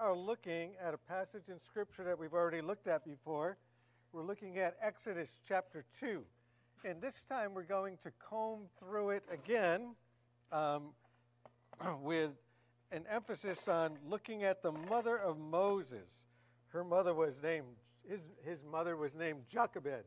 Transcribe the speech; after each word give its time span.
are 0.00 0.14
looking 0.14 0.72
at 0.84 0.94
a 0.94 0.98
passage 0.98 1.48
in 1.48 1.58
Scripture 1.58 2.04
that 2.04 2.18
we've 2.18 2.32
already 2.32 2.60
looked 2.60 2.86
at 2.86 3.04
before. 3.04 3.56
We're 4.12 4.24
looking 4.24 4.58
at 4.58 4.76
Exodus 4.80 5.28
chapter 5.46 5.84
2. 6.00 6.22
And 6.84 7.00
this 7.00 7.24
time 7.24 7.54
we're 7.54 7.62
going 7.62 7.96
to 8.02 8.12
comb 8.12 8.62
through 8.78 9.10
it 9.10 9.24
again 9.32 9.94
um, 10.52 10.90
with 12.02 12.30
an 12.92 13.04
emphasis 13.10 13.66
on 13.68 13.96
looking 14.08 14.44
at 14.44 14.62
the 14.62 14.72
mother 14.72 15.16
of 15.16 15.38
Moses. 15.38 16.08
Her 16.68 16.84
mother 16.84 17.14
was 17.14 17.34
named, 17.42 17.66
his, 18.08 18.20
his 18.44 18.58
mother 18.70 18.96
was 18.96 19.14
named 19.14 19.42
Jochebed. 19.52 20.04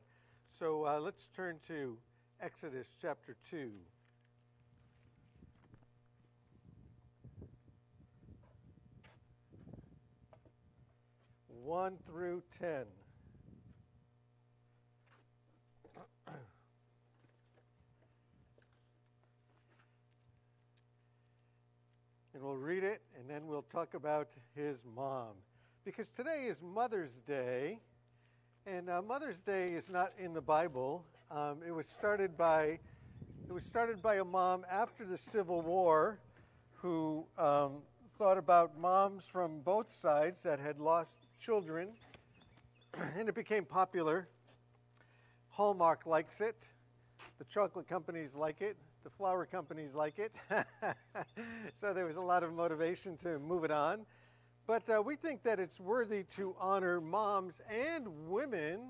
So 0.60 0.86
uh, 0.86 1.00
let's 1.00 1.28
turn 1.36 1.58
to 1.68 1.98
Exodus 2.42 2.94
chapter 3.02 3.36
2. 3.50 3.72
1 11.64 11.98
through 12.06 12.44
10. 12.60 12.70
and 22.34 22.44
we'll 22.44 22.56
read 22.56 22.84
it 22.84 23.02
and 23.20 23.30
then 23.30 23.48
we'll 23.48 23.62
talk 23.64 23.94
about 23.94 24.28
his 24.56 24.78
mom. 24.96 25.34
Because 25.84 26.10
today 26.10 26.48
is 26.50 26.58
Mother's 26.62 27.14
Day, 27.26 27.80
and 28.66 28.90
uh, 28.90 29.02
Mother's 29.02 29.40
Day 29.40 29.70
is 29.70 29.90
not 29.90 30.12
in 30.20 30.34
the 30.34 30.42
Bible. 30.42 31.06
Um, 31.32 31.60
it 31.66 31.72
was 31.72 31.88
started 31.88 32.38
by 32.38 32.80
it 33.48 33.54
was 33.54 33.64
started 33.64 34.02
by 34.02 34.16
a 34.16 34.26
mom 34.26 34.66
after 34.70 35.06
the 35.06 35.18
Civil 35.18 35.62
War 35.62 36.20
who 36.82 37.26
um, 37.38 37.84
thought 38.18 38.38
about 38.38 38.78
moms 38.78 39.24
from 39.24 39.62
both 39.62 39.94
sides 39.94 40.42
that 40.44 40.60
had 40.60 40.80
lost 40.80 41.27
children, 41.40 41.90
and 43.18 43.30
it 43.30 43.36
became 43.36 43.66
popular. 43.66 44.28
Hallmark 45.50 46.06
likes 46.06 46.42
it, 46.42 46.68
the 47.38 47.46
chocolate 47.46 47.88
companies 47.88 48.36
like 48.36 48.62
it, 48.62 48.78
the 49.04 49.10
flower 49.10 49.46
companies 49.46 49.96
like 49.96 50.20
it. 50.20 50.34
so 51.74 51.94
there 51.94 52.06
was 52.06 52.16
a 52.16 52.22
lot 52.22 52.44
of 52.44 52.54
motivation 52.54 53.18
to 53.18 53.40
move 53.40 53.64
it 53.64 53.72
on. 53.72 54.06
But 54.66 54.90
uh, 54.90 55.02
we 55.02 55.16
think 55.16 55.44
that 55.44 55.60
it's 55.60 55.80
worthy 55.80 56.24
to 56.36 56.56
honor 56.60 57.00
moms 57.00 57.62
and 57.70 58.06
women 58.28 58.82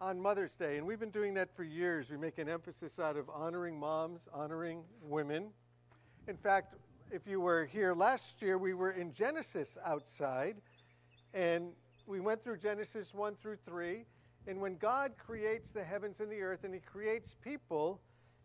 on 0.00 0.20
Mother's 0.20 0.52
Day. 0.54 0.76
And 0.76 0.86
we've 0.86 0.98
been 0.98 1.10
doing 1.10 1.34
that 1.34 1.54
for 1.54 1.62
years. 1.62 2.10
We 2.10 2.16
make 2.16 2.38
an 2.38 2.48
emphasis 2.48 2.98
out 2.98 3.16
of 3.16 3.30
honoring 3.30 3.78
moms, 3.78 4.28
honoring 4.34 4.82
women. 5.00 5.50
In 6.26 6.36
fact, 6.36 6.74
if 7.12 7.26
you 7.26 7.40
were 7.40 7.66
here 7.66 7.94
last 7.94 8.42
year, 8.42 8.58
we 8.58 8.74
were 8.74 8.90
in 8.90 9.12
Genesis 9.12 9.76
outside 9.84 10.56
and 11.34 11.72
we 12.06 12.20
went 12.20 12.44
through 12.44 12.58
Genesis 12.58 13.14
1 13.14 13.36
through 13.36 13.56
3. 13.64 14.04
And 14.46 14.60
when 14.60 14.76
God 14.76 15.12
creates 15.16 15.70
the 15.70 15.84
heavens 15.84 16.20
and 16.20 16.30
the 16.30 16.40
earth 16.40 16.64
and 16.64 16.74
He 16.74 16.80
creates 16.80 17.36
people, 17.42 18.00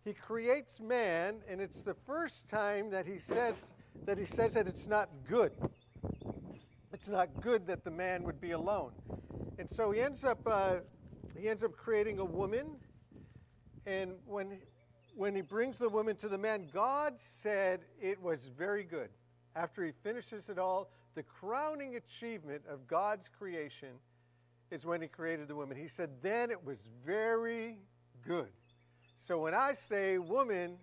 He 0.06 0.14
creates 0.14 0.80
man, 0.80 1.38
and 1.50 1.60
it's 1.60 1.82
the 1.82 1.96
first 2.06 2.48
time 2.48 2.92
that 2.92 3.06
He 3.06 3.18
says 3.18 3.56
that 4.06 4.18
He 4.18 4.26
says 4.26 4.54
that 4.54 4.68
it's 4.68 4.88
not 4.88 5.10
good. 5.28 5.52
It's 6.94 7.08
not 7.08 7.42
good 7.42 7.68
that 7.68 7.84
the 7.84 7.92
man 7.92 8.24
would 8.24 8.40
be 8.40 8.52
alone. 8.52 8.92
And 9.58 9.70
so 9.70 9.92
He 9.92 10.02
ends 10.02 10.24
up 10.24 10.40
uh, 10.46 10.78
He 11.36 11.50
ends 11.50 11.64
up 11.64 11.76
creating 11.76 12.20
a 12.20 12.26
woman. 12.26 12.78
And 13.88 14.14
when 14.26 14.60
when 15.16 15.36
He 15.36 15.42
brings 15.42 15.80
the 15.80 15.90
woman 15.90 16.16
to 16.18 16.30
the 16.30 16.38
man, 16.38 16.68
God 16.72 17.20
said 17.20 17.82
it 18.00 18.22
was 18.22 18.46
very 18.56 18.84
good. 18.84 19.10
After 19.56 19.84
He 19.84 19.94
finishes 20.04 20.48
it 20.48 20.60
all, 20.60 20.92
the 21.18 21.24
crowning 21.24 21.96
achievement 21.96 22.62
of 22.70 22.86
God's 22.86 23.28
creation 23.28 23.90
is 24.70 24.86
when 24.86 25.02
He 25.02 25.08
created 25.08 25.48
the 25.48 25.56
woman. 25.56 25.76
He 25.76 25.88
said, 25.88 26.12
Then 26.22 26.52
it 26.52 26.64
was 26.64 26.78
very 27.04 27.80
good. 28.28 28.50
So 29.18 29.42
when 29.42 29.56
I 29.56 29.74
say 29.74 30.20
woman, 30.20 30.78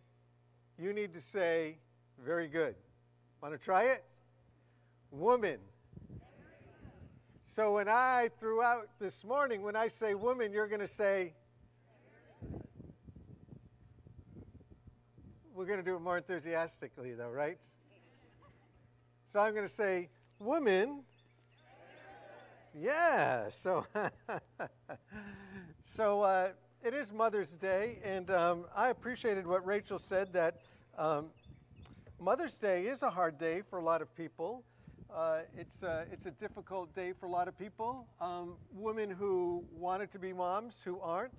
you 0.76 0.92
need 0.92 1.14
to 1.14 1.20
say 1.20 1.78
very 2.18 2.48
good. 2.48 2.74
Want 3.40 3.54
to 3.54 3.64
try 3.64 3.84
it? 3.84 4.04
Woman. 5.12 5.58
So 7.44 7.74
when 7.74 7.88
I, 7.88 8.30
throughout 8.40 8.88
this 8.98 9.22
morning, 9.22 9.62
when 9.62 9.76
I 9.76 9.86
say 9.86 10.14
woman, 10.14 10.52
you're 10.52 10.66
going 10.66 10.80
to 10.80 10.88
say, 10.88 11.32
we're 15.54 15.66
going 15.66 15.78
to 15.78 15.84
do 15.84 15.94
it 15.94 16.00
more 16.00 16.16
enthusiastically, 16.16 17.14
though, 17.14 17.30
right? 17.30 17.60
So 19.32 19.38
I'm 19.38 19.52
going 19.52 19.66
to 19.66 19.72
say, 19.72 20.08
woman. 20.38 21.02
Yeah, 22.74 23.48
so 23.50 23.86
so 25.84 26.22
uh, 26.22 26.48
it 26.82 26.92
is 26.92 27.12
Mother's 27.12 27.50
Day, 27.50 27.98
and 28.04 28.30
um, 28.30 28.64
I 28.74 28.88
appreciated 28.88 29.46
what 29.46 29.64
Rachel 29.64 29.98
said 29.98 30.32
that 30.32 30.56
um, 30.98 31.26
Mother's 32.20 32.58
Day 32.58 32.86
is 32.86 33.02
a 33.02 33.10
hard 33.10 33.38
day 33.38 33.62
for 33.68 33.78
a 33.78 33.82
lot 33.82 34.02
of 34.02 34.14
people. 34.16 34.64
Uh, 35.14 35.40
it's, 35.56 35.84
uh, 35.84 36.04
it's 36.10 36.26
a 36.26 36.30
difficult 36.32 36.92
day 36.94 37.12
for 37.12 37.26
a 37.26 37.30
lot 37.30 37.46
of 37.46 37.56
people. 37.56 38.08
Um, 38.20 38.54
women 38.72 39.10
who 39.10 39.64
wanted 39.76 40.10
to 40.12 40.18
be 40.18 40.32
moms 40.32 40.76
who 40.84 40.98
aren't, 41.00 41.32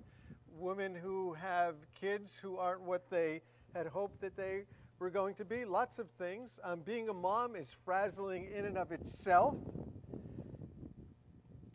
women 0.58 0.94
who 0.94 1.34
have 1.34 1.74
kids 2.00 2.38
who 2.40 2.56
aren't 2.56 2.80
what 2.80 3.10
they 3.10 3.42
had 3.74 3.86
hoped 3.86 4.22
that 4.22 4.34
they 4.34 4.62
we're 4.98 5.10
going 5.10 5.34
to 5.34 5.44
be. 5.44 5.64
Lots 5.64 5.98
of 5.98 6.08
things. 6.18 6.58
Um, 6.64 6.80
being 6.80 7.08
a 7.08 7.12
mom 7.12 7.54
is 7.54 7.68
frazzling 7.84 8.48
in 8.54 8.64
and 8.64 8.78
of 8.78 8.92
itself. 8.92 9.56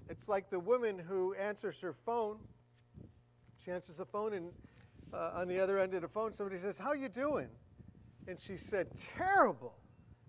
It's 0.09 0.27
like 0.27 0.49
the 0.49 0.59
woman 0.59 0.97
who 0.97 1.33
answers 1.35 1.79
her 1.81 1.93
phone. 1.93 2.39
She 3.63 3.71
answers 3.71 3.97
the 3.97 4.05
phone, 4.05 4.33
and 4.33 4.51
uh, 5.13 5.31
on 5.35 5.47
the 5.47 5.59
other 5.59 5.79
end 5.79 5.93
of 5.93 6.01
the 6.01 6.07
phone, 6.07 6.33
somebody 6.33 6.57
says, 6.57 6.77
"How 6.77 6.93
you 6.93 7.09
doing?" 7.09 7.47
And 8.27 8.39
she 8.39 8.57
said, 8.57 8.87
"Terrible. 9.15 9.75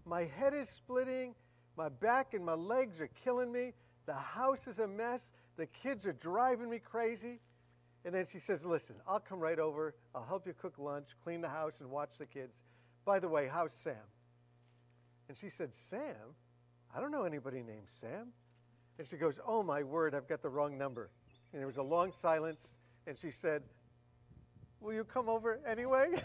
My 0.05 0.25
head 0.25 0.53
is 0.53 0.69
splitting. 0.69 1.35
My 1.77 1.89
back 1.89 2.35
and 2.35 2.45
my 2.45 2.55
legs 2.55 3.01
are 3.01 3.09
killing 3.25 3.51
me. 3.51 3.73
The 4.05 4.15
house 4.15 4.67
is 4.67 4.79
a 4.79 4.87
mess. 4.87 5.33
The 5.57 5.67
kids 5.67 6.07
are 6.07 6.13
driving 6.13 6.69
me 6.69 6.79
crazy." 6.79 7.41
And 8.05 8.13
then 8.15 8.27
she 8.27 8.39
says, 8.39 8.67
Listen, 8.67 8.97
I'll 9.07 9.21
come 9.21 9.39
right 9.39 9.59
over. 9.59 9.95
I'll 10.15 10.25
help 10.25 10.47
you 10.47 10.55
cook 10.55 10.75
lunch, 10.79 11.11
clean 11.23 11.41
the 11.41 11.49
house, 11.49 11.81
and 11.81 11.89
watch 11.89 12.19
the 12.19 12.27
kids. 12.27 12.63
By 13.05 13.19
the 13.19 13.29
way, 13.29 13.49
how's 13.53 13.73
Sam? 13.73 13.95
And 15.29 15.37
she 15.37 15.51
said, 15.51 15.75
Sam? 15.75 16.35
I 16.95 17.01
don't 17.01 17.11
know 17.11 17.25
anybody 17.25 17.63
named 17.63 17.87
Sam. 17.87 18.29
And 18.99 19.07
she 19.09 19.17
goes, 19.17 19.41
Oh 19.47 19.63
my 19.63 19.83
word, 19.83 20.15
I've 20.15 20.29
got 20.29 20.43
the 20.43 20.49
wrong 20.49 20.77
number. 20.79 21.11
And 21.53 21.61
there 21.61 21.67
was 21.67 21.79
a 21.79 21.83
long 21.83 22.13
silence, 22.13 22.79
and 23.07 23.17
she 23.17 23.31
said, 23.31 23.63
Will 24.81 24.93
you 24.95 25.05
come 25.05 25.29
over 25.29 25.61
anyway? 25.67 26.15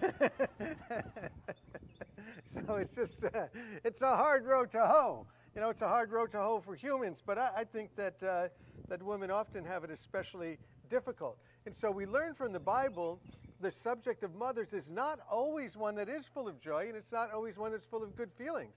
so 2.45 2.75
it's 2.75 2.95
just, 2.95 3.23
uh, 3.23 3.47
it's 3.83 4.01
a 4.01 4.15
hard 4.15 4.45
road 4.45 4.71
to 4.71 4.79
hoe. 4.79 5.27
You 5.55 5.61
know, 5.61 5.69
it's 5.69 5.81
a 5.81 5.88
hard 5.88 6.11
road 6.11 6.31
to 6.31 6.39
hoe 6.39 6.59
for 6.59 6.75
humans, 6.75 7.23
but 7.25 7.38
I, 7.38 7.51
I 7.57 7.63
think 7.63 7.95
that, 7.95 8.21
uh, 8.23 8.47
that 8.88 9.01
women 9.01 9.31
often 9.31 9.63
have 9.65 9.83
it 9.83 9.91
especially 9.91 10.57
difficult. 10.89 11.38
And 11.65 11.75
so 11.75 11.91
we 11.91 12.05
learn 12.05 12.33
from 12.33 12.51
the 12.51 12.59
Bible 12.59 13.19
the 13.59 13.72
subject 13.72 14.23
of 14.23 14.35
mothers 14.35 14.73
is 14.73 14.90
not 14.90 15.19
always 15.29 15.75
one 15.75 15.95
that 15.95 16.09
is 16.09 16.25
full 16.25 16.47
of 16.47 16.59
joy, 16.59 16.88
and 16.88 16.95
it's 16.95 17.12
not 17.12 17.31
always 17.34 17.57
one 17.57 17.72
that's 17.72 17.85
full 17.85 18.03
of 18.03 18.16
good 18.16 18.31
feelings. 18.34 18.75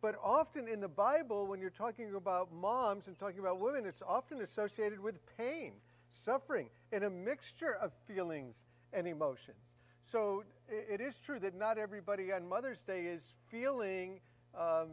But 0.00 0.16
often 0.22 0.66
in 0.66 0.80
the 0.80 0.88
Bible, 0.88 1.46
when 1.46 1.60
you're 1.60 1.70
talking 1.70 2.14
about 2.14 2.52
moms 2.52 3.06
and 3.06 3.18
talking 3.18 3.38
about 3.38 3.60
women, 3.60 3.86
it's 3.86 4.02
often 4.06 4.40
associated 4.40 4.98
with 4.98 5.14
pain, 5.36 5.74
suffering, 6.10 6.70
and 6.90 7.04
a 7.04 7.10
mixture 7.10 7.76
of 7.80 7.92
feelings 8.08 8.64
and 8.92 9.06
emotions. 9.06 9.58
So 10.02 10.42
it 10.68 11.00
is 11.00 11.20
true 11.20 11.38
that 11.38 11.54
not 11.54 11.78
everybody 11.78 12.32
on 12.32 12.48
Mother's 12.48 12.82
Day 12.82 13.04
is 13.04 13.34
feeling 13.48 14.18
um, 14.54 14.88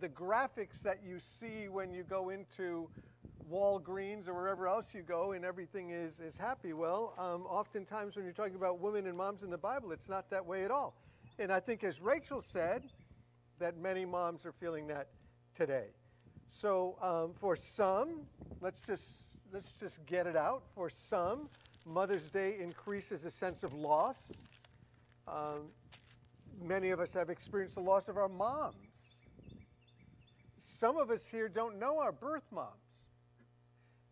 the 0.00 0.08
graphics 0.08 0.82
that 0.82 1.00
you 1.06 1.18
see 1.18 1.68
when 1.68 1.92
you 1.92 2.02
go 2.02 2.30
into 2.30 2.88
Walgreens 3.50 4.28
or 4.28 4.34
wherever 4.34 4.68
else 4.68 4.94
you 4.94 5.02
go 5.02 5.32
and 5.32 5.44
everything 5.44 5.90
is, 5.90 6.20
is 6.20 6.36
happy. 6.36 6.72
Well, 6.72 7.14
um, 7.18 7.46
oftentimes 7.46 8.16
when 8.16 8.24
you're 8.24 8.34
talking 8.34 8.54
about 8.54 8.80
women 8.80 9.06
and 9.06 9.16
moms 9.16 9.42
in 9.42 9.50
the 9.50 9.58
Bible, 9.58 9.92
it's 9.92 10.08
not 10.08 10.30
that 10.30 10.44
way 10.44 10.64
at 10.64 10.70
all. 10.70 10.94
And 11.38 11.52
I 11.52 11.60
think, 11.60 11.84
as 11.84 12.00
Rachel 12.00 12.40
said, 12.40 12.84
that 13.58 13.76
many 13.76 14.04
moms 14.04 14.44
are 14.44 14.52
feeling 14.52 14.86
that 14.88 15.08
today. 15.54 15.86
So 16.50 16.96
um, 17.00 17.34
for 17.38 17.56
some, 17.56 18.22
let's 18.60 18.80
just 18.80 19.04
let's 19.52 19.72
just 19.72 20.04
get 20.06 20.26
it 20.26 20.36
out. 20.36 20.62
For 20.74 20.90
some, 20.90 21.48
Mother's 21.86 22.28
Day 22.30 22.56
increases 22.60 23.24
a 23.24 23.30
sense 23.30 23.62
of 23.62 23.72
loss. 23.72 24.16
Um, 25.26 25.68
many 26.62 26.90
of 26.90 27.00
us 27.00 27.12
have 27.12 27.30
experienced 27.30 27.76
the 27.76 27.82
loss 27.82 28.08
of 28.08 28.16
our 28.16 28.28
moms. 28.28 28.76
Some 30.58 30.96
of 30.96 31.10
us 31.10 31.26
here 31.26 31.48
don't 31.48 31.78
know 31.78 31.98
our 31.98 32.12
birth 32.12 32.44
moms. 32.52 32.87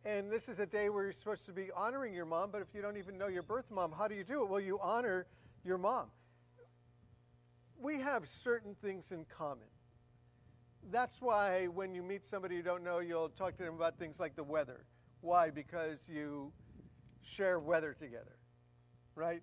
And 0.06 0.31
this 0.31 0.49
is 0.49 0.61
a 0.61 0.67
day 0.67 0.88
where 0.88 1.03
you're 1.03 1.12
supposed 1.12 1.47
to 1.47 1.53
be 1.53 1.73
honoring 1.75 2.14
your 2.14 2.26
mom, 2.26 2.50
but 2.53 2.62
if 2.62 2.69
you 2.73 2.81
don't 2.81 2.97
even 2.97 3.19
know 3.19 3.26
your 3.26 3.43
birth 3.43 3.73
mom, 3.73 3.91
how 3.91 4.06
do 4.06 4.14
you 4.14 4.23
do 4.23 4.44
it? 4.44 4.49
Well, 4.49 4.61
you 4.61 4.79
honor 4.81 5.26
your 5.64 5.79
mom. 5.79 6.06
We 7.76 7.99
have 7.99 8.29
certain 8.44 8.76
things 8.81 9.11
in 9.11 9.25
common. 9.25 9.67
that's 10.93 11.20
why 11.20 11.67
when 11.67 11.93
you 11.93 12.05
meet 12.05 12.25
somebody 12.25 12.55
you 12.55 12.62
don't 12.62 12.85
know, 12.85 13.00
you'll 13.00 13.31
talk 13.31 13.56
to 13.56 13.64
them 13.64 13.75
about 13.75 13.99
things 13.99 14.20
like 14.20 14.37
the 14.37 14.44
weather. 14.44 14.85
Why? 15.23 15.50
Because 15.50 15.99
you 16.09 16.52
share 17.25 17.59
weather 17.59 17.93
together, 17.93 18.37
right? 19.17 19.43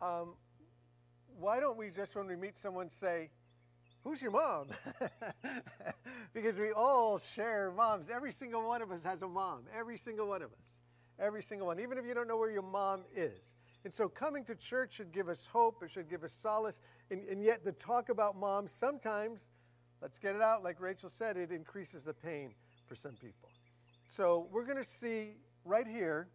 Um, 0.00 0.34
why 1.40 1.58
don't 1.58 1.76
we 1.76 1.90
just, 1.90 2.14
when 2.14 2.28
we 2.28 2.36
meet 2.36 2.56
someone, 2.56 2.88
say, 2.88 3.30
Who's 4.04 4.22
your 4.22 4.30
mom? 4.30 4.68
because 6.34 6.58
we 6.58 6.72
all 6.72 7.18
share 7.18 7.72
moms. 7.76 8.06
Every 8.12 8.32
single 8.32 8.66
one 8.66 8.80
of 8.82 8.90
us 8.90 9.02
has 9.04 9.20
a 9.22 9.28
mom. 9.28 9.60
Every 9.76 9.98
single 9.98 10.28
one 10.28 10.42
of 10.42 10.50
us. 10.52 10.64
Every 11.18 11.42
single 11.42 11.66
one. 11.66 11.80
Even 11.80 11.98
if 11.98 12.06
you 12.06 12.14
don't 12.14 12.26
know 12.26 12.38
where 12.38 12.50
your 12.50 12.62
mom 12.62 13.02
is. 13.14 13.50
And 13.84 13.92
so 13.92 14.08
coming 14.08 14.44
to 14.44 14.54
church 14.54 14.94
should 14.94 15.12
give 15.12 15.28
us 15.28 15.46
hope, 15.50 15.82
it 15.82 15.90
should 15.90 16.08
give 16.08 16.24
us 16.24 16.32
solace. 16.32 16.80
And, 17.10 17.26
and 17.28 17.42
yet, 17.42 17.64
the 17.64 17.72
talk 17.72 18.08
about 18.08 18.38
moms 18.38 18.72
sometimes, 18.72 19.40
let's 20.02 20.18
get 20.18 20.34
it 20.34 20.42
out, 20.42 20.62
like 20.62 20.80
Rachel 20.80 21.10
said, 21.10 21.36
it 21.36 21.50
increases 21.50 22.04
the 22.04 22.12
pain 22.12 22.54
for 22.86 22.94
some 22.94 23.12
people. 23.12 23.48
So 24.08 24.48
we're 24.50 24.64
going 24.64 24.76
to 24.76 24.84
see 24.84 25.36
right 25.64 25.86
here 25.86 26.28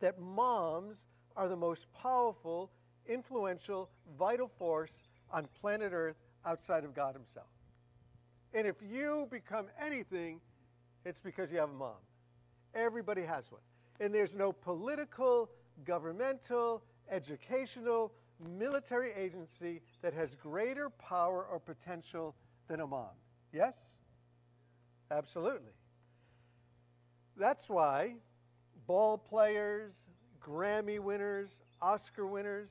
that 0.00 0.20
moms 0.20 0.96
are 1.36 1.48
the 1.48 1.56
most 1.56 1.86
powerful, 1.92 2.70
influential, 3.06 3.90
vital 4.18 4.48
force 4.48 5.08
on 5.30 5.46
planet 5.60 5.92
Earth 5.92 6.16
outside 6.44 6.84
of 6.84 6.94
God 6.94 7.14
Himself. 7.14 7.46
And 8.54 8.66
if 8.66 8.76
you 8.82 9.28
become 9.30 9.66
anything, 9.80 10.40
it's 11.04 11.20
because 11.20 11.50
you 11.50 11.58
have 11.58 11.70
a 11.70 11.74
mom. 11.74 11.96
Everybody 12.74 13.22
has 13.22 13.50
one. 13.50 13.60
And 14.00 14.14
there's 14.14 14.34
no 14.34 14.52
political, 14.52 15.50
governmental, 15.84 16.82
educational, 17.10 18.12
military 18.58 19.12
agency 19.12 19.80
that 20.02 20.14
has 20.14 20.34
greater 20.34 20.90
power 20.90 21.44
or 21.44 21.58
potential 21.58 22.34
than 22.68 22.80
a 22.80 22.86
mom. 22.86 23.16
Yes? 23.52 23.78
Absolutely. 25.10 25.72
That's 27.36 27.68
why 27.68 28.14
ball 28.86 29.18
players, 29.18 29.94
Grammy 30.42 30.98
winners, 30.98 31.62
Oscar 31.80 32.26
winners, 32.26 32.70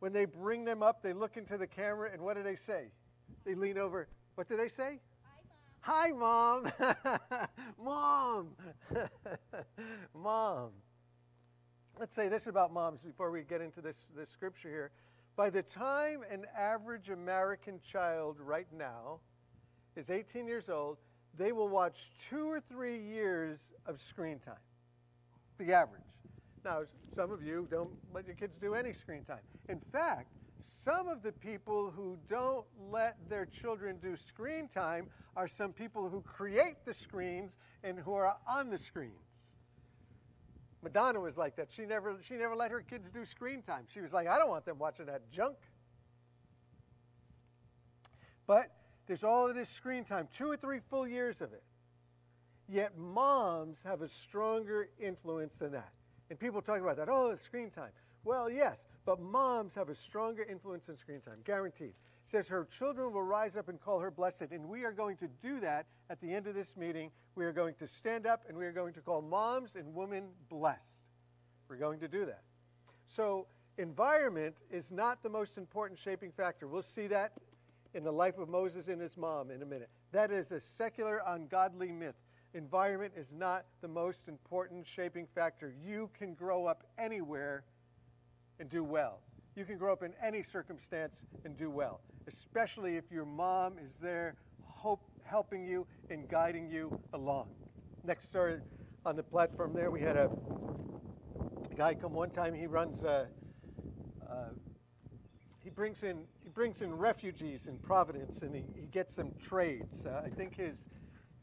when 0.00 0.12
they 0.12 0.24
bring 0.24 0.64
them 0.64 0.82
up, 0.82 1.02
they 1.02 1.12
look 1.12 1.36
into 1.36 1.56
the 1.56 1.66
camera, 1.66 2.10
and 2.12 2.22
what 2.22 2.36
do 2.36 2.42
they 2.42 2.56
say? 2.56 2.86
They 3.44 3.54
lean 3.54 3.78
over. 3.78 4.08
What 4.34 4.48
do 4.48 4.56
they 4.56 4.68
say? 4.68 5.00
Hi, 5.80 6.10
Mom. 6.10 6.70
Hi, 6.78 7.18
Mom. 7.78 8.48
Mom. 8.92 9.06
Mom. 10.14 10.70
Let's 11.98 12.14
say 12.14 12.28
this 12.28 12.46
about 12.46 12.72
moms 12.72 13.00
before 13.00 13.30
we 13.30 13.42
get 13.42 13.62
into 13.62 13.80
this, 13.80 13.96
this 14.14 14.28
scripture 14.28 14.68
here. 14.68 14.90
By 15.34 15.48
the 15.48 15.62
time 15.62 16.20
an 16.30 16.44
average 16.58 17.08
American 17.08 17.80
child 17.80 18.36
right 18.38 18.66
now 18.76 19.20
is 19.94 20.10
18 20.10 20.46
years 20.46 20.68
old, 20.68 20.98
they 21.38 21.52
will 21.52 21.68
watch 21.68 22.10
two 22.28 22.50
or 22.50 22.60
three 22.60 22.98
years 22.98 23.72
of 23.86 24.00
screen 24.00 24.38
time. 24.38 24.54
The 25.58 25.72
average. 25.72 26.02
Now, 26.66 26.82
some 27.14 27.30
of 27.30 27.44
you 27.44 27.68
don't 27.70 27.90
let 28.12 28.26
your 28.26 28.34
kids 28.34 28.56
do 28.60 28.74
any 28.74 28.92
screen 28.92 29.22
time. 29.22 29.38
In 29.68 29.78
fact, 29.92 30.32
some 30.58 31.06
of 31.06 31.22
the 31.22 31.30
people 31.30 31.92
who 31.94 32.18
don't 32.28 32.66
let 32.90 33.16
their 33.28 33.46
children 33.46 33.98
do 34.02 34.16
screen 34.16 34.66
time 34.66 35.06
are 35.36 35.46
some 35.46 35.72
people 35.72 36.08
who 36.08 36.22
create 36.22 36.84
the 36.84 36.92
screens 36.92 37.56
and 37.84 38.00
who 38.00 38.14
are 38.14 38.36
on 38.48 38.68
the 38.68 38.78
screens. 38.78 39.12
Madonna 40.82 41.20
was 41.20 41.36
like 41.36 41.54
that. 41.54 41.68
She 41.70 41.86
never, 41.86 42.16
she 42.20 42.34
never 42.34 42.56
let 42.56 42.72
her 42.72 42.80
kids 42.80 43.12
do 43.12 43.24
screen 43.24 43.62
time. 43.62 43.84
She 43.94 44.00
was 44.00 44.12
like, 44.12 44.26
I 44.26 44.36
don't 44.36 44.50
want 44.50 44.64
them 44.64 44.80
watching 44.80 45.06
that 45.06 45.30
junk. 45.30 45.58
But 48.48 48.72
there's 49.06 49.22
all 49.22 49.48
of 49.48 49.54
this 49.54 49.68
screen 49.68 50.02
time, 50.02 50.26
two 50.36 50.50
or 50.50 50.56
three 50.56 50.80
full 50.90 51.06
years 51.06 51.40
of 51.40 51.52
it. 51.52 51.62
Yet 52.68 52.98
moms 52.98 53.84
have 53.84 54.02
a 54.02 54.08
stronger 54.08 54.88
influence 54.98 55.58
than 55.58 55.70
that. 55.70 55.92
And 56.30 56.38
people 56.38 56.60
talk 56.60 56.80
about 56.80 56.96
that, 56.96 57.08
oh, 57.08 57.36
screen 57.36 57.70
time. 57.70 57.90
Well, 58.24 58.50
yes, 58.50 58.84
but 59.04 59.20
moms 59.20 59.74
have 59.76 59.88
a 59.88 59.94
stronger 59.94 60.42
influence 60.42 60.86
than 60.86 60.96
screen 60.96 61.20
time, 61.20 61.38
guaranteed. 61.44 61.90
It 61.90 61.94
says 62.24 62.48
her 62.48 62.64
children 62.64 63.12
will 63.12 63.22
rise 63.22 63.56
up 63.56 63.68
and 63.68 63.80
call 63.80 64.00
her 64.00 64.10
blessed. 64.10 64.50
And 64.50 64.68
we 64.68 64.84
are 64.84 64.92
going 64.92 65.16
to 65.18 65.28
do 65.40 65.60
that 65.60 65.86
at 66.10 66.20
the 66.20 66.34
end 66.34 66.48
of 66.48 66.54
this 66.56 66.76
meeting. 66.76 67.12
We 67.36 67.44
are 67.44 67.52
going 67.52 67.74
to 67.74 67.86
stand 67.86 68.26
up 68.26 68.42
and 68.48 68.58
we 68.58 68.66
are 68.66 68.72
going 68.72 68.94
to 68.94 69.00
call 69.00 69.22
moms 69.22 69.76
and 69.76 69.94
women 69.94 70.24
blessed. 70.48 71.02
We're 71.68 71.76
going 71.76 72.00
to 72.00 72.08
do 72.08 72.26
that. 72.26 72.42
So, 73.06 73.46
environment 73.78 74.56
is 74.70 74.90
not 74.90 75.22
the 75.22 75.28
most 75.28 75.56
important 75.56 76.00
shaping 76.00 76.32
factor. 76.32 76.66
We'll 76.66 76.82
see 76.82 77.06
that 77.08 77.32
in 77.94 78.02
the 78.02 78.12
life 78.12 78.38
of 78.38 78.48
Moses 78.48 78.88
and 78.88 79.00
his 79.00 79.16
mom 79.16 79.52
in 79.52 79.62
a 79.62 79.66
minute. 79.66 79.88
That 80.10 80.32
is 80.32 80.50
a 80.50 80.58
secular, 80.58 81.22
ungodly 81.26 81.92
myth 81.92 82.16
environment 82.56 83.12
is 83.16 83.32
not 83.32 83.66
the 83.80 83.88
most 83.88 84.28
important 84.28 84.86
shaping 84.86 85.26
factor. 85.34 85.74
You 85.84 86.10
can 86.18 86.34
grow 86.34 86.66
up 86.66 86.84
anywhere 86.98 87.64
and 88.58 88.68
do 88.68 88.82
well. 88.82 89.20
You 89.54 89.64
can 89.64 89.78
grow 89.78 89.92
up 89.92 90.02
in 90.02 90.12
any 90.22 90.42
circumstance 90.42 91.24
and 91.44 91.56
do 91.56 91.70
well, 91.70 92.00
especially 92.26 92.96
if 92.96 93.10
your 93.10 93.24
mom 93.24 93.78
is 93.78 93.94
there 93.96 94.36
hope, 94.62 95.02
helping 95.24 95.64
you 95.64 95.86
and 96.10 96.28
guiding 96.28 96.68
you 96.68 96.98
along. 97.12 97.48
Next 98.04 98.28
story 98.28 98.60
on 99.04 99.16
the 99.16 99.22
platform 99.22 99.72
there, 99.72 99.90
we 99.90 100.00
had 100.00 100.16
a, 100.16 100.30
guy 101.76 101.94
come 101.94 102.14
one 102.14 102.30
time. 102.30 102.54
He 102.54 102.66
runs, 102.66 103.04
he 105.66 105.70
brings 105.70 106.04
in 106.04 106.24
he 106.44 106.48
brings 106.48 106.80
in 106.80 106.94
refugees 106.94 107.66
in 107.66 107.76
Providence, 107.78 108.42
and 108.42 108.54
he, 108.54 108.64
he 108.74 108.86
gets 108.86 109.16
them 109.16 109.32
trades. 109.40 110.06
Uh, 110.06 110.22
I 110.24 110.28
think 110.28 110.56
his 110.56 110.84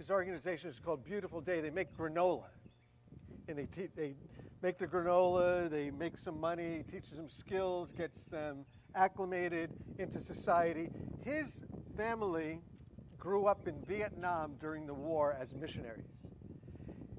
his 0.04 0.12
organization 0.12 0.70
is 0.70 0.80
called 0.80 1.06
Beautiful 1.06 1.40
Day. 1.40 1.62
They 1.62 1.70
make 1.70 1.96
granola. 1.98 2.50
And 3.48 3.58
they, 3.58 3.68
te- 3.68 3.88
they 3.96 4.16
make 4.62 4.78
the 4.78 4.86
granola, 4.86 5.70
they 5.70 5.92
make 5.92 6.18
some 6.18 6.42
money, 6.42 6.84
teaches 6.92 7.12
them 7.12 7.30
skills, 7.30 7.90
gets 7.94 8.24
them 8.24 8.66
acclimated 8.96 9.70
into 10.00 10.20
society. 10.20 10.90
His 11.24 11.62
family 11.96 12.60
grew 13.18 13.46
up 13.46 13.66
in 13.66 13.82
Vietnam 13.86 14.56
during 14.60 14.86
the 14.86 14.94
war 14.94 15.38
as 15.40 15.56
missionaries. 15.56 16.28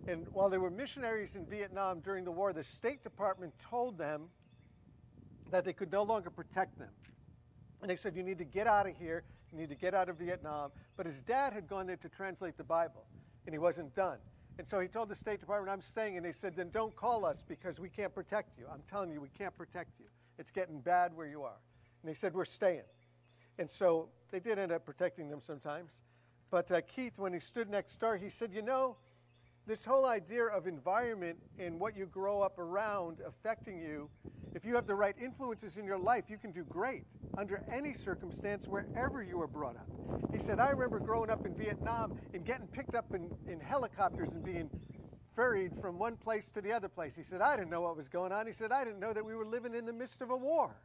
And 0.07 0.27
while 0.35 0.51
they 0.51 0.59
were 0.59 0.71
missionaries 0.71 1.37
in 1.37 1.47
Vietnam 1.47 2.01
during 2.01 2.23
the 2.23 2.33
war, 2.33 2.53
the 2.53 2.65
State 2.65 3.03
Department 3.03 3.55
told 3.59 3.97
them 3.97 4.29
that 5.51 5.65
they 5.65 5.73
could 5.73 5.91
no 5.91 6.03
longer 6.03 6.29
protect 6.29 6.79
them. 6.79 6.93
And 7.81 7.89
they 7.89 7.97
said, 7.97 8.15
You 8.15 8.23
need 8.23 8.37
to 8.39 8.45
get 8.45 8.67
out 8.67 8.87
of 8.87 8.95
here 8.95 9.25
he 9.55 9.61
needed 9.63 9.75
to 9.75 9.81
get 9.81 9.95
out 9.95 10.09
of 10.09 10.17
Vietnam. 10.17 10.71
But 10.97 11.07
his 11.07 11.21
dad 11.21 11.53
had 11.53 11.69
gone 11.69 11.87
there 11.87 11.97
to 11.97 12.09
translate 12.09 12.57
the 12.57 12.65
Bible, 12.65 13.07
and 13.47 13.55
he 13.55 13.59
wasn't 13.59 13.95
done. 13.95 14.19
And 14.59 14.67
so 14.67 14.81
he 14.81 14.89
told 14.89 15.09
the 15.09 15.15
State 15.15 15.41
Department, 15.41 15.73
I'm 15.73 15.81
staying. 15.81 16.17
And 16.17 16.25
they 16.25 16.33
said, 16.33 16.55
then 16.57 16.71
don't 16.71 16.95
call 16.95 17.25
us 17.25 17.43
because 17.47 17.79
we 17.81 17.89
can't 17.89 18.15
protect 18.15 18.59
you. 18.59 18.67
I'm 18.73 18.83
telling 18.89 19.11
you, 19.11 19.21
we 19.21 19.29
can't 19.29 19.57
protect 19.57 19.99
you. 19.99 20.07
It's 20.39 20.51
getting 20.51 20.81
bad 20.81 21.15
where 21.15 21.27
you 21.27 21.43
are. 21.43 21.59
And 22.03 22.11
they 22.11 22.15
said, 22.15 22.35
we're 22.35 22.45
staying. 22.45 22.83
And 23.59 23.71
so 23.71 24.09
they 24.31 24.41
did 24.41 24.59
end 24.59 24.73
up 24.73 24.85
protecting 24.85 25.29
them 25.29 25.41
sometimes. 25.45 25.93
But 26.51 26.71
uh, 26.71 26.81
Keith, 26.83 27.15
when 27.17 27.33
he 27.33 27.41
stood 27.41 27.69
next 27.69 27.97
door, 27.97 28.17
he 28.17 28.31
said, 28.31 28.53
you 28.53 28.63
know, 28.63 28.97
this 29.67 29.85
whole 29.85 30.05
idea 30.07 30.45
of 30.45 30.67
environment 30.67 31.39
and 31.59 31.81
what 31.81 31.97
you 31.97 32.07
grow 32.07 32.43
up 32.43 32.59
around 32.59 33.19
affecting 33.27 33.79
you, 33.79 34.11
if 34.55 34.65
you 34.65 34.75
have 34.75 34.87
the 34.87 34.95
right 34.95 35.17
influences 35.21 35.77
in 35.77 35.85
your 35.85 35.99
life, 35.99 36.25
you 36.29 36.37
can 36.37 36.53
do 36.53 36.65
great 36.65 37.05
under 37.39 37.63
any 37.73 37.93
circumstance 37.95 38.67
wherever 38.69 39.23
you 39.23 39.39
were 39.39 39.47
brought 39.47 39.77
up. 39.77 39.89
He 40.33 40.39
said, 40.39 40.61
I 40.61 40.71
remember 40.71 41.01
growing 41.01 41.31
up 41.31 41.47
in 41.47 41.55
Vietnam 41.55 42.19
and 42.35 42.45
getting 42.45 42.67
picked 42.69 42.95
up 42.95 43.15
in, 43.15 43.31
in 43.49 43.59
helicopters 43.59 44.31
and 44.33 44.45
being 44.45 44.71
ferried 45.35 45.75
from 45.81 45.99
one 45.99 46.17
place 46.17 46.51
to 46.51 46.61
the 46.61 46.73
other 46.73 46.89
place. 46.89 47.17
He 47.17 47.23
said, 47.23 47.41
I 47.41 47.57
didn't 47.57 47.71
know 47.71 47.81
what 47.81 47.97
was 47.97 48.09
going 48.09 48.33
on. 48.33 48.47
He 48.47 48.53
said, 48.53 48.71
I 48.71 48.85
didn't 48.85 49.01
know 49.01 49.13
that 49.13 49.25
we 49.25 49.35
were 49.35 49.47
living 49.47 49.75
in 49.75 49.87
the 49.87 49.93
midst 49.93 50.21
of 50.21 50.31
a 50.31 50.37
war. 50.37 50.77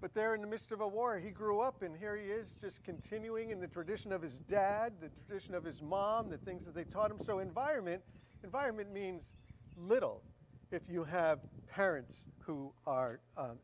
But 0.00 0.12
there 0.12 0.34
in 0.34 0.42
the 0.42 0.46
midst 0.46 0.72
of 0.72 0.80
a 0.80 0.88
war, 0.88 1.18
he 1.18 1.30
grew 1.30 1.60
up, 1.60 1.82
and 1.82 1.96
here 1.96 2.16
he 2.16 2.26
is 2.26 2.54
just 2.60 2.84
continuing 2.84 3.50
in 3.50 3.60
the 3.60 3.66
tradition 3.66 4.12
of 4.12 4.20
his 4.20 4.38
dad, 4.40 4.92
the 5.00 5.08
tradition 5.26 5.54
of 5.54 5.64
his 5.64 5.80
mom, 5.80 6.28
the 6.28 6.36
things 6.36 6.66
that 6.66 6.74
they 6.74 6.84
taught 6.84 7.10
him. 7.10 7.18
So, 7.18 7.38
environment, 7.38 8.02
environment 8.44 8.92
means 8.92 9.24
little 9.76 10.22
if 10.70 10.82
you 10.90 11.04
have 11.04 11.40
parents 11.70 12.24
who 12.40 12.72
are 12.86 13.20
um, 13.38 13.58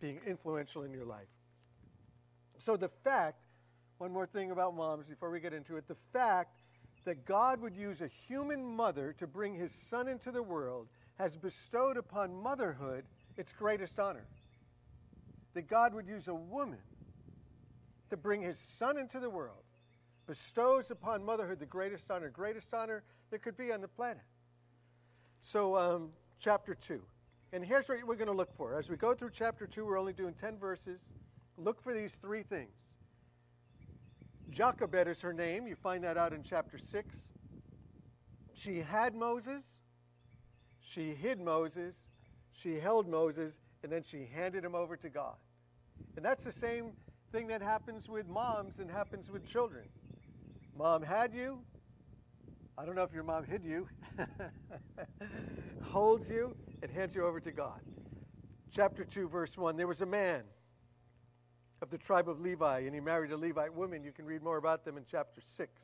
being 0.00 0.18
influential 0.26 0.82
in 0.82 0.92
your 0.92 1.04
life. 1.04 1.28
So, 2.58 2.76
the 2.76 2.88
fact, 2.88 3.44
one 3.98 4.12
more 4.12 4.26
thing 4.26 4.50
about 4.50 4.74
moms 4.74 5.06
before 5.06 5.30
we 5.30 5.38
get 5.38 5.52
into 5.52 5.76
it, 5.76 5.86
the 5.86 5.94
fact 6.12 6.58
that 7.04 7.24
God 7.24 7.60
would 7.60 7.76
use 7.76 8.02
a 8.02 8.08
human 8.08 8.64
mother 8.64 9.14
to 9.18 9.28
bring 9.28 9.54
his 9.54 9.72
son 9.72 10.08
into 10.08 10.32
the 10.32 10.42
world 10.42 10.88
has 11.18 11.36
bestowed 11.36 11.96
upon 11.96 12.34
motherhood 12.34 13.04
its 13.36 13.52
greatest 13.52 14.00
honor 14.00 14.26
that 15.54 15.68
God 15.68 15.94
would 15.94 16.06
use 16.06 16.28
a 16.28 16.34
woman 16.34 16.78
to 18.10 18.16
bring 18.16 18.42
his 18.42 18.58
son 18.58 18.98
into 18.98 19.20
the 19.20 19.30
world 19.30 19.64
bestows 20.26 20.90
upon 20.90 21.24
motherhood 21.24 21.58
the 21.58 21.66
greatest 21.66 22.10
honor, 22.10 22.28
greatest 22.28 22.72
honor 22.72 23.02
there 23.30 23.38
could 23.38 23.56
be 23.56 23.72
on 23.72 23.80
the 23.80 23.88
planet. 23.88 24.22
So, 25.42 25.76
um, 25.76 26.10
chapter 26.38 26.74
2. 26.74 27.02
And 27.52 27.64
here's 27.64 27.88
what 27.88 27.98
we're 28.06 28.14
going 28.14 28.28
to 28.28 28.32
look 28.32 28.54
for. 28.56 28.78
As 28.78 28.88
we 28.88 28.96
go 28.96 29.14
through 29.14 29.30
chapter 29.30 29.66
2, 29.66 29.84
we're 29.84 29.98
only 29.98 30.12
doing 30.12 30.34
10 30.34 30.58
verses. 30.58 31.00
Look 31.56 31.82
for 31.82 31.92
these 31.92 32.12
three 32.12 32.42
things 32.42 32.92
Jochebed 34.52 35.08
is 35.08 35.20
her 35.22 35.32
name. 35.32 35.66
You 35.66 35.74
find 35.74 36.04
that 36.04 36.18
out 36.18 36.32
in 36.32 36.42
chapter 36.42 36.76
6. 36.76 37.18
She 38.54 38.80
had 38.80 39.14
Moses, 39.14 39.64
she 40.80 41.14
hid 41.14 41.40
Moses, 41.40 41.96
she 42.52 42.78
held 42.78 43.08
Moses, 43.08 43.60
and 43.82 43.90
then 43.90 44.02
she 44.02 44.28
handed 44.34 44.64
him 44.64 44.74
over 44.74 44.96
to 44.96 45.08
God. 45.08 45.36
And 46.16 46.24
that's 46.24 46.44
the 46.44 46.52
same 46.52 46.92
thing 47.30 47.46
that 47.48 47.62
happens 47.62 48.08
with 48.08 48.28
moms 48.28 48.78
and 48.78 48.90
happens 48.90 49.30
with 49.30 49.44
children. 49.44 49.84
Mom 50.76 51.02
had 51.02 51.34
you. 51.34 51.60
I 52.76 52.84
don't 52.84 52.94
know 52.94 53.02
if 53.02 53.12
your 53.12 53.24
mom 53.24 53.44
hid 53.44 53.64
you, 53.64 53.86
holds 55.82 56.30
you, 56.30 56.56
and 56.82 56.90
hands 56.90 57.14
you 57.14 57.24
over 57.24 57.38
to 57.40 57.52
God. 57.52 57.80
Chapter 58.74 59.04
2, 59.04 59.28
verse 59.28 59.56
1 59.58 59.76
There 59.76 59.86
was 59.86 60.00
a 60.00 60.06
man 60.06 60.42
of 61.82 61.90
the 61.90 61.98
tribe 61.98 62.28
of 62.28 62.40
Levi, 62.40 62.80
and 62.80 62.94
he 62.94 63.00
married 63.00 63.32
a 63.32 63.36
Levite 63.36 63.74
woman. 63.74 64.04
You 64.04 64.12
can 64.12 64.24
read 64.24 64.42
more 64.42 64.56
about 64.56 64.84
them 64.84 64.96
in 64.96 65.04
chapter 65.10 65.40
6. 65.40 65.82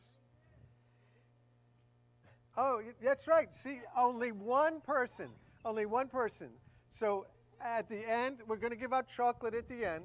Oh, 2.57 2.83
that's 3.03 3.29
right. 3.29 3.55
See, 3.55 3.81
only 3.97 4.33
one 4.33 4.81
person. 4.81 5.29
Only 5.65 5.87
one 5.87 6.09
person. 6.09 6.49
So 6.91 7.27
at 7.61 7.89
the 7.89 8.09
end, 8.09 8.39
we're 8.47 8.57
going 8.57 8.71
to 8.71 8.77
give 8.77 8.93
out 8.93 9.09
chocolate 9.09 9.55
at 9.55 9.69
the 9.69 9.85
end. 9.85 10.05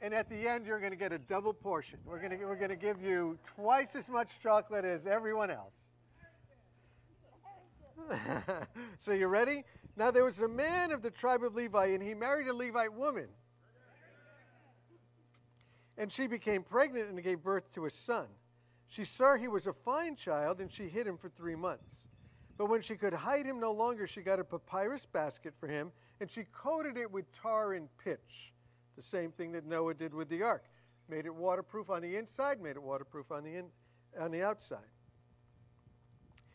And 0.00 0.12
at 0.12 0.28
the 0.28 0.48
end, 0.48 0.66
you're 0.66 0.78
going 0.78 0.90
to 0.90 0.96
get 0.96 1.12
a 1.12 1.18
double 1.18 1.54
portion. 1.54 1.98
We're 2.04 2.18
going 2.18 2.38
to, 2.38 2.44
we're 2.44 2.56
going 2.56 2.70
to 2.70 2.76
give 2.76 3.00
you 3.00 3.38
twice 3.56 3.96
as 3.96 4.08
much 4.08 4.40
chocolate 4.40 4.84
as 4.84 5.06
everyone 5.06 5.50
else. 5.50 5.90
so 8.98 9.12
you 9.12 9.26
ready? 9.26 9.64
Now 9.96 10.10
there 10.10 10.24
was 10.24 10.38
a 10.38 10.48
man 10.48 10.92
of 10.92 11.02
the 11.02 11.10
tribe 11.10 11.42
of 11.42 11.54
Levi, 11.54 11.86
and 11.86 12.02
he 12.02 12.14
married 12.14 12.46
a 12.46 12.54
Levite 12.54 12.92
woman. 12.92 13.28
And 15.98 16.12
she 16.12 16.26
became 16.26 16.62
pregnant 16.62 17.08
and 17.08 17.22
gave 17.22 17.42
birth 17.42 17.72
to 17.74 17.86
a 17.86 17.90
son. 17.90 18.26
She 18.88 19.04
saw 19.04 19.36
he 19.36 19.48
was 19.48 19.66
a 19.66 19.72
fine 19.72 20.14
child, 20.14 20.60
and 20.60 20.70
she 20.70 20.88
hid 20.88 21.06
him 21.06 21.16
for 21.16 21.30
three 21.30 21.56
months. 21.56 22.06
But 22.58 22.68
when 22.68 22.82
she 22.82 22.96
could 22.96 23.14
hide 23.14 23.46
him 23.46 23.58
no 23.58 23.72
longer, 23.72 24.06
she 24.06 24.20
got 24.20 24.38
a 24.38 24.44
papyrus 24.44 25.06
basket 25.06 25.54
for 25.58 25.68
him, 25.68 25.90
and 26.20 26.30
she 26.30 26.44
coated 26.52 26.96
it 26.96 27.10
with 27.10 27.30
tar 27.32 27.74
and 27.74 27.88
pitch, 28.02 28.52
the 28.96 29.02
same 29.02 29.30
thing 29.32 29.52
that 29.52 29.66
Noah 29.66 29.94
did 29.94 30.14
with 30.14 30.28
the 30.28 30.42
ark. 30.42 30.64
Made 31.08 31.26
it 31.26 31.34
waterproof 31.34 31.90
on 31.90 32.02
the 32.02 32.16
inside, 32.16 32.60
made 32.60 32.76
it 32.76 32.82
waterproof 32.82 33.30
on 33.30 33.44
the, 33.44 33.56
in, 33.56 33.66
on 34.18 34.30
the 34.30 34.42
outside. 34.42 34.78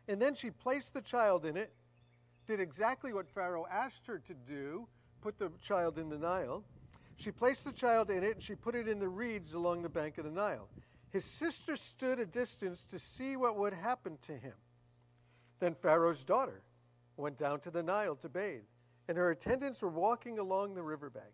And 0.08 0.22
then 0.22 0.34
she 0.34 0.50
placed 0.50 0.94
the 0.94 1.02
child 1.02 1.46
in 1.46 1.56
it, 1.56 1.72
did 2.48 2.60
exactly 2.60 3.14
what 3.14 3.30
Pharaoh 3.30 3.66
asked 3.72 4.08
her 4.08 4.20
to 4.20 4.34
do 4.34 4.88
put 5.22 5.38
the 5.38 5.52
child 5.62 5.98
in 5.98 6.10
the 6.10 6.18
Nile. 6.18 6.64
She 7.16 7.32
placed 7.32 7.64
the 7.64 7.72
child 7.72 8.10
in 8.10 8.24
it 8.24 8.34
and 8.34 8.44
she 8.44 8.56
put 8.56 8.76
it 8.76 8.88
in 8.88 9.00
the 9.00 9.08
reeds 9.08 9.54
along 9.54 9.84
the 9.84 9.90
bank 9.90 10.18
of 10.18 10.26
the 10.26 10.32
Nile. 10.32 10.68
His 11.12 11.24
sister 11.24 11.76
stood 11.76 12.20
a 12.20 12.26
distance 12.26 12.84
to 12.86 12.98
see 12.98 13.36
what 13.36 13.58
would 13.58 13.74
happen 13.74 14.18
to 14.24 14.34
him. 14.34 14.54
Then 15.60 15.76
Pharaoh's 15.76 16.24
daughter 16.24 16.64
went 17.18 17.38
down 17.38 17.60
to 17.62 17.72
the 17.72 17.84
Nile 17.84 18.16
to 18.16 18.30
bathe, 18.30 18.64
and 19.08 19.18
her 19.18 19.32
attendants 19.32 19.82
were 19.82 19.90
walking 19.90 20.40
along 20.40 20.76
the 20.76 20.84
riverbank. 20.84 21.34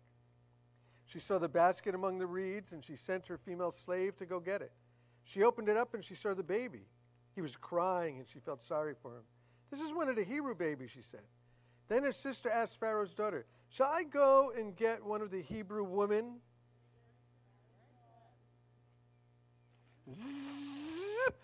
She 1.06 1.18
saw 1.18 1.38
the 1.38 1.48
basket 1.48 1.94
among 1.94 2.18
the 2.18 2.26
reeds, 2.26 2.72
and 2.72 2.84
she 2.84 2.96
sent 2.96 3.26
her 3.28 3.38
female 3.38 3.70
slave 3.70 4.16
to 4.16 4.26
go 4.26 4.40
get 4.40 4.60
it. 4.60 4.72
She 5.24 5.42
opened 5.42 5.68
it 5.68 5.76
up, 5.76 5.94
and 5.94 6.04
she 6.04 6.14
saw 6.14 6.34
the 6.34 6.42
baby. 6.42 6.86
He 7.34 7.40
was 7.40 7.56
crying, 7.56 8.18
and 8.18 8.26
she 8.28 8.38
felt 8.40 8.62
sorry 8.62 8.94
for 9.00 9.16
him. 9.16 9.22
This 9.70 9.80
is 9.80 9.92
one 9.92 10.08
of 10.08 10.16
the 10.16 10.24
Hebrew 10.24 10.54
babies, 10.54 10.90
she 10.90 11.02
said. 11.02 11.22
Then 11.88 12.02
her 12.02 12.12
sister 12.12 12.50
asked 12.50 12.78
Pharaoh's 12.78 13.14
daughter, 13.14 13.46
Shall 13.70 13.90
I 13.90 14.02
go 14.02 14.52
and 14.56 14.76
get 14.76 15.04
one 15.04 15.22
of 15.22 15.30
the 15.30 15.42
Hebrew 15.42 15.84
women? 15.84 16.40
Zip. 20.10 21.34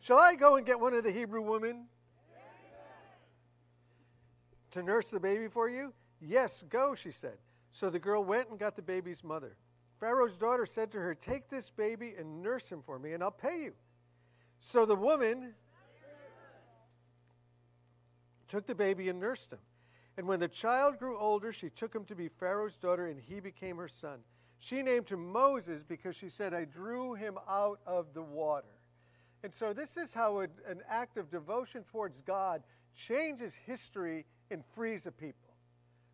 Shall 0.00 0.18
I 0.18 0.34
go 0.34 0.56
and 0.56 0.66
get 0.66 0.80
one 0.80 0.94
of 0.94 1.04
the 1.04 1.12
Hebrew 1.12 1.42
women 1.42 1.86
to 4.72 4.82
nurse 4.82 5.08
the 5.08 5.20
baby 5.20 5.48
for 5.48 5.68
you? 5.68 5.92
Yes, 6.20 6.64
go, 6.68 6.94
she 6.94 7.10
said. 7.10 7.38
So 7.72 7.90
the 7.90 7.98
girl 7.98 8.24
went 8.24 8.50
and 8.50 8.58
got 8.58 8.76
the 8.76 8.82
baby's 8.82 9.22
mother. 9.24 9.56
Pharaoh's 9.98 10.36
daughter 10.36 10.66
said 10.66 10.90
to 10.92 10.98
her, 10.98 11.14
Take 11.14 11.48
this 11.48 11.70
baby 11.70 12.14
and 12.18 12.42
nurse 12.42 12.70
him 12.70 12.82
for 12.82 12.98
me, 12.98 13.12
and 13.12 13.22
I'll 13.22 13.30
pay 13.30 13.62
you. 13.64 13.72
So 14.60 14.86
the 14.86 14.96
woman 14.96 15.54
took 18.48 18.66
the 18.66 18.74
baby 18.74 19.08
and 19.08 19.20
nursed 19.20 19.52
him. 19.52 19.58
And 20.16 20.26
when 20.26 20.40
the 20.40 20.48
child 20.48 20.98
grew 20.98 21.18
older, 21.18 21.52
she 21.52 21.70
took 21.70 21.94
him 21.94 22.04
to 22.06 22.14
be 22.14 22.28
Pharaoh's 22.28 22.76
daughter, 22.76 23.06
and 23.06 23.20
he 23.20 23.40
became 23.40 23.76
her 23.76 23.88
son. 23.88 24.18
She 24.58 24.82
named 24.82 25.08
him 25.08 25.32
Moses 25.32 25.82
because 25.82 26.16
she 26.16 26.28
said, 26.28 26.52
I 26.52 26.64
drew 26.64 27.14
him 27.14 27.38
out 27.48 27.80
of 27.86 28.12
the 28.12 28.22
water. 28.22 28.66
And 29.42 29.54
so, 29.54 29.72
this 29.72 29.96
is 29.96 30.12
how 30.12 30.40
an 30.40 30.82
act 30.86 31.16
of 31.16 31.30
devotion 31.30 31.82
towards 31.82 32.20
God 32.20 32.62
changes 32.94 33.54
history 33.54 34.26
and 34.50 34.64
frees 34.74 35.06
a 35.06 35.12
people. 35.12 35.54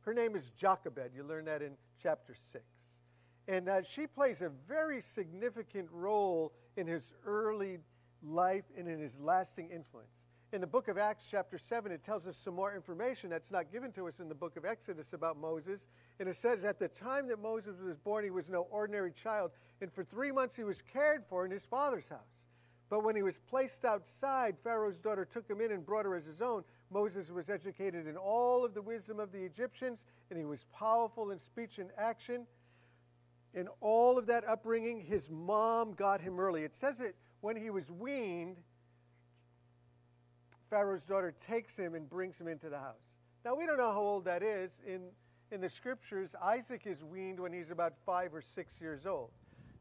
Her 0.03 0.15
name 0.15 0.37
is 0.37 0.51
Jochebed. 0.51 1.13
You 1.15 1.25
learn 1.25 1.47
that 1.47 1.63
in 1.63 1.73
chapter 2.03 2.35
6. 2.35 2.65
And 3.49 3.69
uh, 3.69 3.83
she 3.83 4.07
plays 4.07 4.41
a 4.41 4.51
very 4.69 5.01
significant 5.01 5.89
role 5.91 6.53
in 6.77 6.87
his 6.87 7.15
early 7.25 7.79
life 8.23 8.65
and 8.77 8.89
in 8.89 8.99
his 8.99 9.21
lasting 9.21 9.71
influence. 9.71 10.27
In 10.53 10.61
the 10.61 10.67
book 10.67 10.89
of 10.89 10.97
Acts, 10.97 11.27
chapter 11.29 11.59
7, 11.59 11.91
it 11.91 12.05
tells 12.05 12.27
us 12.27 12.37
some 12.37 12.55
more 12.55 12.75
information 12.75 13.31
that's 13.31 13.51
not 13.51 13.71
given 13.73 13.91
to 13.93 14.07
us 14.07 14.21
in 14.21 14.29
the 14.29 14.35
book 14.35 14.57
of 14.57 14.65
Exodus 14.65 15.13
about 15.13 15.37
Moses. 15.39 15.87
And 16.21 16.29
it 16.29 16.37
says, 16.37 16.65
At 16.65 16.79
the 16.79 16.89
time 16.89 17.29
that 17.29 17.43
Moses 17.43 17.81
was 17.81 17.99
born, 17.99 18.25
he 18.25 18.31
was 18.31 18.49
no 18.49 18.63
ordinary 18.71 19.13
child, 19.13 19.51
and 19.81 19.93
for 19.93 20.05
three 20.05 20.31
months 20.31 20.55
he 20.55 20.65
was 20.65 20.83
cared 20.93 21.25
for 21.29 21.45
in 21.45 21.51
his 21.51 21.65
father's 21.65 22.09
house. 22.09 22.47
But 22.89 23.03
when 23.03 23.17
he 23.17 23.23
was 23.23 23.39
placed 23.39 23.85
outside, 23.85 24.57
Pharaoh's 24.63 25.01
daughter 25.01 25.25
took 25.25 25.49
him 25.51 25.61
in 25.61 25.73
and 25.73 25.85
brought 25.85 26.05
her 26.05 26.15
as 26.15 26.25
his 26.25 26.41
own. 26.41 26.63
Moses 26.91 27.31
was 27.31 27.51
educated 27.51 28.07
in 28.07 28.17
all 28.17 28.65
of 28.65 28.75
the 28.75 28.83
wisdom 28.83 29.19
of 29.19 29.33
the 29.33 29.43
Egyptians, 29.43 30.05
and 30.31 30.39
he 30.39 30.45
was 30.45 30.65
powerful 30.73 31.31
in 31.31 31.39
speech 31.39 31.79
and 31.79 31.91
action. 31.99 32.47
In 33.55 33.69
all 33.81 34.19
of 34.19 34.27
that 34.27 34.47
upbringing, 34.47 35.01
his 35.01 35.29
mom 35.31 35.95
got 35.95 36.21
him 36.21 36.39
early. 36.39 36.63
It 36.63 36.75
says 36.75 37.01
it 37.01 37.17
when 37.41 37.57
he 37.57 37.71
was 37.71 37.91
weaned, 37.91 38.57
Pharaoh's 40.69 41.05
daughter 41.05 41.35
takes 41.47 41.77
him 41.77 41.95
and 41.95 42.09
brings 42.09 42.41
him 42.41 42.49
into 42.49 42.69
the 42.69 42.79
house. 42.79 43.15
Now, 43.45 43.55
we 43.55 43.67
don't 43.67 43.79
know 43.79 43.93
how 43.93 44.01
old 44.01 44.25
that 44.25 44.43
is. 44.43 44.81
In, 44.87 45.03
in 45.53 45.61
the 45.61 45.69
scriptures, 45.69 46.35
Isaac 46.43 46.83
is 46.87 47.05
weaned 47.05 47.39
when 47.39 47.53
he's 47.53 47.71
about 47.71 47.95
five 48.05 48.35
or 48.35 48.43
six 48.43 48.81
years 48.81 49.07
old. 49.07 49.31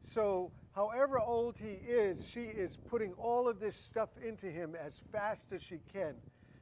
So, 0.04 0.52
however 0.74 1.18
old 1.18 1.58
he 1.58 1.72
is, 1.88 2.28
she 2.28 2.42
is 2.44 2.76
putting 2.88 3.12
all 3.14 3.48
of 3.48 3.58
this 3.58 3.74
stuff 3.74 4.10
into 4.24 4.46
him 4.46 4.76
as 4.76 5.02
fast 5.10 5.52
as 5.52 5.62
she 5.62 5.80
can, 5.92 6.14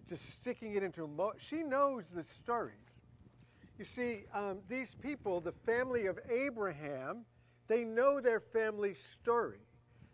just 0.09 0.31
sticking 0.31 0.75
it 0.75 0.83
into 0.83 1.05
him. 1.05 1.19
She 1.39 1.63
knows 1.63 2.09
the 2.09 2.23
stories. 2.23 3.01
You 3.79 3.85
see, 3.85 4.25
um, 4.33 4.59
these 4.69 4.95
people, 4.95 5.41
the 5.41 5.53
family 5.53 6.07
of 6.07 6.19
Abraham, 6.31 7.25
they 7.67 7.85
know 7.85 8.21
their 8.21 8.41
family 8.41 8.95
story. 8.95 9.61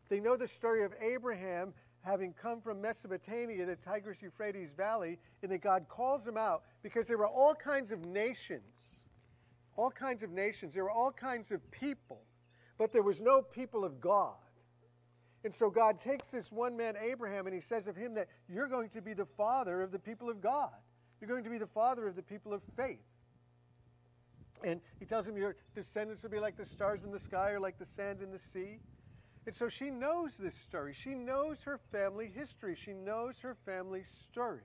They 0.09 0.21
know 0.21 0.37
the 0.37 0.49
story 0.49 0.85
of 0.85 0.93
Abraham 1.01 1.75
having 2.03 2.33
come 2.33 2.61
from 2.61 2.81
Mesopotamia, 2.81 3.67
the 3.67 3.77
Tigris 3.77 4.23
Euphrates 4.23 4.73
Valley, 4.73 5.19
and 5.43 5.53
that 5.53 5.61
God 5.61 5.87
calls 5.89 6.25
them 6.25 6.37
out 6.37 6.63
because 6.83 7.07
there 7.07 7.19
were 7.19 7.29
all 7.29 7.55
kinds 7.55 7.93
of 7.93 8.07
nations, 8.07 9.05
all 9.77 9.91
kinds 9.91 10.23
of 10.23 10.31
nations, 10.31 10.75
there 10.75 10.85
were 10.85 10.91
all 10.91 11.13
kinds 11.13 11.53
of 11.53 11.71
people, 11.71 12.23
but 12.79 12.93
there 12.93 13.03
was 13.03 13.21
no 13.21 13.43
people 13.43 13.85
of 13.85 14.01
God. 14.01 14.37
And 15.45 15.55
so 15.55 15.71
God 15.71 16.01
takes 16.01 16.31
this 16.31 16.53
one 16.53 16.77
man, 16.77 16.95
Abraham, 17.01 17.47
and 17.47 17.55
he 17.55 17.63
says 17.63 17.87
of 17.87 17.97
him 17.97 18.15
that 18.15 18.29
you're 18.49 18.69
going 18.69 18.91
to 18.91 19.01
be 19.01 19.15
the 19.15 19.25
father 19.25 19.81
of 19.81 19.91
the 19.91 19.99
people 19.99 20.29
of 20.29 20.41
God. 20.41 20.71
You're 21.21 21.29
going 21.29 21.45
to 21.45 21.51
be 21.51 21.59
the 21.59 21.67
father 21.67 22.07
of 22.07 22.17
the 22.17 22.23
people 22.23 22.53
of 22.53 22.63
faith. 22.77 22.99
And 24.63 24.81
he 24.99 25.07
tells 25.07 25.27
him 25.27 25.37
your 25.37 25.57
descendants 25.75 26.23
will 26.23 26.31
be 26.31 26.41
like 26.41 26.57
the 26.57 26.67
stars 26.67 27.05
in 27.05 27.11
the 27.11 27.19
sky 27.19 27.51
or 27.51 27.61
like 27.61 27.79
the 27.79 27.87
sand 27.87 28.21
in 28.23 28.31
the 28.31 28.39
sea. 28.39 28.81
And 29.47 29.55
so 29.55 29.71
she 29.71 29.91
knows 29.91 30.37
this 30.37 30.55
story. 30.55 30.93
She 30.93 31.15
knows 31.15 31.63
her 31.65 31.79
family 31.91 32.31
history. 32.35 32.77
She 32.77 32.93
knows 32.93 33.41
her 33.41 33.57
family 33.65 34.05
story. 34.23 34.61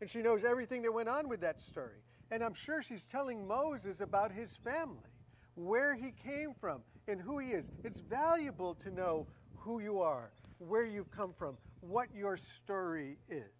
And 0.00 0.08
she 0.08 0.22
knows 0.22 0.44
everything 0.44 0.82
that 0.82 0.92
went 0.92 1.10
on 1.10 1.28
with 1.28 1.42
that 1.42 1.60
story. 1.60 2.00
And 2.30 2.42
I'm 2.42 2.54
sure 2.54 2.82
she's 2.82 3.04
telling 3.04 3.46
Moses 3.46 4.00
about 4.00 4.32
his 4.32 4.50
family, 4.64 5.10
where 5.54 5.94
he 5.94 6.12
came 6.12 6.54
from, 6.58 6.80
and 7.06 7.20
who 7.20 7.38
he 7.38 7.50
is. 7.50 7.70
It's 7.84 8.00
valuable 8.00 8.74
to 8.76 8.90
know 8.90 9.26
who 9.64 9.80
you 9.80 10.00
are, 10.00 10.30
where 10.58 10.84
you've 10.84 11.10
come 11.10 11.32
from, 11.32 11.56
what 11.80 12.08
your 12.14 12.36
story 12.36 13.18
is. 13.28 13.52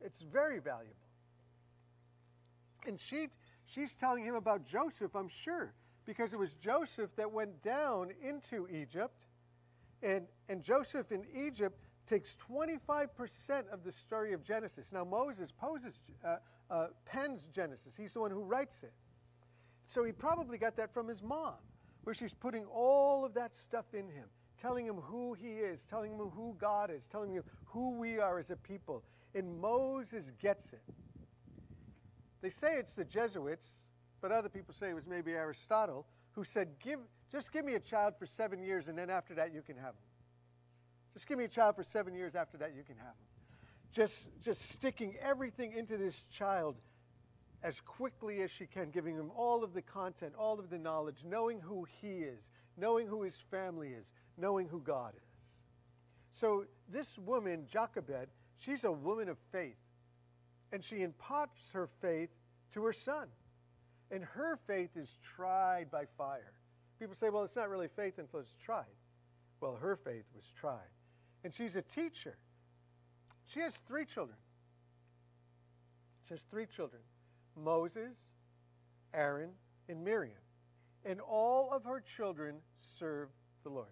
It's 0.00 0.22
very 0.22 0.58
valuable. 0.58 0.94
And 2.86 2.98
she, 2.98 3.28
she's 3.66 3.94
telling 3.94 4.24
him 4.24 4.34
about 4.34 4.64
Joseph, 4.66 5.14
I'm 5.14 5.28
sure, 5.28 5.72
because 6.04 6.32
it 6.32 6.38
was 6.38 6.54
Joseph 6.54 7.14
that 7.16 7.32
went 7.32 7.62
down 7.62 8.10
into 8.22 8.68
Egypt 8.68 9.24
and, 10.04 10.26
and 10.50 10.62
Joseph 10.62 11.10
in 11.10 11.24
Egypt 11.34 11.80
takes 12.06 12.36
25% 12.50 13.08
of 13.72 13.82
the 13.82 13.90
story 13.90 14.34
of 14.34 14.44
Genesis. 14.44 14.92
Now, 14.92 15.04
Moses 15.04 15.50
poses, 15.50 15.98
uh, 16.22 16.36
uh, 16.70 16.86
pens 17.06 17.48
Genesis, 17.52 17.96
he's 17.96 18.12
the 18.12 18.20
one 18.20 18.30
who 18.30 18.42
writes 18.42 18.82
it. 18.82 18.92
So 19.86 20.04
he 20.04 20.12
probably 20.12 20.58
got 20.58 20.76
that 20.76 20.92
from 20.92 21.08
his 21.08 21.22
mom, 21.22 21.54
where 22.04 22.14
she's 22.14 22.34
putting 22.34 22.66
all 22.66 23.24
of 23.24 23.34
that 23.34 23.54
stuff 23.54 23.86
in 23.94 24.06
him. 24.08 24.28
Telling 24.64 24.86
him 24.86 24.96
who 24.96 25.34
he 25.34 25.48
is, 25.48 25.82
telling 25.82 26.12
him 26.12 26.18
who 26.18 26.56
God 26.58 26.90
is, 26.90 27.06
telling 27.06 27.34
him 27.34 27.42
who 27.66 27.98
we 27.98 28.18
are 28.18 28.38
as 28.38 28.50
a 28.50 28.56
people. 28.56 29.02
And 29.34 29.60
Moses 29.60 30.32
gets 30.40 30.72
it. 30.72 30.80
They 32.40 32.48
say 32.48 32.76
it's 32.78 32.94
the 32.94 33.04
Jesuits, 33.04 33.84
but 34.22 34.32
other 34.32 34.48
people 34.48 34.72
say 34.72 34.88
it 34.88 34.94
was 34.94 35.06
maybe 35.06 35.32
Aristotle 35.32 36.06
who 36.32 36.44
said, 36.44 36.68
give, 36.82 36.98
just 37.30 37.52
give 37.52 37.66
me 37.66 37.74
a 37.74 37.80
child 37.80 38.14
for 38.18 38.24
seven 38.24 38.62
years, 38.62 38.88
and 38.88 38.96
then 38.96 39.10
after 39.10 39.34
that, 39.34 39.52
you 39.52 39.60
can 39.60 39.76
have 39.76 39.90
him. 39.90 40.08
Just 41.12 41.28
give 41.28 41.36
me 41.36 41.44
a 41.44 41.48
child 41.48 41.76
for 41.76 41.84
seven 41.84 42.14
years, 42.14 42.34
after 42.34 42.56
that, 42.56 42.74
you 42.74 42.84
can 42.84 42.96
have 42.96 43.08
him. 43.08 43.28
Just, 43.92 44.30
just 44.42 44.70
sticking 44.70 45.14
everything 45.20 45.72
into 45.72 45.98
this 45.98 46.24
child 46.32 46.76
as 47.62 47.82
quickly 47.82 48.40
as 48.40 48.50
she 48.50 48.64
can, 48.64 48.90
giving 48.90 49.14
him 49.14 49.30
all 49.36 49.62
of 49.62 49.74
the 49.74 49.82
content, 49.82 50.32
all 50.38 50.58
of 50.58 50.70
the 50.70 50.78
knowledge, 50.78 51.18
knowing 51.22 51.60
who 51.60 51.86
he 52.00 52.20
is, 52.20 52.50
knowing 52.76 53.06
who 53.06 53.22
his 53.22 53.36
family 53.50 53.88
is, 53.88 54.10
knowing 54.36 54.68
who 54.68 54.80
God 54.80 55.12
is. 55.16 55.22
So, 56.32 56.64
this 56.88 57.18
woman, 57.18 57.66
Jochebed, 57.68 58.28
she's 58.58 58.84
a 58.84 58.92
woman 58.92 59.28
of 59.28 59.38
faith, 59.52 59.78
and 60.72 60.82
she 60.82 61.02
imparts 61.02 61.70
her 61.72 61.88
faith 62.00 62.30
to 62.72 62.84
her 62.84 62.92
son. 62.92 63.28
And 64.10 64.24
her 64.24 64.58
faith 64.66 64.96
is 64.96 65.18
tried 65.22 65.90
by 65.90 66.04
fire. 66.18 66.52
People 66.98 67.14
say, 67.14 67.30
well, 67.30 67.44
it's 67.44 67.56
not 67.56 67.68
really 67.70 67.88
faith 67.88 68.18
until 68.18 68.40
it's 68.40 68.54
tried. 68.62 68.84
Well, 69.60 69.76
her 69.80 69.96
faith 69.96 70.24
was 70.34 70.44
tried. 70.58 70.90
And 71.42 71.52
she's 71.52 71.76
a 71.76 71.82
teacher. 71.82 72.36
She 73.46 73.60
has 73.60 73.74
three 73.74 74.04
children. 74.04 74.38
She 76.26 76.34
has 76.34 76.42
three 76.42 76.66
children 76.66 77.02
Moses, 77.56 78.16
Aaron, 79.12 79.50
and 79.88 80.04
Miriam. 80.04 80.43
And 81.04 81.20
all 81.20 81.70
of 81.72 81.84
her 81.84 82.00
children 82.00 82.56
serve 82.98 83.28
the 83.62 83.70
Lord. 83.70 83.88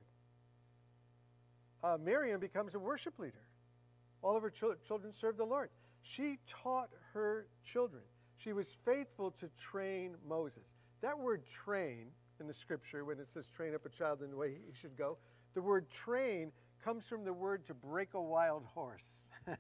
Uh, 1.83 1.99
Miriam 2.03 2.41
becomes 2.41 2.75
a 2.75 2.79
worship 2.79 3.19
leader. 3.19 3.43
All 4.23 4.37
of 4.37 4.43
her 4.43 4.51
ch- 4.51 4.87
children 4.87 5.13
serve 5.13 5.37
the 5.37 5.45
Lord. 5.45 5.71
She 6.01 6.39
taught 6.47 6.91
her 7.13 7.47
children. 7.65 8.03
She 8.37 8.53
was 8.53 8.69
faithful 8.85 9.31
to 9.33 9.49
train 9.59 10.17
Moses. 10.27 10.75
That 11.01 11.19
word 11.19 11.45
train 11.47 12.07
in 12.41 12.47
the 12.47 12.55
scripture, 12.55 13.05
when 13.05 13.19
it 13.19 13.31
says 13.33 13.47
train 13.47 13.75
up 13.75 13.85
a 13.85 13.89
child 13.89 14.23
in 14.23 14.31
the 14.31 14.37
way 14.37 14.51
he 14.51 14.73
should 14.81 14.97
go, 14.97 15.19
the 15.55 15.63
word 15.63 15.91
train 15.91 16.51
comes 16.85 17.05
from 17.05 17.25
the 17.25 17.33
word 17.33 17.67
to 17.67 17.75
break 17.75 18.15
a 18.15 18.21
wild 18.21 18.65
horse. 18.75 19.31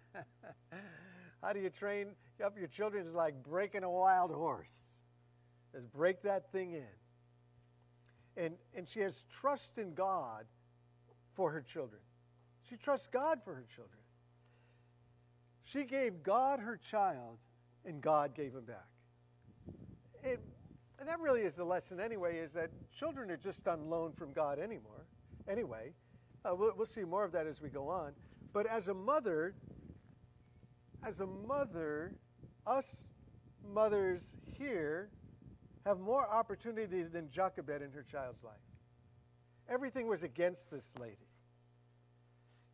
How 1.42 1.52
do 1.52 1.60
you 1.60 1.70
train 1.70 2.08
up 2.44 2.56
your 2.56 2.68
children? 2.68 3.04
It's 3.06 3.14
like 3.14 3.42
breaking 3.42 3.82
a 3.84 3.90
wild 3.90 4.32
horse. 4.32 5.02
Just 5.72 5.92
break 5.92 6.22
that 6.22 6.50
thing 6.52 6.72
in. 6.72 6.84
And, 8.36 8.54
and 8.74 8.88
she 8.88 9.00
has 9.00 9.24
trust 9.40 9.78
in 9.78 9.94
God 9.94 10.44
for 11.34 11.50
her 11.50 11.60
children. 11.60 12.00
She 12.68 12.76
trusts 12.76 13.06
God 13.06 13.40
for 13.44 13.54
her 13.54 13.64
children. 13.74 14.00
She 15.64 15.84
gave 15.84 16.22
God 16.22 16.60
her 16.60 16.76
child 16.76 17.38
and 17.84 18.00
God 18.00 18.34
gave 18.34 18.54
him 18.54 18.64
back. 18.64 18.88
It, 20.22 20.40
and 20.98 21.08
that 21.08 21.20
really 21.20 21.42
is 21.42 21.56
the 21.56 21.64
lesson 21.64 22.00
anyway, 22.00 22.38
is 22.38 22.52
that 22.52 22.70
children 22.92 23.30
are 23.30 23.36
just 23.36 23.66
on 23.66 23.90
loan 23.90 24.12
from 24.12 24.32
God 24.32 24.58
anymore. 24.58 25.06
Anyway, 25.48 25.92
uh, 26.44 26.54
we'll, 26.54 26.72
we'll 26.76 26.86
see 26.86 27.04
more 27.04 27.24
of 27.24 27.32
that 27.32 27.46
as 27.46 27.60
we 27.60 27.68
go 27.68 27.88
on. 27.88 28.12
But 28.52 28.66
as 28.66 28.88
a 28.88 28.94
mother, 28.94 29.54
as 31.04 31.20
a 31.20 31.26
mother, 31.26 32.14
us 32.66 33.08
mothers 33.72 34.34
here 34.58 35.10
have 35.84 35.98
more 36.00 36.26
opportunity 36.28 37.02
than 37.02 37.30
Jochebed 37.30 37.82
in 37.82 37.92
her 37.92 38.04
child's 38.10 38.42
life. 38.44 38.54
Everything 39.68 40.06
was 40.06 40.22
against 40.22 40.70
this 40.70 40.84
lady. 41.00 41.16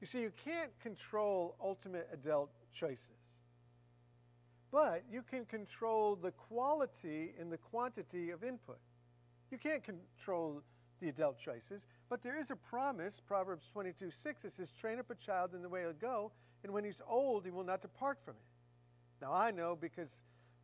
You 0.00 0.06
see, 0.06 0.20
you 0.20 0.32
can't 0.44 0.70
control 0.80 1.56
ultimate 1.62 2.08
adult 2.12 2.50
choices. 2.72 3.10
But 4.70 5.04
you 5.10 5.22
can 5.22 5.44
control 5.46 6.16
the 6.16 6.30
quality 6.30 7.32
and 7.40 7.50
the 7.50 7.56
quantity 7.56 8.30
of 8.30 8.44
input. 8.44 8.78
You 9.50 9.58
can't 9.58 9.82
control 9.82 10.62
the 11.00 11.08
adult 11.08 11.38
choices, 11.38 11.86
but 12.10 12.22
there 12.22 12.38
is 12.38 12.50
a 12.50 12.56
promise, 12.56 13.20
Proverbs 13.26 13.68
22 13.72 14.10
6, 14.10 14.44
it 14.44 14.56
says, 14.56 14.70
Train 14.72 14.98
up 14.98 15.10
a 15.10 15.14
child 15.14 15.54
in 15.54 15.62
the 15.62 15.68
way 15.68 15.82
he'll 15.82 15.92
go, 15.92 16.32
and 16.62 16.72
when 16.72 16.84
he's 16.84 17.00
old, 17.08 17.44
he 17.44 17.50
will 17.50 17.64
not 17.64 17.80
depart 17.80 18.18
from 18.24 18.34
it. 18.34 19.24
Now, 19.24 19.32
I 19.32 19.50
know 19.50 19.76
because 19.80 20.10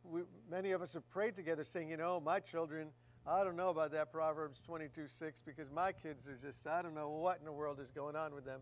we, 0.09 0.21
many 0.49 0.71
of 0.71 0.81
us 0.81 0.93
have 0.93 1.09
prayed 1.09 1.35
together 1.35 1.63
saying, 1.63 1.89
You 1.89 1.97
know, 1.97 2.19
my 2.19 2.39
children, 2.39 2.89
I 3.27 3.43
don't 3.43 3.55
know 3.55 3.69
about 3.69 3.91
that 3.91 4.11
Proverbs 4.11 4.61
22 4.65 5.07
6 5.07 5.41
because 5.45 5.71
my 5.71 5.91
kids 5.91 6.27
are 6.27 6.37
just, 6.41 6.65
I 6.67 6.81
don't 6.81 6.95
know 6.95 7.09
what 7.09 7.39
in 7.39 7.45
the 7.45 7.51
world 7.51 7.79
is 7.79 7.91
going 7.91 8.15
on 8.15 8.33
with 8.33 8.45
them. 8.45 8.61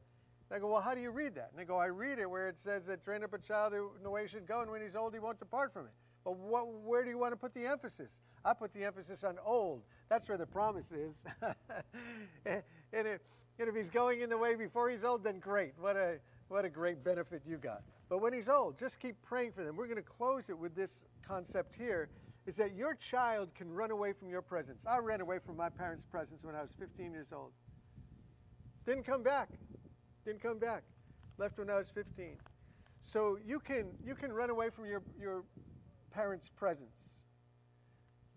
I 0.54 0.60
go, 0.60 0.68
well, 0.68 0.82
how 0.82 0.94
do 0.94 1.02
you 1.02 1.10
read 1.10 1.34
that? 1.36 1.50
And 1.52 1.60
they 1.60 1.66
go, 1.66 1.78
I 1.78 1.88
read 1.88 2.20
it 2.20 2.30
where 2.30 2.48
it 2.48 2.60
says 2.60 2.86
that 2.86 3.04
train 3.04 3.24
up 3.24 3.34
a 3.34 3.40
child 3.40 3.74
in 3.74 4.04
the 4.04 4.10
way 4.10 4.22
he 4.24 4.28
should 4.28 4.48
go, 4.48 4.62
and 4.62 4.70
when 4.70 4.82
he's 4.82 4.96
old, 4.96 5.14
he 5.14 5.20
won't 5.20 5.40
depart 5.40 5.74
from 5.74 5.86
it. 5.86 5.92
But 6.24 6.38
what, 6.38 6.72
where 6.72 7.04
do 7.04 7.10
you 7.10 7.18
want 7.18 7.32
to 7.34 7.38
put 7.38 7.56
the 7.56 7.66
emphasis? 7.66 8.20
I 8.46 8.54
put 8.54 8.72
the 8.74 8.84
emphasis 8.84 9.24
on 9.24 9.38
old. 9.44 9.82
That's 10.10 10.30
where 10.30 10.38
the 10.38 10.46
promise 10.46 10.92
is. 10.92 11.24
and, 12.46 12.62
if, 12.94 13.22
and 13.60 13.68
if 13.68 13.76
he's 13.76 13.90
going 13.90 14.22
in 14.22 14.30
the 14.30 14.38
way 14.38 14.56
before 14.56 14.90
he's 14.90 15.04
old, 15.04 15.24
then 15.24 15.40
great. 15.40 15.74
What 15.80 15.98
a, 15.98 16.20
what 16.54 16.66
a 16.66 16.70
great 16.70 17.04
benefit 17.04 17.42
you 17.48 17.58
got. 17.58 17.82
But 18.10 18.22
when 18.22 18.32
he's 18.32 18.48
old, 18.48 18.78
just 18.78 19.00
keep 19.00 19.20
praying 19.24 19.54
for 19.54 19.63
them. 19.63 19.76
We're 19.76 19.88
going 19.88 19.98
to 19.98 20.04
close 20.04 20.52
it 20.52 20.58
with 20.58 20.76
this 20.76 21.04
concept 21.28 21.74
here 21.76 22.10
is 22.46 22.58
that 22.58 22.76
your 22.76 22.94
child 22.94 23.50
can 23.56 23.74
run 23.74 23.89
away 23.89 24.13
from 24.13 24.30
your 24.30 24.44
presence. 24.44 24.86
I 24.86 25.00
ran 25.00 25.20
away 25.20 25.39
from 25.44 25.58
my 25.58 25.70
parents' 25.70 26.06
presence 26.06 26.44
when 26.44 26.54
I 26.54 26.62
was 26.62 26.70
15 26.78 27.12
years 27.12 27.34
old. 27.34 27.54
Didn't 28.86 29.04
come 29.04 29.24
back. 29.24 29.50
Didn't 30.26 30.44
come 30.44 30.60
back. 30.60 30.84
Left 31.39 31.58
when 31.58 31.72
I 31.72 31.78
was 31.80 31.88
15. 31.89 32.38
So 33.02 33.39
you 33.44 33.60
can, 33.60 33.88
you 34.06 34.13
can 34.13 34.32
run 34.32 34.52
away 34.52 34.70
from 34.70 34.86
your, 34.86 35.02
your 35.20 35.46
parents' 36.12 36.52
presence, 36.56 37.24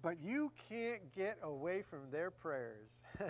but 0.01 0.17
you 0.23 0.53
can't 0.71 1.15
get 1.15 1.37
away 1.43 1.83
from 1.83 2.11
their 2.11 2.31
prayers. 2.31 3.03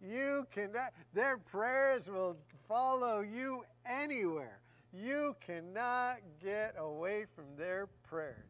you 0.00 0.46
cannot, 0.52 0.92
their 1.14 1.38
prayers 1.38 2.08
will 2.08 2.36
follow 2.66 3.20
you 3.20 3.64
anywhere. 3.86 4.60
You 4.92 5.36
cannot 5.44 6.18
get 6.42 6.74
away 6.78 7.26
from 7.34 7.44
their 7.56 7.88
prayers. 8.08 8.48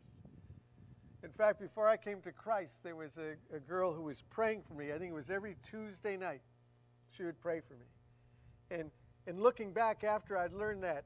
In 1.24 1.30
fact, 1.30 1.60
before 1.60 1.88
I 1.88 1.96
came 1.96 2.20
to 2.22 2.32
Christ, 2.32 2.74
there 2.84 2.94
was 2.94 3.18
a, 3.18 3.34
a 3.54 3.58
girl 3.58 3.92
who 3.92 4.02
was 4.02 4.22
praying 4.30 4.62
for 4.62 4.74
me. 4.74 4.92
I 4.92 4.98
think 4.98 5.10
it 5.10 5.14
was 5.14 5.30
every 5.30 5.56
Tuesday 5.68 6.16
night. 6.16 6.42
She 7.16 7.24
would 7.24 7.40
pray 7.40 7.60
for 7.60 7.74
me. 7.74 7.86
And, 8.70 8.90
and 9.26 9.40
looking 9.40 9.72
back 9.72 10.04
after 10.04 10.38
I'd 10.38 10.52
learned 10.52 10.84
that, 10.84 11.04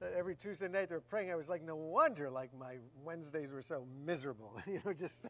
that 0.00 0.12
every 0.16 0.34
Tuesday 0.34 0.68
night 0.68 0.88
they 0.90 0.94
were 0.94 1.00
praying, 1.00 1.30
I 1.30 1.36
was 1.36 1.48
like, 1.48 1.62
no 1.62 1.76
wonder 1.76 2.28
like 2.28 2.50
my 2.58 2.76
Wednesdays 3.02 3.50
were 3.50 3.62
so 3.62 3.86
miserable. 4.04 4.60
you 4.66 4.80
know, 4.84 4.92
just, 4.92 5.24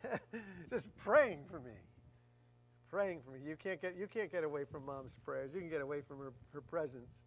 just 0.70 0.94
praying 0.96 1.44
for 1.50 1.60
me. 1.60 1.72
Praying 2.92 3.20
for 3.24 3.30
me. 3.30 3.38
You 3.42 3.56
can't, 3.56 3.80
get, 3.80 3.96
you 3.96 4.06
can't 4.06 4.30
get 4.30 4.44
away 4.44 4.64
from 4.70 4.84
mom's 4.84 5.16
prayers. 5.24 5.52
You 5.54 5.60
can 5.60 5.70
get 5.70 5.80
away 5.80 6.02
from 6.06 6.18
her, 6.18 6.32
her 6.52 6.60
presence. 6.60 7.22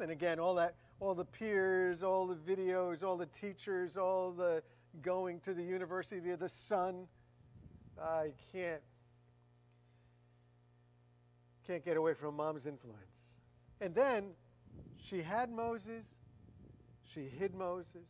And 0.00 0.10
again, 0.10 0.40
all 0.40 0.56
that, 0.56 0.74
all 0.98 1.14
the 1.14 1.24
peers, 1.24 2.02
all 2.02 2.26
the 2.26 2.34
videos, 2.34 3.04
all 3.04 3.16
the 3.16 3.26
teachers, 3.26 3.96
all 3.96 4.32
the 4.32 4.64
going 5.02 5.38
to 5.40 5.54
the 5.54 5.62
University 5.62 6.30
of 6.30 6.40
the 6.40 6.48
Sun. 6.48 7.06
I 8.02 8.32
can't 8.52 8.82
can't 11.68 11.84
get 11.84 11.96
away 11.96 12.14
from 12.14 12.36
mom's 12.36 12.66
influence. 12.66 13.40
And 13.80 13.94
then 13.94 14.30
she 15.00 15.22
had 15.22 15.50
Moses, 15.50 16.04
she 17.12 17.28
hid 17.38 17.54
Moses, 17.54 18.08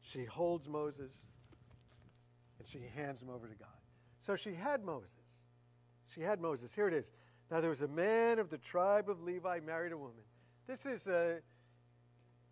she 0.00 0.24
holds 0.24 0.66
Moses, 0.66 1.12
and 2.58 2.66
she 2.66 2.80
hands 2.94 3.20
him 3.20 3.28
over 3.30 3.48
to 3.48 3.54
God. 3.54 3.68
So 4.26 4.34
she 4.34 4.54
had 4.54 4.84
Moses. 4.84 5.44
She 6.12 6.20
had 6.20 6.40
Moses. 6.40 6.74
Here 6.74 6.88
it 6.88 6.94
is. 6.94 7.12
Now 7.48 7.60
there 7.60 7.70
was 7.70 7.82
a 7.82 7.88
man 7.88 8.40
of 8.40 8.50
the 8.50 8.58
tribe 8.58 9.08
of 9.08 9.22
Levi 9.22 9.60
married 9.60 9.92
a 9.92 9.96
woman. 9.96 10.24
This 10.66 10.84
is 10.84 11.06
a 11.06 11.38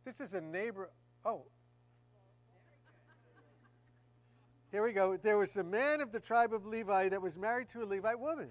this 0.05 0.21
is 0.21 0.35
a 0.35 0.41
neighbor. 0.41 0.91
Oh. 1.25 1.47
Here 4.71 4.85
we 4.85 4.93
go. 4.93 5.17
There 5.17 5.37
was 5.37 5.57
a 5.57 5.65
man 5.65 6.01
of 6.01 6.13
the 6.13 6.21
tribe 6.21 6.55
of 6.55 6.65
Levi 6.65 7.09
that 7.09 7.21
was 7.21 7.37
married 7.37 7.69
to 7.71 7.83
a 7.83 7.87
Levite 7.87 8.21
woman. 8.21 8.51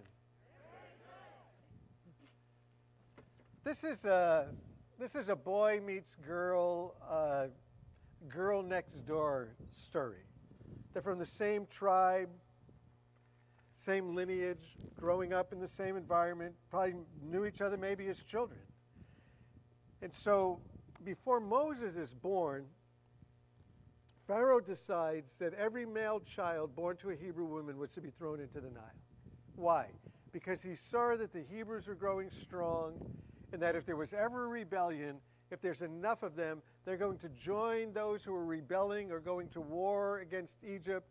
This 3.64 3.86
is 3.86 4.04
a 4.04 4.50
this 5.00 5.16
is 5.16 5.30
a 5.30 5.36
boy 5.36 5.80
meets 5.86 6.16
girl, 6.16 6.96
uh, 7.10 7.46
girl 8.28 8.62
next 8.62 9.06
door 9.06 9.56
story. 9.72 10.26
They're 10.92 11.02
from 11.02 11.20
the 11.20 11.26
same 11.26 11.66
tribe, 11.68 12.30
same 13.84 14.16
lineage, 14.16 14.78
growing 15.00 15.34
up 15.34 15.52
in 15.52 15.60
the 15.60 15.68
same 15.68 15.98
environment, 15.98 16.54
probably 16.70 16.96
knew 17.22 17.46
each 17.46 17.62
other 17.62 17.78
maybe 17.78 18.08
as 18.08 18.20
children. 18.24 18.60
And 20.02 20.14
so, 20.14 20.60
before 21.04 21.40
Moses 21.40 21.96
is 21.96 22.14
born, 22.14 22.66
Pharaoh 24.28 24.62
decides 24.62 25.36
that 25.36 25.54
every 25.56 25.86
male 25.86 26.22
child 26.22 26.76
born 26.76 26.96
to 26.98 27.10
a 27.10 27.16
Hebrew 27.16 27.46
woman 27.46 27.78
was 27.78 27.92
to 27.92 28.02
be 28.02 28.10
thrown 28.10 28.40
into 28.40 28.62
the 28.62 28.70
Nile. 28.70 28.84
Why? 29.56 29.88
Because 30.32 30.62
he 30.62 30.76
saw 30.76 31.16
that 31.18 31.34
the 31.34 31.44
Hebrews 31.52 31.88
were 31.88 31.96
growing 31.96 32.30
strong 32.30 32.94
and 33.52 33.62
that 33.62 33.76
if 33.76 33.86
there 33.86 33.98
was 33.98 34.14
ever 34.14 34.46
a 34.46 34.48
rebellion, 34.48 35.18
if 35.52 35.62
there's 35.62 35.82
enough 35.82 36.24
of 36.24 36.36
them, 36.36 36.62
they're 36.86 36.98
going 36.98 37.18
to 37.20 37.30
join 37.30 37.94
those 37.94 38.24
who 38.24 38.34
are 38.34 38.46
rebelling 38.46 39.12
or 39.12 39.20
going 39.20 39.50
to 39.50 39.62
war 39.62 40.20
against 40.20 40.58
Egypt 40.64 41.08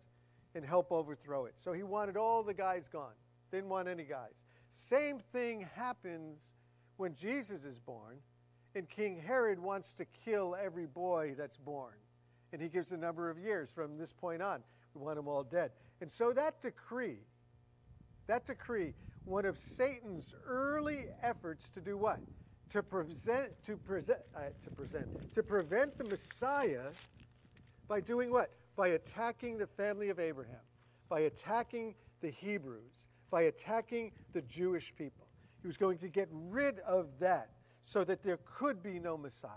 and 0.54 0.64
help 0.64 0.92
overthrow 0.92 1.46
it. 1.46 1.54
So 1.56 1.72
he 1.72 1.82
wanted 1.82 2.16
all 2.16 2.42
the 2.42 2.54
guys 2.54 2.88
gone, 2.92 3.14
didn't 3.50 3.68
want 3.68 3.88
any 3.88 4.04
guys. 4.04 4.32
Same 4.70 5.18
thing 5.32 5.68
happens 5.74 6.38
when 6.96 7.14
Jesus 7.14 7.64
is 7.64 7.78
born, 7.78 8.18
and 8.74 8.88
King 8.88 9.20
Herod 9.24 9.58
wants 9.58 9.92
to 9.94 10.04
kill 10.24 10.56
every 10.62 10.86
boy 10.86 11.34
that's 11.36 11.58
born. 11.58 11.94
And 12.52 12.60
he 12.60 12.68
gives 12.68 12.92
a 12.92 12.96
number 12.96 13.30
of 13.30 13.38
years 13.38 13.70
from 13.70 13.98
this 13.98 14.12
point 14.12 14.42
on. 14.42 14.60
We 14.94 15.02
want 15.02 15.16
them 15.16 15.28
all 15.28 15.42
dead. 15.42 15.70
And 16.00 16.10
so 16.10 16.32
that 16.32 16.60
decree, 16.60 17.18
that 18.26 18.46
decree, 18.46 18.94
one 19.24 19.46
of 19.46 19.56
Satan's 19.56 20.34
early 20.46 21.06
efforts 21.22 21.68
to 21.70 21.80
do 21.80 21.96
what? 21.96 22.18
To 22.70 22.82
present, 22.82 23.50
to 23.66 23.76
present, 23.76 24.18
uh, 24.34 24.40
to 24.64 24.70
present, 24.70 25.34
to 25.34 25.42
prevent 25.42 25.96
the 25.96 26.04
Messiah 26.04 26.90
by 27.88 28.00
doing 28.00 28.30
what? 28.30 28.50
By 28.76 28.88
attacking 28.88 29.58
the 29.58 29.66
family 29.66 30.08
of 30.08 30.18
Abraham, 30.18 30.61
by 31.08 31.20
attacking 31.20 31.94
the 32.20 32.30
Hebrews, 32.30 33.02
by 33.30 33.42
attacking 33.42 34.12
the 34.32 34.42
Jewish 34.42 34.92
people. 34.96 35.26
He 35.61 35.66
was 35.66 35.76
going 35.76 35.98
to 35.98 36.08
get 36.08 36.28
rid 36.30 36.78
of 36.80 37.08
that 37.20 37.50
so 37.82 38.04
that 38.04 38.22
there 38.22 38.38
could 38.44 38.82
be 38.82 38.98
no 38.98 39.16
Messiah. 39.16 39.50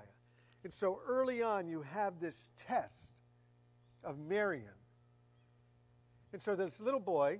And 0.63 0.73
so 0.73 0.99
early 1.07 1.41
on, 1.41 1.67
you 1.67 1.83
have 1.83 2.19
this 2.19 2.49
test 2.67 3.13
of 4.03 4.17
Miriam. 4.17 4.73
And 6.33 6.41
so 6.41 6.55
this 6.55 6.79
little 6.79 6.99
boy, 6.99 7.39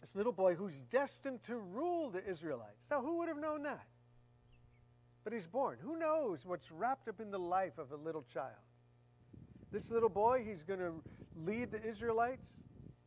this 0.00 0.16
little 0.16 0.32
boy 0.32 0.54
who's 0.54 0.80
destined 0.90 1.42
to 1.44 1.56
rule 1.56 2.10
the 2.10 2.24
Israelites. 2.28 2.84
Now, 2.90 3.02
who 3.02 3.18
would 3.18 3.28
have 3.28 3.38
known 3.38 3.62
that? 3.64 3.86
But 5.24 5.32
he's 5.32 5.46
born. 5.46 5.78
Who 5.82 5.98
knows 5.98 6.44
what's 6.44 6.70
wrapped 6.70 7.08
up 7.08 7.20
in 7.20 7.30
the 7.30 7.38
life 7.38 7.78
of 7.78 7.92
a 7.92 7.96
little 7.96 8.24
child? 8.32 8.65
This 9.72 9.90
little 9.90 10.08
boy, 10.08 10.44
he's 10.46 10.62
going 10.62 10.80
to 10.80 10.92
lead 11.44 11.70
the 11.70 11.82
Israelites. 11.82 12.50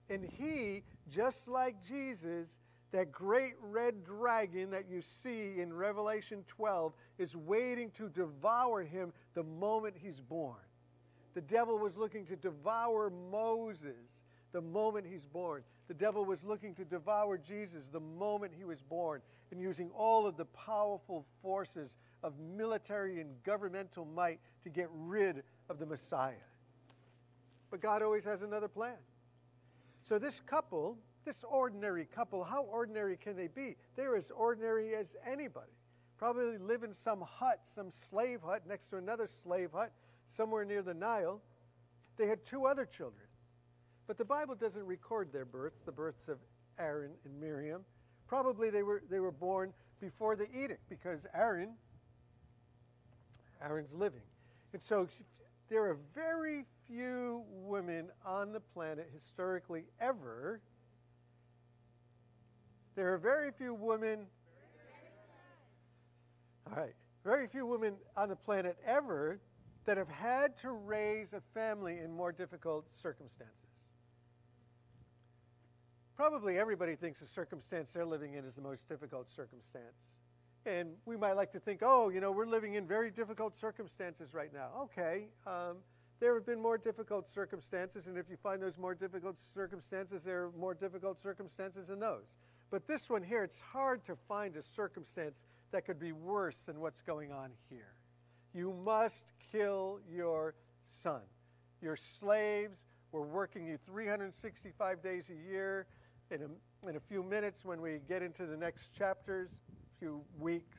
And 0.10 0.24
he, 0.24 0.84
just 1.10 1.48
like 1.48 1.76
Jesus, 1.88 2.60
that 2.92 3.12
great 3.12 3.54
red 3.62 4.04
dragon 4.04 4.72
that 4.72 4.86
you 4.90 5.02
see 5.02 5.60
in 5.60 5.72
Revelation 5.74 6.44
12 6.48 6.94
is 7.18 7.36
waiting 7.36 7.92
to 7.92 8.10
devour 8.10 8.84
him 8.84 9.14
the 9.36 9.44
moment 9.44 9.96
he's 10.02 10.20
born. 10.20 10.58
The 11.36 11.42
devil 11.42 11.78
was 11.78 11.98
looking 11.98 12.26
to 12.26 12.36
devour 12.36 13.12
Moses 13.32 14.24
the 14.52 14.62
moment 14.62 15.06
he's 15.06 15.26
born. 15.26 15.64
The 15.88 15.94
devil 15.94 16.26
was 16.26 16.44
looking 16.44 16.74
to 16.76 16.86
devour 16.86 17.38
Jesus 17.38 17.86
the 17.92 18.00
moment 18.00 18.52
he 18.58 18.66
was 18.66 18.82
born 18.82 19.22
and 19.52 19.62
using 19.62 19.92
all 19.92 20.26
of 20.26 20.38
the 20.38 20.46
powerful 20.46 21.26
forces 21.42 21.96
of 22.24 22.34
military 22.40 23.22
and 23.22 23.32
governmental 23.44 24.06
might 24.06 24.40
to 24.64 24.70
get 24.70 24.90
rid 24.92 25.44
of 25.70 25.78
the 25.80 25.86
Messiah. 25.86 26.34
But 27.70 27.82
God 27.82 28.02
always 28.02 28.26
has 28.26 28.42
another 28.42 28.68
plan. 28.68 28.98
So 30.04 30.18
this 30.18 30.40
couple 30.40 30.98
this 31.26 31.44
ordinary 31.48 32.06
couple, 32.06 32.44
how 32.44 32.64
ordinary 32.64 33.18
can 33.18 33.36
they 33.36 33.48
be? 33.48 33.76
They're 33.96 34.16
as 34.16 34.32
ordinary 34.32 34.96
as 34.96 35.16
anybody. 35.32 35.72
Probably 36.18 36.58
live 36.58 36.84
in 36.84 36.94
some 36.94 37.22
hut, 37.22 37.62
some 37.66 37.92
slave 37.92 38.42
hut 38.44 38.64
next 38.68 38.88
to 38.88 38.98
another 38.98 39.28
slave 39.28 39.70
hut 39.74 39.92
somewhere 40.26 40.66
near 40.66 40.82
the 40.82 40.94
Nile. 40.94 41.42
They 42.18 42.28
had 42.28 42.44
two 42.46 42.66
other 42.66 42.86
children. 42.86 43.28
But 44.08 44.18
the 44.18 44.26
Bible 44.26 44.56
doesn't 44.56 44.86
record 44.86 45.32
their 45.32 45.46
births, 45.46 45.82
the 45.82 45.92
births 45.92 46.28
of 46.28 46.40
Aaron 46.80 47.12
and 47.26 47.40
Miriam. 47.40 47.86
Probably 48.28 48.70
they 48.70 48.84
were, 48.84 49.04
they 49.10 49.20
were 49.20 49.32
born 49.32 49.72
before 50.02 50.36
the 50.36 50.48
edict 50.52 50.82
because 50.90 51.28
Aaron, 51.34 51.74
Aaron's 53.62 53.94
living. 53.94 54.24
And 54.74 54.82
so 54.82 55.08
there 55.70 55.84
are 55.86 55.98
very 56.16 56.66
few 56.90 57.44
women 57.50 58.10
on 58.26 58.52
the 58.52 58.60
planet 58.60 59.10
historically 59.14 59.86
ever 60.02 60.62
there 63.00 63.14
are 63.14 63.18
very 63.18 63.50
few 63.54 63.74
women. 63.74 64.26
All 66.68 66.76
right. 66.76 66.94
Very 67.24 67.48
few 67.48 67.66
women 67.66 67.94
on 68.18 68.28
the 68.28 68.36
planet 68.36 68.78
ever 68.86 69.40
that 69.86 69.96
have 69.96 70.10
had 70.10 70.58
to 70.64 70.72
raise 70.72 71.32
a 71.32 71.40
family 71.54 72.00
in 72.00 72.12
more 72.12 72.34
difficult 72.34 72.88
circumstances. 72.94 73.56
Probably 76.14 76.60
everybody 76.60 76.98
thinks 76.98 77.22
the 77.22 77.26
circumstance 77.26 77.94
they're 77.94 78.06
living 78.06 78.34
in 78.34 78.44
is 78.44 78.56
the 78.56 78.62
most 78.62 78.90
difficult 78.90 79.30
circumstance. 79.30 80.18
And 80.66 80.90
we 81.06 81.16
might 81.16 81.38
like 81.38 81.54
to 81.54 81.60
think, 81.62 81.80
oh, 81.82 82.10
you 82.10 82.20
know, 82.20 82.32
we're 82.32 82.46
living 82.46 82.74
in 82.74 82.86
very 82.86 83.12
difficult 83.12 83.56
circumstances 83.56 84.34
right 84.34 84.54
now. 84.54 84.72
Okay, 84.84 85.28
um, 85.48 85.78
there 86.20 86.34
have 86.36 86.46
been 86.46 86.62
more 86.62 86.78
difficult 86.78 87.30
circumstances, 87.30 88.08
and 88.08 88.18
if 88.18 88.30
you 88.30 88.36
find 88.36 88.62
those 88.62 88.78
more 88.78 88.94
difficult 88.94 89.38
circumstances, 89.54 90.24
there 90.24 90.46
are 90.46 90.52
more 90.58 90.74
difficult 90.74 91.20
circumstances 91.20 91.88
than 91.88 92.00
those. 92.00 92.38
But 92.70 92.88
this 92.88 93.10
one 93.10 93.24
here, 93.24 93.44
it's 93.44 93.62
hard 93.62 94.06
to 94.06 94.16
find 94.16 94.56
a 94.56 94.62
circumstance 94.62 95.46
that 95.72 95.86
could 95.86 96.00
be 96.00 96.12
worse 96.12 96.58
than 96.66 96.80
what's 96.80 97.02
going 97.02 97.32
on 97.32 97.52
here. 97.70 97.94
You 98.54 98.74
must 98.84 99.26
kill 99.52 100.00
your 100.12 100.56
son. 101.04 101.22
Your 101.82 101.96
slaves 101.96 102.78
were 103.12 103.26
working 103.26 103.66
you 103.66 103.78
365 103.86 105.02
days 105.02 105.26
a 105.30 105.50
year. 105.50 105.88
In 106.32 106.42
a, 106.44 106.90
in 106.90 106.96
a 106.96 107.00
few 107.00 107.24
minutes, 107.24 107.66
when 107.66 107.82
we 107.82 108.00
get 108.08 108.22
into 108.22 108.46
the 108.46 108.58
next 108.58 108.94
chapters, 108.96 109.50
a 109.52 110.00
few 110.00 110.22
weeks, 110.40 110.78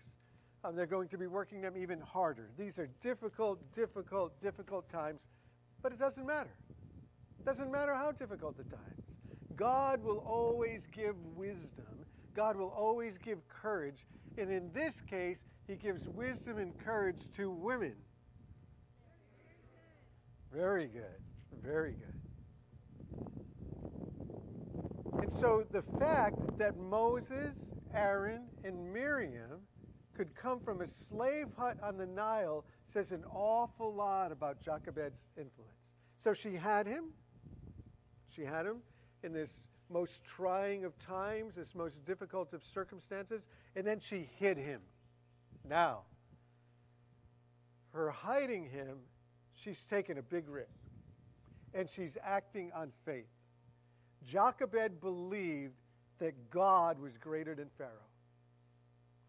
um, 0.64 0.76
they're 0.76 0.86
going 0.86 1.08
to 1.08 1.18
be 1.18 1.26
working 1.26 1.60
them 1.60 1.74
even 1.76 2.00
harder. 2.00 2.50
These 2.58 2.78
are 2.78 2.88
difficult, 3.02 3.60
difficult, 3.72 4.40
difficult 4.42 4.88
times, 4.90 5.22
but 5.82 5.92
it 5.92 5.98
doesn't 5.98 6.26
matter. 6.26 6.54
It 7.38 7.46
doesn't 7.46 7.72
matter 7.72 7.94
how 7.94 8.12
difficult 8.12 8.56
the 8.56 8.64
times. 8.64 9.14
God 9.56 10.02
will 10.02 10.18
always 10.18 10.86
give 10.92 11.16
wisdom. 11.34 12.04
God 12.34 12.56
will 12.56 12.68
always 12.68 13.18
give 13.18 13.46
courage. 13.48 14.06
And 14.38 14.50
in 14.50 14.70
this 14.72 15.00
case, 15.00 15.44
he 15.66 15.76
gives 15.76 16.08
wisdom 16.08 16.58
and 16.58 16.78
courage 16.78 17.20
to 17.36 17.50
women. 17.50 17.94
Very 20.52 20.86
good. 20.88 21.20
Very 21.62 21.92
good. 21.92 22.20
And 25.22 25.32
so 25.32 25.64
the 25.70 25.82
fact 25.98 26.58
that 26.58 26.76
Moses, 26.78 27.56
Aaron, 27.94 28.48
and 28.64 28.92
Miriam 28.92 29.59
could 30.20 30.34
come 30.34 30.60
from 30.60 30.82
a 30.82 30.86
slave 30.86 31.46
hut 31.56 31.78
on 31.82 31.96
the 31.96 32.04
Nile 32.04 32.62
says 32.84 33.10
an 33.10 33.24
awful 33.32 33.94
lot 33.94 34.30
about 34.30 34.60
Jochebed's 34.60 35.18
influence. 35.34 35.72
So 36.22 36.34
she 36.34 36.56
had 36.56 36.86
him. 36.86 37.04
She 38.28 38.42
had 38.42 38.66
him 38.66 38.82
in 39.22 39.32
this 39.32 39.50
most 39.88 40.22
trying 40.22 40.84
of 40.84 40.92
times, 40.98 41.54
this 41.54 41.74
most 41.74 42.04
difficult 42.04 42.52
of 42.52 42.62
circumstances, 42.62 43.48
and 43.74 43.86
then 43.86 43.98
she 43.98 44.28
hid 44.38 44.58
him. 44.58 44.82
Now, 45.66 46.00
her 47.94 48.10
hiding 48.10 48.68
him, 48.68 48.98
she's 49.54 49.82
taken 49.86 50.18
a 50.18 50.22
big 50.22 50.50
risk, 50.50 50.68
and 51.72 51.88
she's 51.88 52.18
acting 52.22 52.72
on 52.76 52.92
faith. 53.06 53.24
Jochebed 54.28 55.00
believed 55.00 55.80
that 56.18 56.50
God 56.50 57.00
was 57.00 57.16
greater 57.16 57.54
than 57.54 57.70
Pharaoh. 57.78 58.09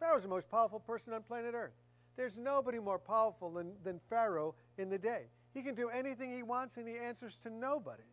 Pharaoh's 0.02 0.24
the 0.24 0.30
most 0.30 0.52
powerful 0.52 0.82
person 0.82 1.14
on 1.14 1.24
planet 1.24 1.54
Earth. 1.56 1.72
There's 2.18 2.38
nobody 2.38 2.80
more 2.80 3.00
powerful 3.00 3.52
than, 3.52 3.72
than 3.86 4.02
Pharaoh 4.10 4.56
in 4.78 4.90
the 4.90 4.98
day. 4.98 5.28
He 5.54 5.62
can 5.62 5.76
do 5.76 5.88
anything 5.88 6.36
he 6.36 6.44
wants 6.44 6.76
and 6.76 6.86
he 6.86 6.98
answers 6.98 7.40
to 7.44 7.50
nobody 7.50 8.04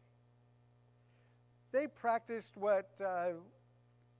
they 1.73 1.87
practiced 1.87 2.57
what 2.57 2.91
uh, 3.05 3.29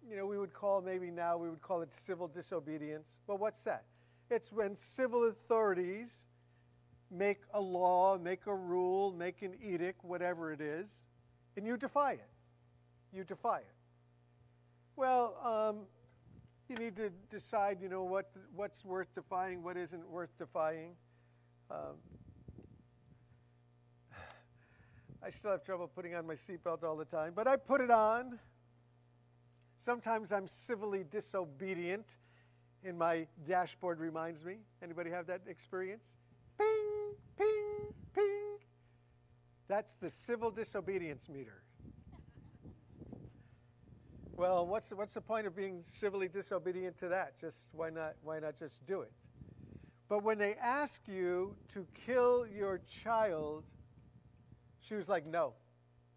you 0.09 0.17
know 0.17 0.27
we 0.27 0.39
would 0.39 0.53
call 0.53 0.81
maybe 0.81 1.11
now 1.11 1.37
we 1.37 1.49
would 1.49 1.63
call 1.63 1.83
it 1.83 1.95
civil 1.95 2.29
disobedience. 2.29 3.09
Well, 3.27 3.39
what's 3.39 3.63
that? 3.65 3.85
It's 4.31 4.53
when 4.53 4.77
civil 4.77 5.29
authorities 5.29 6.15
make 7.11 7.41
a 7.55 7.61
law, 7.61 8.19
make 8.19 8.47
a 8.47 8.55
rule, 8.55 9.13
make 9.13 9.41
an 9.43 9.55
edict, 9.63 10.05
whatever 10.05 10.53
it 10.53 10.61
is, 10.61 10.89
and 11.57 11.67
you 11.67 11.77
defy 11.77 12.13
it. 12.13 12.29
You 13.13 13.25
defy 13.25 13.59
it. 13.59 13.75
Well, 14.97 15.37
um, 15.43 15.87
you 16.69 16.77
need 16.77 16.97
to 16.97 17.11
decide, 17.31 17.79
you 17.81 17.89
know, 17.89 18.03
what 18.03 18.31
what's 18.55 18.85
worth 18.85 19.15
defying, 19.15 19.63
what 19.63 19.77
isn't 19.77 20.09
worth 20.09 20.37
defying. 20.39 20.93
Um, 21.71 21.97
I 25.23 25.31
still 25.31 25.51
have 25.51 25.65
trouble 25.65 25.89
putting 25.89 26.15
on 26.15 26.27
my 26.27 26.35
seatbelt 26.35 26.85
all 26.85 26.97
the 26.97 27.05
time, 27.05 27.33
but 27.35 27.47
I 27.47 27.57
put 27.57 27.81
it 27.81 27.91
on. 27.91 28.39
Sometimes 29.77 30.33
I'm 30.33 30.47
civilly 30.47 31.05
disobedient, 31.11 32.17
and 32.85 32.99
my 32.99 33.27
dashboard 33.47 34.01
reminds 34.01 34.45
me. 34.45 34.57
Anybody 34.83 35.11
have 35.11 35.27
that 35.27 35.43
experience? 35.47 36.05
Ping, 36.59 37.15
ping, 37.37 37.95
ping. 38.15 38.59
That's 39.69 39.95
the 39.95 40.11
civil 40.11 40.51
disobedience 40.51 41.29
meter. 41.29 41.63
Well, 44.39 44.69
what's 44.69 44.91
what's 44.91 45.15
the 45.15 45.21
point 45.21 45.49
of 45.49 45.57
being 45.57 45.83
civilly 45.95 46.29
disobedient 46.29 46.97
to 46.99 47.09
that? 47.09 47.41
Just 47.41 47.67
why 47.73 47.91
not 47.91 48.15
why 48.23 48.39
not 48.39 48.57
just 48.57 48.87
do 48.87 49.01
it? 49.01 49.11
But 50.09 50.23
when 50.23 50.39
they 50.39 50.55
ask 50.55 51.01
you 51.09 51.57
to 51.75 51.85
kill 52.07 52.47
your 52.47 52.81
child, 53.03 53.65
she 54.79 54.95
was 54.95 55.09
like, 55.09 55.27
"No. 55.27 55.55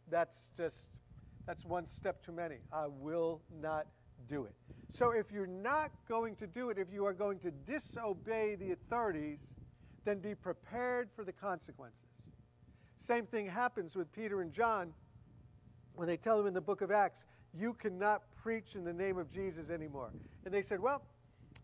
That's 0.07 0.51
just 0.55 0.89
that's 1.47 1.65
one 1.65 1.87
step 1.87 2.21
too 2.23 2.31
many. 2.31 2.57
I 2.71 2.85
will 2.85 3.41
not 3.59 3.87
do 4.29 4.45
it." 4.45 4.53
So 4.91 5.09
if 5.09 5.31
you're 5.31 5.47
not 5.47 5.89
going 6.07 6.35
to 6.35 6.45
do 6.45 6.69
it, 6.69 6.77
if 6.77 6.93
you 6.93 7.07
are 7.07 7.13
going 7.13 7.39
to 7.39 7.49
disobey 7.49 8.53
the 8.53 8.73
authorities, 8.73 9.55
then 10.05 10.19
be 10.19 10.35
prepared 10.35 11.09
for 11.15 11.23
the 11.23 11.33
consequences. 11.33 12.21
Same 12.99 13.25
thing 13.25 13.47
happens 13.47 13.95
with 13.95 14.11
Peter 14.11 14.41
and 14.41 14.51
John 14.51 14.93
when 15.95 16.07
they 16.07 16.17
tell 16.17 16.37
them 16.37 16.45
in 16.45 16.53
the 16.53 16.61
book 16.61 16.81
of 16.81 16.91
Acts, 16.91 17.25
you 17.57 17.73
cannot 17.73 18.23
preach 18.41 18.75
in 18.75 18.83
the 18.83 18.93
name 18.93 19.17
of 19.17 19.31
Jesus 19.31 19.69
anymore. 19.69 20.11
And 20.45 20.53
they 20.53 20.61
said, 20.61 20.79
well, 20.79 21.03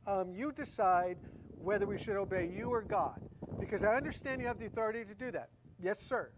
um, 0.06 0.32
you 0.34 0.52
decide 0.52 1.17
whether 1.62 1.86
we 1.86 1.97
should 1.97 2.15
obey 2.15 2.50
you 2.54 2.69
or 2.69 2.82
God. 2.82 3.21
Because 3.60 3.84
I 3.84 3.95
understand 3.95 4.41
you 4.41 4.47
have 4.47 4.60
the 4.60 4.67
authority 4.67 5.04
to 5.06 5.15
do 5.15 5.32
that. 5.32 5.50
Yes, 5.82 6.00
sir. 6.00 6.32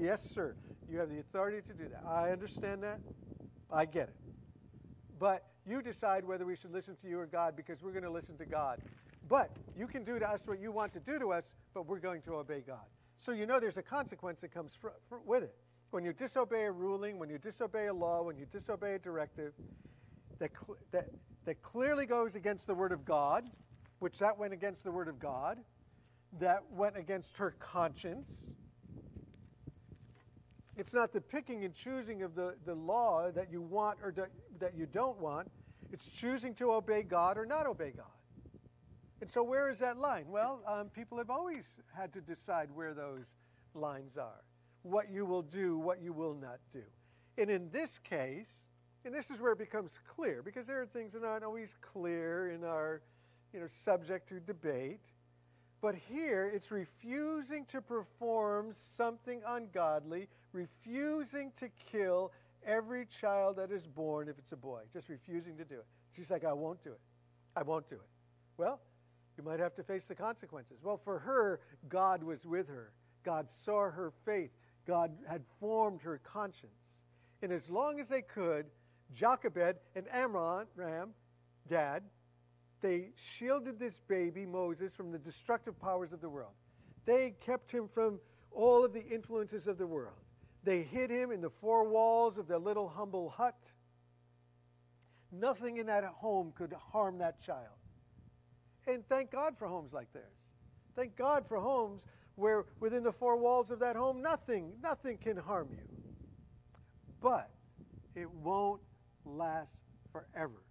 Yes, 0.00 0.28
sir. 0.30 0.56
You 0.90 0.98
have 0.98 1.10
the 1.10 1.18
authority 1.18 1.60
to 1.66 1.74
do 1.74 1.88
that. 1.90 2.02
I 2.06 2.30
understand 2.30 2.82
that. 2.82 3.00
I 3.70 3.84
get 3.84 4.08
it. 4.08 4.16
But 5.18 5.44
you 5.66 5.82
decide 5.82 6.24
whether 6.24 6.46
we 6.46 6.56
should 6.56 6.72
listen 6.72 6.96
to 7.02 7.08
you 7.08 7.18
or 7.18 7.26
God 7.26 7.56
because 7.56 7.82
we're 7.82 7.92
going 7.92 8.04
to 8.04 8.10
listen 8.10 8.36
to 8.38 8.46
God. 8.46 8.80
But 9.28 9.50
you 9.76 9.86
can 9.86 10.04
do 10.04 10.18
to 10.18 10.28
us 10.28 10.46
what 10.46 10.60
you 10.60 10.72
want 10.72 10.92
to 10.94 11.00
do 11.00 11.18
to 11.18 11.32
us, 11.32 11.54
but 11.74 11.86
we're 11.86 11.98
going 11.98 12.22
to 12.22 12.36
obey 12.36 12.62
God. 12.66 12.86
So 13.18 13.32
you 13.32 13.46
know 13.46 13.60
there's 13.60 13.76
a 13.76 13.82
consequence 13.82 14.40
that 14.40 14.54
comes 14.54 14.74
fr- 14.74 14.88
fr- 15.08 15.16
with 15.26 15.42
it. 15.42 15.54
When 15.90 16.04
you 16.04 16.12
disobey 16.12 16.64
a 16.64 16.72
ruling, 16.72 17.18
when 17.18 17.30
you 17.30 17.38
disobey 17.38 17.86
a 17.86 17.94
law, 17.94 18.22
when 18.22 18.36
you 18.36 18.46
disobey 18.46 18.94
a 18.94 18.98
directive 18.98 19.52
that, 20.38 20.50
cl- 20.54 20.78
that, 20.90 21.08
that 21.46 21.62
clearly 21.62 22.06
goes 22.06 22.34
against 22.34 22.66
the 22.66 22.74
Word 22.74 22.92
of 22.92 23.04
God, 23.04 23.44
which 23.98 24.18
that 24.18 24.38
went 24.38 24.52
against 24.52 24.84
the 24.84 24.92
Word 24.92 25.08
of 25.08 25.18
God, 25.18 25.58
that 26.40 26.62
went 26.70 26.96
against 26.96 27.38
her 27.38 27.52
conscience. 27.58 28.28
It's 30.76 30.94
not 30.94 31.12
the 31.12 31.20
picking 31.20 31.64
and 31.64 31.74
choosing 31.74 32.22
of 32.22 32.34
the, 32.34 32.54
the 32.64 32.74
law 32.74 33.30
that 33.32 33.50
you 33.50 33.60
want 33.62 33.98
or 34.02 34.12
do, 34.12 34.26
that 34.60 34.76
you 34.76 34.86
don't 34.86 35.18
want. 35.18 35.50
It's 35.90 36.10
choosing 36.12 36.54
to 36.56 36.72
obey 36.72 37.02
God 37.02 37.38
or 37.38 37.46
not 37.46 37.66
obey 37.66 37.92
God. 37.96 38.06
And 39.20 39.28
so, 39.28 39.42
where 39.42 39.68
is 39.68 39.80
that 39.80 39.98
line? 39.98 40.26
Well, 40.28 40.60
um, 40.66 40.90
people 40.90 41.18
have 41.18 41.30
always 41.30 41.64
had 41.92 42.12
to 42.12 42.20
decide 42.20 42.68
where 42.72 42.94
those 42.94 43.26
lines 43.74 44.16
are, 44.16 44.44
what 44.90 45.10
you 45.10 45.24
will 45.24 45.42
do, 45.42 45.78
what 45.78 46.02
you 46.02 46.12
will 46.12 46.34
not 46.34 46.58
do. 46.72 46.82
And 47.36 47.50
in 47.50 47.70
this 47.70 47.98
case, 47.98 48.66
and 49.04 49.14
this 49.14 49.30
is 49.30 49.40
where 49.40 49.52
it 49.52 49.58
becomes 49.58 49.98
clear, 50.16 50.42
because 50.42 50.66
there 50.66 50.80
are 50.82 50.86
things 50.86 51.12
that 51.12 51.24
aren't 51.24 51.44
always 51.44 51.74
clear 51.80 52.50
in 52.50 52.64
our, 52.64 53.00
you 53.52 53.60
know, 53.60 53.66
subject 53.84 54.28
to 54.30 54.40
debate. 54.40 55.00
But 55.80 55.94
here, 55.94 56.50
it's 56.52 56.72
refusing 56.72 57.64
to 57.66 57.80
perform 57.80 58.72
something 58.96 59.42
ungodly, 59.46 60.28
refusing 60.52 61.52
to 61.60 61.68
kill 61.90 62.32
every 62.66 63.06
child 63.06 63.56
that 63.56 63.70
is 63.70 63.86
born 63.86 64.28
if 64.28 64.38
it's 64.38 64.50
a 64.50 64.56
boy, 64.56 64.80
just 64.92 65.08
refusing 65.08 65.56
to 65.56 65.64
do 65.64 65.76
it. 65.76 65.86
She's 66.16 66.30
like, 66.30 66.44
I 66.44 66.52
won't 66.52 66.82
do 66.82 66.90
it. 66.90 67.00
I 67.54 67.62
won't 67.62 67.88
do 67.88 67.94
it. 67.94 68.08
Well, 68.56 68.80
you 69.36 69.44
might 69.44 69.60
have 69.60 69.76
to 69.76 69.84
face 69.84 70.06
the 70.06 70.16
consequences. 70.16 70.78
Well, 70.82 71.00
for 71.02 71.20
her, 71.20 71.60
God 71.88 72.24
was 72.24 72.44
with 72.44 72.66
her. 72.66 72.92
God 73.24 73.48
saw 73.48 73.90
her 73.90 74.12
faith. 74.24 74.50
God 74.88 75.12
had 75.28 75.42
formed 75.60 76.00
her 76.00 76.18
conscience. 76.24 77.02
And 77.42 77.52
as 77.52 77.68
long 77.68 78.00
as 78.00 78.08
they 78.08 78.22
could, 78.22 78.66
Jochebed 79.14 79.76
and 79.94 80.06
Amram, 80.10 80.66
Ram, 80.74 81.10
dad, 81.68 82.02
they 82.80 83.10
shielded 83.14 83.78
this 83.78 84.00
baby, 84.08 84.46
Moses, 84.46 84.94
from 84.94 85.12
the 85.12 85.18
destructive 85.18 85.78
powers 85.78 86.12
of 86.12 86.22
the 86.22 86.28
world. 86.28 86.52
They 87.04 87.34
kept 87.44 87.70
him 87.70 87.86
from 87.92 88.18
all 88.50 88.84
of 88.84 88.94
the 88.94 89.04
influences 89.06 89.66
of 89.66 89.76
the 89.76 89.86
world. 89.86 90.14
They 90.64 90.82
hid 90.82 91.10
him 91.10 91.32
in 91.32 91.42
the 91.42 91.50
four 91.50 91.88
walls 91.88 92.38
of 92.38 92.48
their 92.48 92.58
little 92.58 92.88
humble 92.88 93.28
hut. 93.28 93.72
Nothing 95.30 95.76
in 95.76 95.86
that 95.86 96.04
home 96.04 96.52
could 96.56 96.72
harm 96.72 97.18
that 97.18 97.40
child. 97.40 97.76
And 98.86 99.06
thank 99.06 99.30
God 99.30 99.58
for 99.58 99.68
homes 99.68 99.92
like 99.92 100.10
theirs. 100.14 100.46
Thank 100.96 101.14
God 101.16 101.46
for 101.46 101.58
homes 101.58 102.06
where 102.38 102.64
within 102.78 103.02
the 103.02 103.12
four 103.12 103.36
walls 103.36 103.70
of 103.70 103.80
that 103.80 103.96
home, 103.96 104.22
nothing, 104.22 104.72
nothing 104.82 105.18
can 105.18 105.36
harm 105.36 105.68
you. 105.72 105.84
But 107.20 107.50
it 108.14 108.30
won't 108.30 108.80
last 109.24 109.80
forever. 110.12 110.62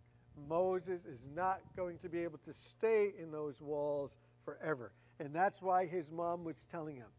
Moses 0.48 1.06
is 1.06 1.20
not 1.36 1.60
going 1.76 1.98
to 2.00 2.10
be 2.10 2.24
able 2.24 2.40
to 2.46 2.54
stay 2.54 3.12
in 3.22 3.32
those 3.32 3.60
walls 3.62 4.16
forever. 4.46 4.94
And 5.20 5.34
that's 5.34 5.62
why 5.62 5.86
his 5.88 6.10
mom 6.10 6.44
was 6.44 6.58
telling 6.72 6.96
him. 6.96 7.10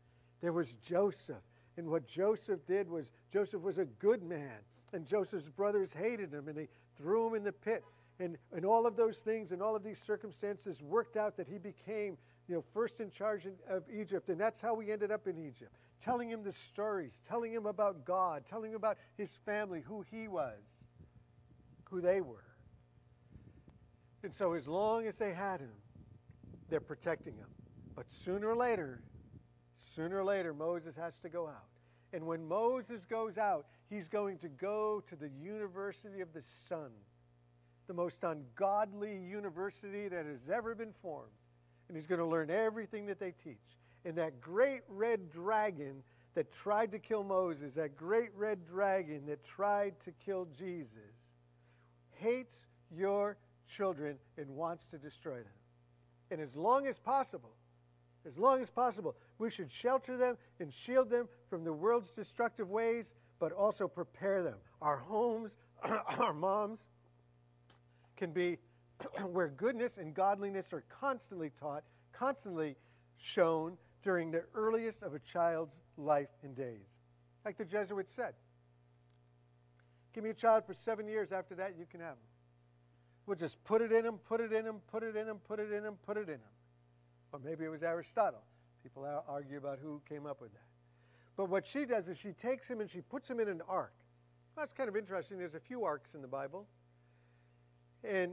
There 0.40 0.52
was 0.52 0.76
Joseph. 0.76 1.42
And 1.76 1.88
what 1.88 2.06
Joseph 2.06 2.64
did 2.66 2.88
was, 2.88 3.12
Joseph 3.30 3.60
was 3.60 3.78
a 3.78 3.84
good 3.84 4.22
man. 4.22 4.58
And 4.92 5.06
Joseph's 5.06 5.48
brothers 5.48 5.92
hated 5.92 6.32
him 6.32 6.48
and 6.48 6.56
they 6.56 6.68
threw 6.96 7.28
him 7.28 7.34
in 7.34 7.44
the 7.44 7.52
pit 7.52 7.84
and, 8.20 8.36
and 8.52 8.64
all 8.64 8.86
of 8.86 8.96
those 8.96 9.18
things 9.18 9.52
and 9.52 9.62
all 9.62 9.76
of 9.76 9.84
these 9.84 9.98
circumstances 9.98 10.82
worked 10.82 11.16
out 11.16 11.36
that 11.36 11.48
he 11.48 11.58
became 11.58 12.16
you 12.48 12.54
know, 12.54 12.64
first 12.72 13.00
in 13.00 13.10
charge 13.10 13.46
of 13.68 13.84
Egypt. 13.92 14.30
And 14.30 14.40
that's 14.40 14.60
how 14.60 14.74
we 14.74 14.90
ended 14.90 15.10
up 15.10 15.26
in 15.28 15.38
Egypt. 15.38 15.72
Telling 16.00 16.30
him 16.30 16.42
the 16.42 16.52
stories, 16.52 17.20
telling 17.28 17.52
him 17.52 17.66
about 17.66 18.04
God, 18.04 18.44
telling 18.48 18.70
him 18.70 18.76
about 18.76 18.96
his 19.16 19.30
family, 19.44 19.82
who 19.86 20.04
he 20.10 20.28
was, 20.28 20.62
who 21.84 22.00
they 22.00 22.20
were. 22.20 22.44
And 24.22 24.32
so, 24.32 24.54
as 24.54 24.66
long 24.66 25.06
as 25.06 25.16
they 25.16 25.32
had 25.32 25.60
him, 25.60 25.72
they're 26.68 26.80
protecting 26.80 27.34
him. 27.34 27.48
But 27.94 28.10
sooner 28.10 28.48
or 28.48 28.56
later, 28.56 29.02
sooner 29.94 30.18
or 30.18 30.24
later, 30.24 30.54
Moses 30.54 30.96
has 30.96 31.18
to 31.18 31.28
go 31.28 31.46
out. 31.46 31.66
And 32.12 32.26
when 32.26 32.46
Moses 32.46 33.04
goes 33.04 33.36
out, 33.36 33.66
he's 33.90 34.08
going 34.08 34.38
to 34.38 34.48
go 34.48 35.02
to 35.08 35.16
the 35.16 35.28
University 35.28 36.20
of 36.20 36.32
the 36.32 36.42
Sun 36.42 36.90
the 37.88 37.94
most 37.94 38.22
ungodly 38.22 39.16
university 39.16 40.08
that 40.08 40.26
has 40.26 40.48
ever 40.48 40.74
been 40.74 40.92
formed. 40.92 41.32
And 41.88 41.96
he's 41.96 42.06
going 42.06 42.20
to 42.20 42.26
learn 42.26 42.50
everything 42.50 43.06
that 43.06 43.18
they 43.18 43.32
teach. 43.32 43.56
And 44.04 44.16
that 44.16 44.40
great 44.40 44.82
red 44.88 45.30
dragon 45.30 46.02
that 46.34 46.52
tried 46.52 46.92
to 46.92 46.98
kill 46.98 47.24
Moses, 47.24 47.74
that 47.74 47.96
great 47.96 48.30
red 48.36 48.66
dragon 48.66 49.26
that 49.26 49.44
tried 49.44 49.98
to 50.04 50.12
kill 50.24 50.46
Jesus, 50.56 51.16
hates 52.14 52.66
your 52.94 53.36
children 53.66 54.18
and 54.36 54.48
wants 54.50 54.84
to 54.86 54.98
destroy 54.98 55.36
them. 55.36 55.58
And 56.30 56.40
as 56.40 56.56
long 56.56 56.86
as 56.86 56.98
possible, 56.98 57.54
as 58.26 58.38
long 58.38 58.60
as 58.60 58.70
possible, 58.70 59.16
we 59.38 59.50
should 59.50 59.70
shelter 59.70 60.16
them 60.16 60.36
and 60.60 60.72
shield 60.72 61.10
them 61.10 61.28
from 61.48 61.64
the 61.64 61.72
world's 61.72 62.10
destructive 62.10 62.68
ways, 62.68 63.14
but 63.38 63.52
also 63.52 63.88
prepare 63.88 64.42
them. 64.42 64.56
Our 64.82 64.98
homes, 64.98 65.56
our 65.82 66.34
moms, 66.34 66.80
can 68.16 68.32
be 68.32 68.58
where 69.30 69.48
goodness 69.48 69.98
and 69.98 70.14
godliness 70.14 70.72
are 70.72 70.84
constantly 70.88 71.50
taught, 71.50 71.84
constantly 72.12 72.76
shown 73.16 73.76
during 74.02 74.30
the 74.30 74.44
earliest 74.54 75.02
of 75.02 75.14
a 75.14 75.18
child's 75.18 75.80
life 75.96 76.28
and 76.42 76.54
days. 76.54 77.00
Like 77.44 77.56
the 77.56 77.64
Jesuits 77.64 78.12
said 78.12 78.34
Give 80.12 80.24
me 80.24 80.30
a 80.30 80.34
child 80.34 80.64
for 80.66 80.74
seven 80.74 81.06
years, 81.06 81.32
after 81.32 81.54
that, 81.56 81.74
you 81.78 81.86
can 81.86 82.00
have 82.00 82.12
him. 82.12 82.28
We'll 83.26 83.36
just 83.36 83.62
put 83.64 83.82
it 83.82 83.92
in 83.92 84.04
him, 84.04 84.18
put 84.26 84.40
it 84.40 84.52
in 84.52 84.64
him, 84.64 84.76
put 84.90 85.02
it 85.02 85.14
in 85.14 85.28
him, 85.28 85.36
put 85.46 85.60
it 85.60 85.70
in 85.70 85.84
him, 85.84 85.94
put 86.04 86.16
it 86.16 86.28
in 86.28 86.36
him. 86.36 86.54
Or 87.32 87.38
maybe 87.38 87.64
it 87.64 87.68
was 87.68 87.82
Aristotle. 87.82 88.42
People 88.82 89.06
argue 89.28 89.58
about 89.58 89.78
who 89.80 90.00
came 90.08 90.24
up 90.26 90.40
with 90.40 90.52
that. 90.52 90.66
But 91.36 91.50
what 91.50 91.66
she 91.66 91.84
does 91.84 92.08
is 92.08 92.18
she 92.18 92.32
takes 92.32 92.68
him 92.68 92.80
and 92.80 92.88
she 92.88 93.00
puts 93.00 93.30
him 93.30 93.38
in 93.38 93.48
an 93.48 93.60
ark. 93.68 93.92
That's 94.56 94.72
kind 94.72 94.88
of 94.88 94.96
interesting. 94.96 95.38
There's 95.38 95.54
a 95.54 95.60
few 95.60 95.84
arks 95.84 96.14
in 96.14 96.22
the 96.22 96.26
Bible. 96.26 96.66
And 98.02 98.32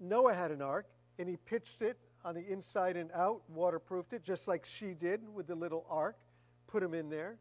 Noah 0.00 0.34
had 0.34 0.50
an 0.50 0.62
ark, 0.62 0.86
and 1.18 1.28
he 1.28 1.36
pitched 1.36 1.82
it 1.82 1.98
on 2.24 2.34
the 2.34 2.46
inside 2.46 2.96
and 2.96 3.10
out, 3.12 3.42
waterproofed 3.48 4.12
it, 4.12 4.22
just 4.22 4.48
like 4.48 4.66
she 4.66 4.94
did 4.94 5.20
with 5.32 5.46
the 5.46 5.54
little 5.54 5.86
ark, 5.88 6.16
put 6.66 6.82
him 6.82 6.94
in 6.94 7.08
there. 7.08 7.38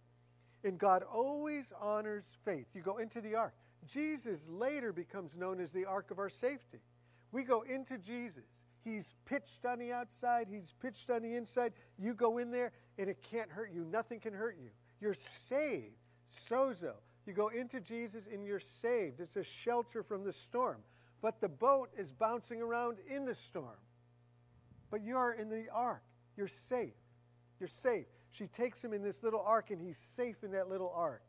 And 0.64 0.78
God 0.78 1.04
always 1.04 1.72
honors 1.80 2.26
faith. 2.44 2.68
You 2.74 2.82
go 2.82 2.98
into 2.98 3.22
the 3.22 3.36
ark. 3.36 3.54
Jesus 3.86 4.48
later 4.50 4.92
becomes 4.92 5.36
known 5.36 5.60
as 5.60 5.72
the 5.72 5.86
ark 5.86 6.12
of 6.12 6.20
our 6.20 6.30
safety. 6.30 6.80
We 7.32 7.44
go 7.44 7.62
into 7.62 7.98
Jesus. 7.98 8.46
He's 8.84 9.16
pitched 9.26 9.66
on 9.66 9.80
the 9.80 9.92
outside, 9.92 10.48
he's 10.50 10.74
pitched 10.82 11.10
on 11.10 11.22
the 11.22 11.36
inside. 11.36 11.74
You 11.98 12.14
go 12.14 12.38
in 12.38 12.52
there, 12.52 12.72
and 12.98 13.10
it 13.10 13.22
can't 13.22 13.50
hurt 13.50 13.72
you. 13.74 13.84
Nothing 13.84 14.20
can 14.20 14.34
hurt 14.34 14.58
you. 14.62 14.70
You're 15.02 15.14
saved. 15.14 15.98
Sozo. 16.50 16.94
You 17.26 17.34
go 17.34 17.50
into 17.50 17.82
Jesus, 17.82 18.24
and 18.32 18.46
you're 18.46 18.62
saved. 18.62 19.20
It's 19.20 19.36
a 19.36 19.44
shelter 19.44 20.04
from 20.04 20.24
the 20.24 20.32
storm 20.32 20.78
but 21.22 21.42
the 21.42 21.50
boat 21.50 21.90
is 21.98 22.12
bouncing 22.12 22.62
around 22.62 22.98
in 23.10 23.26
the 23.26 23.36
storm. 23.36 23.80
But 24.90 25.04
you're 25.04 25.34
in 25.34 25.50
the 25.50 25.66
ark. 25.74 26.04
You're 26.36 26.48
safe. 26.48 26.94
You're 27.60 27.68
safe. 27.68 28.06
She 28.32 28.48
takes 28.48 28.84
him 28.84 28.94
in 28.94 29.02
this 29.02 29.24
little 29.24 29.42
ark, 29.42 29.72
and 29.72 29.82
he's 29.82 29.98
safe 29.98 30.44
in 30.44 30.52
that 30.52 30.70
little 30.70 30.92
ark, 30.96 31.24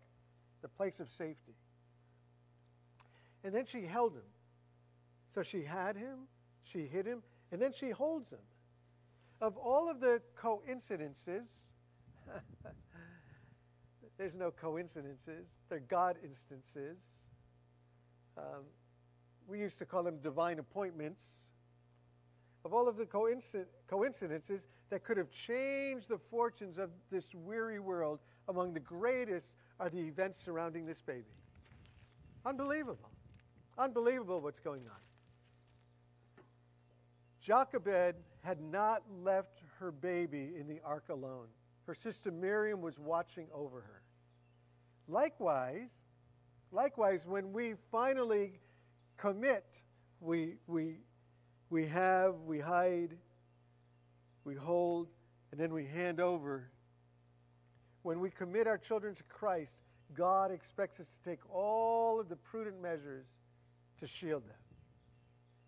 the 0.62 0.68
place 0.68 1.01
of 1.01 1.09
safety. 1.09 1.55
and 3.44 3.55
then 3.55 3.64
she 3.64 3.83
held 3.83 4.14
him. 4.14 4.29
So 5.35 5.42
she 5.42 5.62
had 5.62 5.96
him, 5.96 6.27
she 6.64 6.87
hid 6.87 7.07
him, 7.07 7.22
and 7.53 7.61
then 7.62 7.72
she 7.72 7.90
holds 7.90 8.31
him. 8.31 8.40
Of 9.40 9.57
all 9.57 9.90
of 9.90 10.01
the 10.01 10.20
coincidences, 10.35 11.48
there's 14.18 14.35
no 14.35 14.51
coincidences, 14.51 15.46
they're 15.68 15.79
God 15.79 16.16
instances. 16.24 16.98
Um, 18.37 18.64
we 19.48 19.58
used 19.58 19.78
to 19.78 19.87
call 19.87 20.02
them 20.02 20.18
divine 20.18 20.58
appointments. 20.58 21.24
Of 22.64 22.74
all 22.74 22.87
of 22.87 22.96
the 22.96 23.06
coincidences 23.06 24.68
that 24.90 25.02
could 25.02 25.16
have 25.16 25.30
changed 25.30 26.08
the 26.08 26.18
fortunes 26.18 26.76
of 26.76 26.90
this 27.11 27.34
weary 27.34 27.78
world, 27.78 28.18
among 28.48 28.74
the 28.74 28.80
greatest 28.80 29.54
are 29.80 29.88
the 29.88 30.00
events 30.00 30.38
surrounding 30.38 30.84
this 30.84 31.00
baby. 31.00 31.24
Unbelievable. 32.44 33.11
Unbelievable 33.78 34.40
what's 34.40 34.61
going 34.61 34.82
on. 34.82 36.44
Jochebed 37.40 38.16
had 38.42 38.61
not 38.61 39.02
left 39.22 39.62
her 39.78 39.90
baby 39.90 40.52
in 40.58 40.68
the 40.68 40.80
ark 40.84 41.04
alone. 41.08 41.46
Her 41.87 41.94
sister 41.94 42.30
Miriam 42.30 42.82
was 42.82 42.98
watching 42.98 43.46
over 43.54 43.80
her. 43.80 44.02
Likewise, 45.06 45.90
likewise, 46.70 47.20
when 47.24 47.52
we 47.52 47.74
finally 47.90 48.61
commit, 49.18 49.83
we, 50.20 50.54
we, 50.66 50.96
we 51.70 51.87
have, 51.87 52.35
we 52.46 52.61
hide, 52.61 53.16
we 54.44 54.54
hold, 54.54 55.09
and 55.50 55.61
then 55.61 55.72
we 55.72 55.85
hand 55.85 56.20
over. 56.20 56.70
When 58.02 58.20
we 58.20 58.31
commit 58.31 58.66
our 58.66 58.78
children 58.78 59.14
to 59.16 59.22
Christ, 59.24 59.81
God 60.14 60.50
expects 60.50 61.00
us 61.00 61.09
to 61.11 61.31
take 61.31 61.40
all 61.50 62.18
of 62.18 62.28
the 62.28 62.37
prudent 62.37 62.81
measures 62.81 63.26
to 63.98 64.07
shield 64.07 64.44
them. 64.48 64.57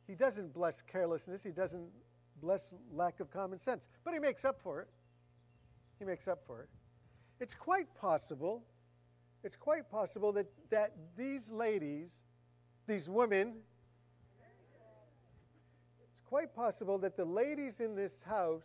He 0.06 0.14
doesn't 0.14 0.54
bless 0.54 0.82
carelessness, 0.82 1.42
He 1.42 1.50
doesn't 1.50 1.88
bless 2.40 2.74
lack 2.92 3.20
of 3.20 3.30
common 3.30 3.60
sense, 3.60 3.86
but 4.04 4.14
He 4.14 4.20
makes 4.20 4.44
up 4.44 4.60
for 4.62 4.80
it. 4.80 4.88
He 5.98 6.04
makes 6.04 6.26
up 6.26 6.40
for 6.46 6.62
it. 6.62 6.68
It's 7.40 7.54
quite 7.54 7.94
possible, 7.94 8.62
it's 9.44 9.56
quite 9.56 9.90
possible 9.90 10.32
that, 10.32 10.46
that 10.70 10.94
these 11.16 11.50
ladies, 11.50 12.24
these 12.90 13.08
women, 13.08 13.54
it's 16.02 16.20
quite 16.28 16.54
possible 16.54 16.98
that 16.98 17.16
the 17.16 17.24
ladies 17.24 17.80
in 17.80 17.94
this 17.94 18.12
house 18.26 18.64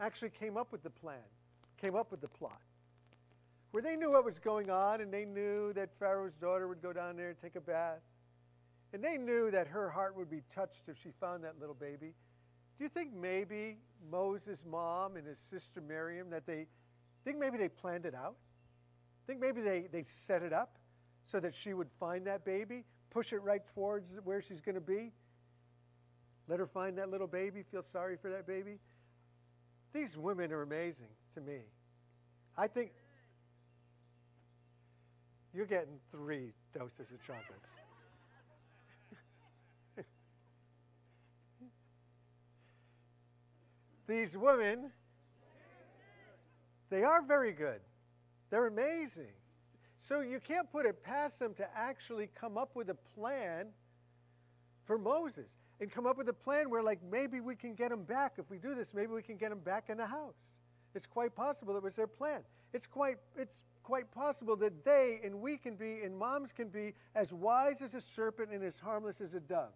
actually 0.00 0.30
came 0.30 0.56
up 0.56 0.72
with 0.72 0.82
the 0.82 0.90
plan, 0.90 1.18
came 1.80 1.94
up 1.94 2.10
with 2.10 2.20
the 2.20 2.28
plot 2.28 2.60
where 3.74 3.82
they 3.82 3.96
knew 3.96 4.12
what 4.12 4.24
was 4.24 4.38
going 4.38 4.70
on 4.70 5.00
and 5.00 5.12
they 5.12 5.24
knew 5.24 5.72
that 5.72 5.90
Pharaoh's 5.98 6.36
daughter 6.36 6.68
would 6.68 6.80
go 6.80 6.92
down 6.92 7.16
there 7.16 7.30
and 7.30 7.38
take 7.42 7.56
a 7.56 7.60
bath. 7.60 7.98
And 8.92 9.02
they 9.02 9.16
knew 9.16 9.50
that 9.50 9.66
her 9.66 9.90
heart 9.90 10.16
would 10.16 10.30
be 10.30 10.42
touched 10.54 10.88
if 10.88 10.96
she 11.02 11.08
found 11.18 11.42
that 11.42 11.58
little 11.58 11.74
baby. 11.74 12.14
Do 12.78 12.84
you 12.84 12.88
think 12.88 13.12
maybe 13.12 13.78
Moses' 14.12 14.64
mom 14.64 15.16
and 15.16 15.26
his 15.26 15.40
sister 15.40 15.80
Miriam 15.80 16.30
that 16.30 16.46
they 16.46 16.68
think 17.24 17.36
maybe 17.36 17.58
they 17.58 17.68
planned 17.68 18.06
it 18.06 18.14
out? 18.14 18.36
Think 19.26 19.40
maybe 19.40 19.60
they, 19.60 19.88
they 19.90 20.04
set 20.04 20.44
it 20.44 20.52
up 20.52 20.78
so 21.26 21.40
that 21.40 21.52
she 21.52 21.74
would 21.74 21.88
find 21.98 22.28
that 22.28 22.44
baby, 22.44 22.84
push 23.14 23.32
it 23.32 23.42
right 23.42 23.62
towards 23.74 24.12
where 24.24 24.42
she's 24.42 24.60
going 24.60 24.74
to 24.74 24.80
be? 24.80 25.12
Let 26.48 26.58
her 26.58 26.66
find 26.66 26.98
that 26.98 27.08
little 27.10 27.28
baby, 27.28 27.62
feel 27.62 27.82
sorry 27.82 28.16
for 28.20 28.28
that 28.30 28.44
baby? 28.46 28.80
These 29.94 30.18
women 30.18 30.52
are 30.52 30.62
amazing 30.62 31.06
to 31.34 31.40
me. 31.40 31.60
I 32.58 32.66
think 32.66 32.90
you're 35.54 35.64
getting 35.64 36.00
three 36.10 36.52
doses 36.76 37.12
of 37.12 37.24
chocolates. 37.24 37.70
These 44.08 44.36
women, 44.36 44.90
they 46.90 47.04
are 47.04 47.22
very 47.22 47.52
good. 47.52 47.80
They're 48.50 48.66
amazing. 48.66 49.32
So 50.06 50.20
you 50.20 50.38
can't 50.38 50.70
put 50.70 50.84
it 50.84 51.02
past 51.02 51.38
them 51.38 51.54
to 51.54 51.66
actually 51.74 52.28
come 52.38 52.58
up 52.58 52.76
with 52.76 52.90
a 52.90 52.96
plan 53.18 53.68
for 54.84 54.98
Moses 54.98 55.48
and 55.80 55.90
come 55.90 56.06
up 56.06 56.18
with 56.18 56.28
a 56.28 56.34
plan 56.34 56.68
where, 56.68 56.82
like, 56.82 57.00
maybe 57.10 57.40
we 57.40 57.56
can 57.56 57.74
get 57.74 57.90
him 57.90 58.02
back. 58.04 58.34
If 58.36 58.50
we 58.50 58.58
do 58.58 58.74
this, 58.74 58.92
maybe 58.92 59.12
we 59.12 59.22
can 59.22 59.36
get 59.36 59.50
him 59.50 59.60
back 59.60 59.84
in 59.88 59.96
the 59.96 60.06
house. 60.06 60.36
It's 60.94 61.06
quite 61.06 61.34
possible 61.34 61.72
that 61.74 61.82
was 61.82 61.96
their 61.96 62.06
plan. 62.06 62.40
It's 62.74 62.86
quite, 62.86 63.16
it's 63.36 63.62
quite 63.82 64.10
possible 64.12 64.56
that 64.56 64.84
they 64.84 65.20
and 65.24 65.40
we 65.40 65.56
can 65.56 65.74
be 65.74 66.00
and 66.02 66.16
moms 66.16 66.52
can 66.52 66.68
be 66.68 66.94
as 67.14 67.32
wise 67.32 67.82
as 67.82 67.94
a 67.94 68.00
serpent 68.00 68.50
and 68.50 68.62
as 68.64 68.80
harmless 68.80 69.20
as 69.20 69.34
a 69.34 69.40
dove. 69.40 69.72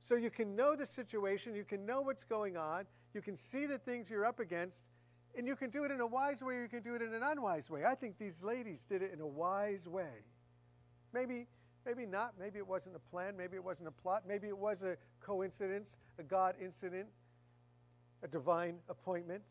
So 0.00 0.14
you 0.14 0.30
can 0.30 0.56
know 0.56 0.74
the 0.74 0.86
situation, 0.86 1.54
you 1.54 1.64
can 1.64 1.84
know 1.84 2.00
what's 2.00 2.24
going 2.24 2.56
on, 2.56 2.84
you 3.14 3.20
can 3.20 3.36
see 3.36 3.66
the 3.66 3.78
things 3.78 4.08
you're 4.10 4.24
up 4.24 4.40
against, 4.40 4.84
and 5.36 5.46
you 5.46 5.56
can 5.56 5.70
do 5.70 5.84
it 5.84 5.90
in 5.90 6.00
a 6.00 6.06
wise 6.06 6.42
way 6.42 6.54
or 6.54 6.62
you 6.62 6.68
can 6.68 6.82
do 6.82 6.94
it 6.94 7.02
in 7.02 7.14
an 7.14 7.22
unwise 7.22 7.70
way. 7.70 7.84
I 7.84 7.94
think 7.94 8.18
these 8.18 8.42
ladies 8.42 8.84
did 8.88 9.02
it 9.02 9.12
in 9.12 9.20
a 9.20 9.26
wise 9.26 9.86
way. 9.86 10.24
Maybe 11.12 11.46
maybe 11.84 12.06
not, 12.06 12.34
maybe 12.38 12.58
it 12.58 12.66
wasn't 12.66 12.94
a 12.94 13.10
plan, 13.10 13.36
maybe 13.36 13.56
it 13.56 13.64
wasn't 13.64 13.88
a 13.88 13.92
plot, 13.92 14.24
maybe 14.26 14.48
it 14.48 14.56
was 14.56 14.82
a 14.82 14.96
coincidence, 15.20 15.96
a 16.18 16.22
God 16.22 16.54
incident, 16.62 17.06
a 18.22 18.28
divine 18.28 18.76
appointment. 18.88 19.42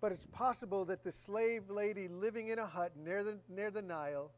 But 0.00 0.12
it's 0.12 0.26
possible 0.26 0.84
that 0.86 1.04
the 1.04 1.12
slave 1.12 1.70
lady 1.70 2.08
living 2.08 2.48
in 2.48 2.58
a 2.58 2.66
hut 2.66 2.92
near 2.96 3.24
the, 3.24 3.38
near 3.48 3.70
the 3.70 3.82
Nile 3.82 4.30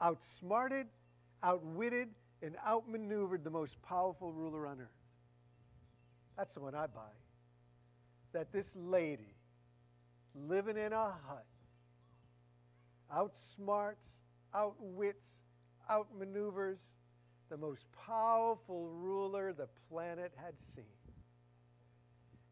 outsmarted, 0.00 0.86
outwitted, 1.42 2.08
and 2.42 2.56
outmaneuvered 2.66 3.44
the 3.44 3.50
most 3.50 3.80
powerful 3.82 4.32
ruler 4.32 4.66
on 4.66 4.80
earth. 4.80 4.88
That's 6.36 6.54
the 6.54 6.60
one 6.60 6.74
I 6.74 6.86
buy. 6.86 7.12
That 8.32 8.52
this 8.52 8.74
lady 8.74 9.35
living 10.48 10.76
in 10.76 10.92
a 10.92 11.14
hut 11.26 11.46
outsmarts, 13.14 14.22
outwits, 14.54 15.28
outmaneuvers 15.90 16.78
the 17.48 17.56
most 17.56 17.84
powerful 18.06 18.88
ruler 18.88 19.52
the 19.52 19.68
planet 19.88 20.32
had 20.36 20.58
seen. 20.58 20.84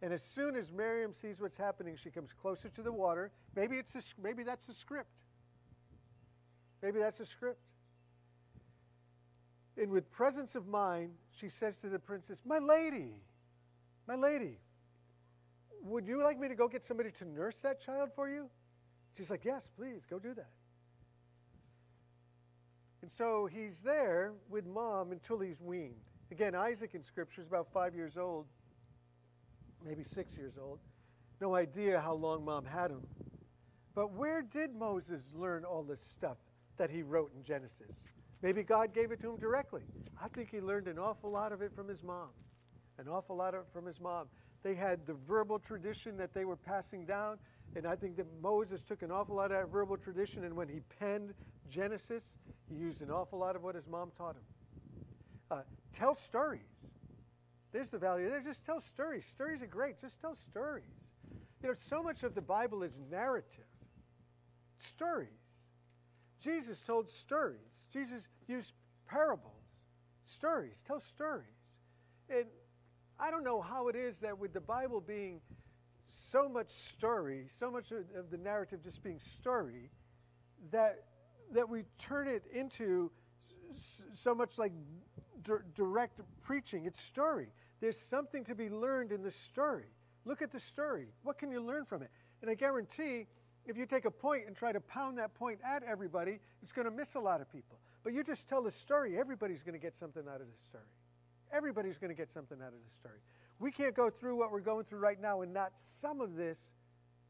And 0.03 0.13
as 0.13 0.23
soon 0.23 0.55
as 0.55 0.71
Miriam 0.71 1.13
sees 1.13 1.41
what's 1.41 1.57
happening, 1.57 1.97
she 1.97 2.11
comes 2.11 2.33
closer 2.33 2.69
to 2.69 2.83
the 2.83 2.93
water. 2.93 3.33
Maybe, 3.57 3.77
it's 3.77 3.95
a, 3.95 4.03
maybe 4.23 4.43
that's 4.43 4.67
the 4.67 4.75
script. 4.75 5.11
Maybe 6.83 6.99
that's 6.99 7.19
the 7.19 7.27
script. 7.27 7.61
And 9.77 9.91
with 9.91 10.13
presence 10.13 10.55
of 10.55 10.69
mind, 10.69 11.13
she 11.33 11.49
says 11.49 11.79
to 11.79 11.89
the 11.89 11.99
princess, 11.99 12.43
My 12.45 12.59
lady, 12.59 13.23
my 14.07 14.15
lady, 14.15 14.59
would 15.85 16.07
you 16.07 16.23
like 16.23 16.39
me 16.39 16.49
to 16.49 16.55
go 16.55 16.69
get 16.69 16.85
somebody 16.85 17.11
to 17.13 17.25
nurse 17.25 17.59
that 17.61 17.81
child 17.81 18.11
for 18.15 18.29
you? 18.29 18.49
She's 19.17 19.31
like, 19.31 19.45
Yes, 19.45 19.63
please, 19.77 20.03
go 20.09 20.19
do 20.19 20.35
that. 20.35 20.51
And 23.03 23.13
so 23.13 23.47
he's 23.47 23.83
there 23.83 24.33
with 24.49 24.67
mom 24.67 25.13
until 25.13 25.39
he's 25.39 25.61
weaned. 25.61 26.01
Again, 26.31 26.55
Isaac 26.55 26.95
in 26.95 27.03
Scripture 27.03 27.43
is 27.43 27.49
about 27.49 27.69
five 27.73 27.95
years 27.95 28.17
old 28.17 28.47
maybe 29.85 30.03
six 30.03 30.37
years 30.37 30.59
old. 30.61 30.79
No 31.41 31.55
idea 31.55 32.01
how 32.01 32.15
long 32.15 32.45
mom 32.45 32.65
had 32.65 32.91
him. 32.91 33.03
But 33.95 34.13
where 34.13 34.43
did 34.43 34.75
Moses 34.75 35.23
learn 35.35 35.65
all 35.65 35.83
this 35.83 36.01
stuff 36.01 36.39
that 36.79 36.91
he 36.91 37.03
wrote 37.03 37.33
in 37.37 37.45
Genesis? 37.45 37.97
Maybe 38.43 38.63
God 38.63 38.93
gave 38.93 39.13
it 39.13 39.21
to 39.21 39.31
him 39.31 39.37
directly. 39.39 39.83
I 40.23 40.29
think 40.29 40.51
he 40.51 40.61
learned 40.61 40.89
an 40.89 40.99
awful 40.99 41.31
lot 41.31 41.53
of 41.53 41.63
it 41.63 41.73
from 41.75 41.89
his 41.89 42.03
mom. 42.03 42.29
An 42.99 43.09
awful 43.09 43.37
lot 43.37 43.55
of 43.55 43.61
it 43.61 43.67
from 43.73 43.87
his 43.87 44.01
mom. 44.01 44.27
They 44.65 44.75
had 44.75 45.07
the 45.07 45.13
verbal 45.13 45.59
tradition 45.59 46.17
that 46.17 46.33
they 46.33 46.47
were 46.47 46.57
passing 46.57 47.05
down, 47.05 47.37
and 47.77 47.87
I 47.87 47.95
think 47.95 48.17
that 48.17 48.27
Moses 48.43 48.83
took 48.83 49.03
an 49.03 49.11
awful 49.13 49.37
lot 49.37 49.53
of 49.53 49.59
that 49.59 49.69
verbal 49.69 49.99
tradition, 49.99 50.43
and 50.43 50.57
when 50.57 50.69
he 50.69 50.81
penned 50.99 51.35
Genesis, 51.71 52.25
he 52.69 52.75
used 52.75 53.03
an 53.03 53.11
awful 53.11 53.39
lot 53.39 53.57
of 53.57 53.63
what 53.63 53.75
his 53.75 53.87
mom 53.87 54.11
taught 54.17 54.37
him. 54.37 54.43
Uh, 55.51 55.61
tell 55.93 56.15
stories. 56.15 56.63
There's 57.73 57.91
the 57.91 57.99
value 57.99 58.31
there. 58.31 58.41
Just 58.41 58.65
tell 58.65 58.81
stories. 58.81 59.27
Stories 59.27 59.61
are 59.61 59.67
great. 59.67 60.01
Just 60.01 60.19
tell 60.21 60.35
stories. 60.35 60.85
You 61.63 61.69
know, 61.69 61.75
so 61.75 62.03
much 62.03 62.23
of 62.23 62.35
the 62.35 62.41
Bible 62.41 62.83
is 62.83 62.99
narrative. 63.11 63.67
Stories. 64.79 65.29
Jesus 66.41 66.81
told 66.81 67.11
stories. 67.11 67.59
Jesus 67.93 68.29
used 68.47 68.73
parables. 69.07 69.53
Stories. 70.25 70.83
Tell 70.87 71.01
stories. 71.01 71.47
And 72.31 72.47
I 73.19 73.31
don't 73.31 73.45
know 73.45 73.61
how 73.61 73.89
it 73.89 73.97
is 73.97 74.19
that 74.21 74.39
with 74.39 74.53
the 74.53 74.61
Bible 74.61 75.01
being 75.01 75.41
so 76.09 76.49
much 76.49 76.71
story, 76.71 77.47
so 77.59 77.71
much 77.71 77.93
of 77.93 78.31
the 78.31 78.39
narrative 78.39 78.83
just 78.83 79.03
being 79.03 79.21
story, 79.21 79.91
that 80.71 81.05
that 81.53 81.69
we 81.69 81.85
turn 81.99 82.27
it 82.27 82.45
into 82.53 83.11
so 84.13 84.35
much 84.35 84.59
like 84.59 84.73
direct 85.75 86.21
preaching. 86.43 86.85
It's 86.87 87.01
story. 87.01 87.49
There's 87.81 87.99
something 87.99 88.45
to 88.45 88.55
be 88.55 88.69
learned 88.69 89.13
in 89.13 89.23
the 89.23 89.31
story. 89.31 89.87
Look 90.25 90.43
at 90.43 90.51
the 90.51 90.61
story. 90.61 91.09
What 91.23 91.39
can 91.39 91.51
you 91.51 91.61
learn 91.61 91.85
from 91.85 92.03
it? 92.03 92.11
And 92.41 92.51
I 92.51 92.55
guarantee 92.55 93.27
if 93.67 93.77
you 93.77 93.87
take 93.87 94.05
a 94.05 94.11
point 94.11 94.45
and 94.47 94.57
try 94.57 94.73
to 94.73 94.81
pound 94.81 95.19
that 95.19 95.35
point 95.35 95.59
at 95.65 95.83
everybody, 95.83 96.39
it's 96.63 96.73
going 96.73 96.87
to 96.87 96.91
miss 96.91 97.15
a 97.15 97.21
lot 97.21 97.41
of 97.41 97.51
people. 97.51 97.79
But 98.03 98.13
you 98.13 98.23
just 98.23 98.49
tell 98.49 98.63
the 98.63 98.71
story, 98.71 99.19
everybody's 99.19 99.63
going 99.63 99.75
to 99.75 99.79
get 99.79 99.97
something 99.97 100.23
out 100.29 100.41
of 100.41 100.47
the 100.47 100.65
story. 100.69 100.85
Everybody's 101.55 101.99
going 101.99 102.11
to 102.11 102.17
get 102.17 102.33
something 102.33 102.59
out 102.61 102.69
of 102.69 102.85
the 102.85 102.95
story. 102.99 103.19
We 103.61 103.71
can't 103.71 103.95
go 103.95 104.11
through 104.11 104.37
what 104.37 104.51
we're 104.51 104.61
going 104.61 104.85
through 104.85 104.99
right 104.99 105.21
now 105.21 105.43
and 105.43 105.53
not 105.53 105.73
some 105.75 106.21
of 106.21 106.35
this 106.35 106.59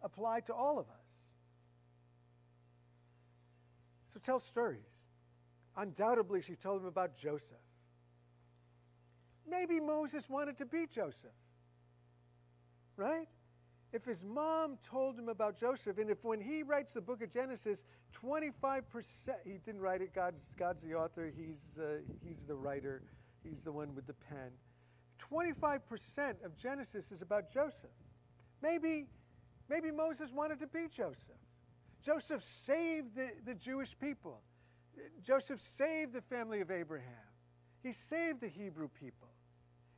apply 0.03 0.41
to 0.41 0.55
all 0.55 0.79
of 0.79 0.87
us. 0.87 1.05
So 4.13 4.21
tell 4.23 4.39
stories. 4.39 4.81
Undoubtedly, 5.77 6.41
she 6.41 6.55
told 6.55 6.83
him 6.83 6.87
about 6.87 7.17
Joseph. 7.17 7.59
Maybe 9.49 9.81
Moses 9.81 10.29
wanted 10.31 10.57
to 10.59 10.67
be 10.67 10.87
Joseph, 10.87 11.31
right? 12.97 13.29
If 13.93 14.05
his 14.05 14.25
mom 14.25 14.79
told 14.89 15.19
him 15.19 15.29
about 15.29 15.59
Joseph, 15.59 15.99
and 15.99 16.11
if 16.11 16.25
when 16.25 16.41
he 16.41 16.63
writes 16.63 16.93
the 16.93 17.01
book 17.01 17.23
of 17.23 17.31
Genesis, 17.31 17.85
25%, 18.25 18.83
he 19.45 19.59
didn't 19.65 19.81
write 19.81 20.01
it, 20.01 20.15
God's, 20.15 20.43
God's 20.57 20.83
the 20.83 20.95
author, 20.95 21.31
he's, 21.37 21.79
uh, 21.79 21.99
he's 22.27 22.47
the 22.47 22.55
writer, 22.55 23.03
he's 23.49 23.63
the 23.63 23.73
one 23.73 23.95
with 23.95 24.07
the 24.07 24.15
pen. 24.15 24.51
25% 25.33 26.45
of 26.45 26.57
Genesis 26.57 27.13
is 27.13 27.23
about 27.23 27.53
Joseph. 27.53 27.91
Maybe, 28.63 29.07
maybe 29.69 29.91
Moses 29.91 30.33
wanted 30.33 30.61
to 30.61 30.67
be 30.67 30.87
Joseph. 30.95 31.37
Joseph 32.03 32.43
saved 32.43 33.17
the, 33.17 33.31
the 33.45 33.55
Jewish 33.55 33.97
people. 33.99 34.41
Joseph 35.23 35.61
saved 35.61 36.13
the 36.13 36.21
family 36.21 36.61
of 36.61 36.71
Abraham. 36.71 37.09
He 37.83 37.93
saved 37.93 38.41
the 38.41 38.49
Hebrew 38.49 38.89
people. 38.89 39.29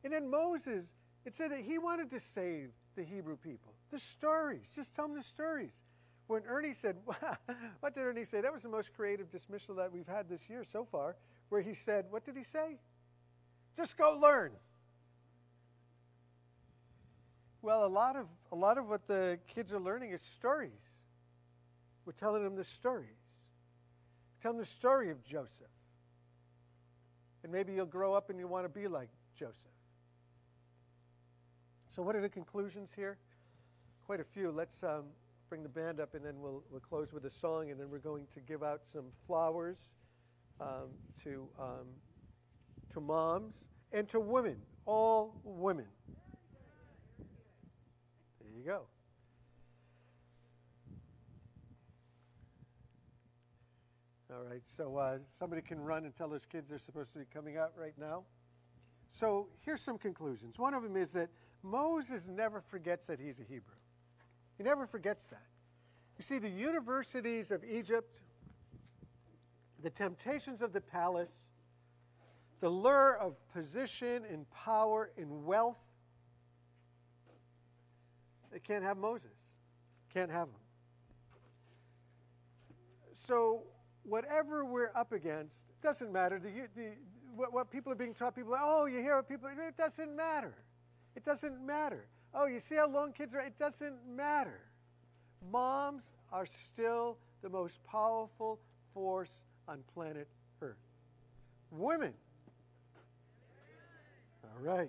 And 0.05 0.13
then 0.13 0.31
Moses, 0.31 0.93
it 1.25 1.35
said 1.35 1.51
that 1.53 1.61
he 1.61 1.79
wanted 1.79 2.11
to 2.11 2.21
save 2.21 2.71
the 2.95 3.03
Hebrew 3.03 3.37
people. 3.37 3.75
The 3.91 3.99
stories, 3.99 4.71
just 4.75 4.95
tell 4.95 5.07
them 5.07 5.17
the 5.17 5.23
stories. 5.23 5.83
When 6.27 6.43
Ernie 6.47 6.73
said, 6.73 6.97
what 7.81 7.95
did 7.95 8.03
Ernie 8.03 8.25
say? 8.25 8.41
That 8.41 8.53
was 8.53 8.63
the 8.63 8.69
most 8.69 8.93
creative 8.95 9.31
dismissal 9.31 9.77
that 9.77 9.93
we've 9.93 10.09
had 10.09 10.29
this 10.29 10.49
year 10.49 10.65
so 10.65 10.85
far, 10.85 11.17
where 11.49 11.61
he 11.61 11.75
said, 11.75 12.07
what 12.11 12.25
did 12.25 12.37
he 12.37 12.43
say? 12.43 12.79
Just 13.77 13.97
go 13.97 14.19
learn. 14.21 14.53
Well, 17.61 17.85
a 17.85 17.89
lot 17.89 18.17
of, 18.17 18.27
a 18.53 18.57
lot 18.57 18.79
of 18.79 18.89
what 18.89 19.07
the 19.07 19.39
kids 19.49 19.73
are 19.73 19.81
learning 19.81 20.13
is 20.13 20.23
stories. 20.23 20.71
We're 22.05 22.13
telling 22.13 22.45
them 22.45 22.55
the 22.55 22.65
stories. 22.65 23.19
Tell 24.41 24.53
them 24.53 24.61
the 24.61 24.67
story 24.67 25.11
of 25.11 25.25
Joseph. 25.25 25.67
And 27.43 27.53
maybe 27.53 27.73
you'll 27.73 27.87
grow 27.87 28.15
up 28.15 28.31
and 28.31 28.39
you 28.39 28.47
want 28.47 28.65
to 28.65 28.69
be 28.69 28.87
like 28.87 29.09
Joseph. 29.37 29.73
So, 31.95 32.03
what 32.03 32.15
are 32.15 32.21
the 32.21 32.29
conclusions 32.29 32.93
here? 32.95 33.19
Quite 34.07 34.21
a 34.21 34.25
few. 34.25 34.51
Let's 34.51 34.85
um, 34.85 35.05
bring 35.49 35.63
the 35.63 35.69
band 35.69 35.99
up 36.01 36.15
and 36.15 36.25
then 36.25 36.41
we'll, 36.41 36.63
we'll 36.71 36.81
close 36.81 37.13
with 37.13 37.25
a 37.25 37.31
song 37.31 37.71
and 37.71 37.81
then 37.81 37.91
we're 37.91 37.99
going 37.99 38.27
to 38.35 38.41
give 38.41 38.63
out 38.63 38.83
some 38.85 39.07
flowers 39.27 39.97
um, 40.61 40.91
to, 41.25 41.49
um, 41.59 41.87
to 42.93 43.01
moms 43.01 43.55
and 43.93 44.09
to 44.09 44.21
women, 44.21 44.57
all 44.85 45.35
women. 45.45 45.87
There 48.41 48.51
you 48.57 48.65
go. 48.65 48.83
All 54.31 54.43
right, 54.43 54.63
so 54.65 54.97
uh, 54.97 55.19
somebody 55.39 55.63
can 55.63 55.81
run 55.81 56.05
and 56.05 56.15
tell 56.15 56.29
those 56.29 56.47
kids 56.47 56.69
they're 56.69 56.79
supposed 56.79 57.13
to 57.13 57.21
be 57.21 57.25
coming 57.33 57.57
out 57.57 57.73
right 57.79 57.95
now. 57.99 58.25
So 59.09 59.49
here's 59.61 59.81
some 59.81 59.99
conclusions. 59.99 60.59
One 60.59 60.75
of 60.75 60.83
them 60.83 60.97
is 60.97 61.13
that 61.13 61.31
Moses 61.63 62.27
never 62.29 62.61
forgets 62.61 63.07
that 63.07 63.19
he's 63.19 63.39
a 63.39 63.45
Hebrew. 63.45 63.77
He 64.59 64.65
never 64.65 64.87
forgets 64.87 65.25
that. 65.27 65.47
You 66.19 66.25
see, 66.25 66.39
the 66.39 66.51
universities 66.51 67.51
of 67.51 67.65
Egypt, 67.65 68.21
the 69.83 69.91
temptations 69.91 70.61
of 70.61 70.73
the 70.73 70.81
palace, 70.81 71.51
the 72.61 72.69
lure 72.69 73.19
of 73.19 73.35
position 73.53 74.23
and 74.31 74.51
power 74.51 75.11
and 75.19 75.45
wealth, 75.45 75.79
they 78.53 78.59
can't 78.61 78.85
have 78.85 78.97
Moses. 78.97 79.31
Can't 80.13 80.31
have 80.31 80.49
him. 80.49 80.55
So, 83.13 83.65
whatever 84.03 84.65
we're 84.65 84.93
up 84.95 85.13
against, 85.13 85.69
it 85.69 85.83
doesn't 85.83 86.13
matter. 86.13 86.39
The, 86.39 86.51
the, 86.75 86.93
what, 87.35 87.53
what 87.53 87.71
people 87.71 87.93
are 87.93 87.97
being 87.97 88.15
taught, 88.15 88.35
people 88.35 88.55
are, 88.55 88.61
oh, 88.63 88.87
you 88.87 89.01
hear 89.01 89.17
what 89.17 89.29
people, 89.29 89.49
it 89.49 89.77
doesn't 89.77 90.15
matter. 90.17 90.55
It 91.15 91.25
doesn't 91.25 91.65
matter. 91.65 92.07
Oh, 92.33 92.47
you 92.47 92.61
see 92.61 92.77
how 92.77 92.89
long 92.89 93.13
kids 93.13 93.35
are? 93.35 93.41
It 93.41 93.59
doesn't 93.59 93.97
matter. 94.09 94.61
Moms 95.51 96.05
are 96.33 96.47
still 96.47 97.19
the 97.43 97.49
most 97.49 97.83
powerful 97.85 98.61
force 98.95 99.45
on 99.69 99.83
planet 99.95 100.29
Earth. 100.61 100.77
Women. 101.71 102.13
All 104.59 104.63
right. 104.63 104.89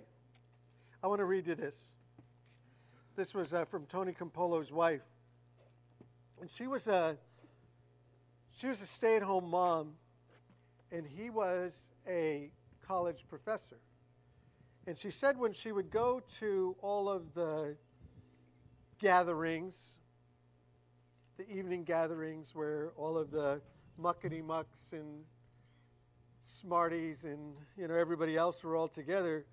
I 1.02 1.08
want 1.08 1.18
to 1.18 1.26
read 1.26 1.46
you 1.46 1.54
this. 1.54 1.76
This 3.16 3.34
was 3.34 3.52
uh, 3.52 3.66
from 3.66 3.84
Tony 3.84 4.12
Campolo's 4.12 4.72
wife. 4.72 5.02
And 6.40 6.50
she 6.50 6.66
was 6.66 6.86
a, 6.86 7.18
she 8.58 8.66
was 8.66 8.80
a 8.80 8.86
stay 8.86 9.16
at 9.16 9.22
home 9.22 9.50
mom, 9.50 9.94
and 10.90 11.06
he 11.06 11.28
was 11.28 11.74
a 12.08 12.50
college 12.86 13.26
professor. 13.28 13.76
And 14.86 14.96
she 14.96 15.10
said 15.10 15.36
when 15.36 15.52
she 15.52 15.70
would 15.70 15.90
go 15.90 16.22
to 16.38 16.74
all 16.80 17.10
of 17.10 17.34
the 17.34 17.76
gatherings, 18.98 19.98
the 21.36 21.46
evening 21.50 21.84
gatherings 21.84 22.54
where 22.54 22.92
all 22.96 23.18
of 23.18 23.30
the 23.30 23.60
muckety 24.00 24.42
mucks 24.42 24.94
and 24.94 25.24
smarties 26.40 27.24
and 27.24 27.54
you 27.76 27.86
know 27.86 27.94
everybody 27.94 28.34
else 28.34 28.64
were 28.64 28.74
all 28.74 28.88
together, 28.88 29.44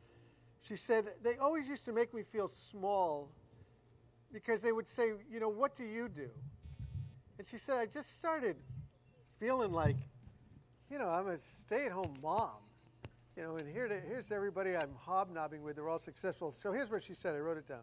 she 0.68 0.76
said 0.76 1.06
they 1.24 1.38
always 1.38 1.68
used 1.68 1.86
to 1.86 1.94
make 1.94 2.14
me 2.14 2.24
feel 2.24 2.48
small 2.48 3.30
because 4.32 4.62
they 4.62 4.72
would 4.72 4.88
say, 4.88 5.12
you 5.32 5.40
know, 5.40 5.50
what 5.50 5.78
do 5.78 5.84
you 5.84 6.10
do? 6.10 6.30
And 7.38 7.48
she 7.48 7.58
said, 7.58 7.78
I 7.78 7.86
just 7.86 8.18
started 8.18 8.56
feeling 9.40 9.72
like, 9.72 9.98
you 10.90 10.98
know, 10.98 11.10
I'm 11.10 11.28
a 11.28 11.38
stay-at-home 11.38 12.16
mom 12.22 12.50
you 13.36 13.44
know, 13.44 13.58
and 13.58 13.68
here 13.68 13.88
to, 13.88 14.00
here's 14.00 14.32
everybody 14.32 14.76
I'm 14.76 14.96
hobnobbing 15.06 15.62
with. 15.62 15.76
They're 15.76 15.90
all 15.90 16.00
successful. 16.00 16.56
So 16.62 16.72
here's 16.72 16.90
what 16.90 17.04
she 17.04 17.14
said. 17.14 17.36
I 17.36 17.40
wrote 17.40 17.58
it 17.58 17.68
down. 17.68 17.82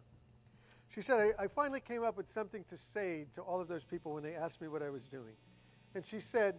She 0.89 1.01
said, 1.01 1.33
I, 1.39 1.43
I 1.43 1.47
finally 1.47 1.79
came 1.79 2.03
up 2.03 2.17
with 2.17 2.29
something 2.29 2.63
to 2.69 2.77
say 2.77 3.25
to 3.35 3.41
all 3.41 3.61
of 3.61 3.67
those 3.67 3.83
people 3.83 4.13
when 4.13 4.23
they 4.23 4.35
asked 4.35 4.61
me 4.61 4.67
what 4.67 4.81
I 4.81 4.89
was 4.89 5.03
doing. 5.05 5.35
And 5.95 6.05
she 6.05 6.19
said, 6.19 6.55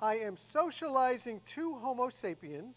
I 0.00 0.16
am 0.16 0.36
socializing 0.36 1.42
two 1.46 1.76
Homo 1.76 2.08
sapiens 2.08 2.76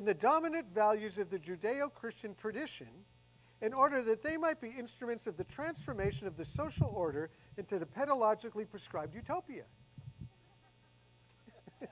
in 0.00 0.06
the 0.06 0.14
dominant 0.14 0.66
values 0.74 1.18
of 1.18 1.28
the 1.28 1.38
Judeo 1.38 1.92
Christian 1.92 2.34
tradition 2.34 2.88
in 3.60 3.74
order 3.74 4.00
that 4.02 4.22
they 4.22 4.38
might 4.38 4.58
be 4.58 4.70
instruments 4.70 5.26
of 5.26 5.36
the 5.36 5.44
transformation 5.44 6.26
of 6.26 6.38
the 6.38 6.44
social 6.46 6.90
order 6.96 7.28
into 7.58 7.78
the 7.78 7.84
pedagogically 7.84 8.66
prescribed 8.66 9.14
utopia. 9.14 9.64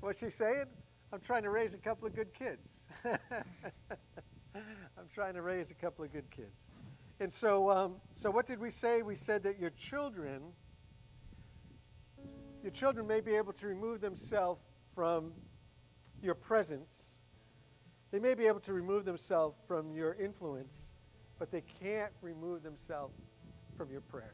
What's 0.00 0.18
she 0.18 0.30
saying? 0.30 0.64
I'm 1.12 1.20
trying 1.20 1.44
to 1.44 1.50
raise 1.50 1.74
a 1.74 1.78
couple 1.78 2.08
of 2.08 2.16
good 2.16 2.34
kids. 2.34 2.82
I'm 3.04 3.20
trying 5.14 5.34
to 5.34 5.42
raise 5.42 5.70
a 5.70 5.74
couple 5.74 6.04
of 6.04 6.12
good 6.12 6.28
kids. 6.28 6.64
And 7.20 7.32
so, 7.32 7.70
um, 7.70 7.94
so 8.16 8.32
what 8.32 8.48
did 8.48 8.58
we 8.58 8.72
say? 8.72 9.02
We 9.02 9.14
said 9.14 9.44
that 9.44 9.60
your 9.60 9.70
children, 9.70 10.42
your 12.64 12.72
children 12.72 13.06
may 13.06 13.20
be 13.20 13.36
able 13.36 13.52
to 13.52 13.68
remove 13.68 14.00
themselves 14.00 14.60
from 14.92 15.30
your 16.22 16.34
presence. 16.34 17.18
They 18.10 18.18
may 18.18 18.34
be 18.34 18.46
able 18.46 18.60
to 18.60 18.72
remove 18.72 19.04
themselves 19.04 19.56
from 19.66 19.92
your 19.92 20.14
influence, 20.14 20.94
but 21.38 21.50
they 21.50 21.62
can't 21.80 22.12
remove 22.22 22.62
themselves 22.62 23.14
from 23.76 23.90
your 23.90 24.00
prayers. 24.00 24.32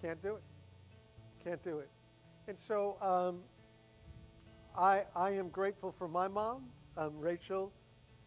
Can't 0.00 0.22
do 0.22 0.36
it. 0.36 0.42
Can't 1.42 1.62
do 1.64 1.78
it. 1.78 1.90
And 2.48 2.58
so 2.58 2.96
um, 3.00 3.40
I, 4.76 5.04
I 5.14 5.30
am 5.30 5.48
grateful 5.48 5.92
for 5.92 6.06
my 6.06 6.28
mom, 6.28 6.64
um, 6.96 7.18
Rachel. 7.18 7.72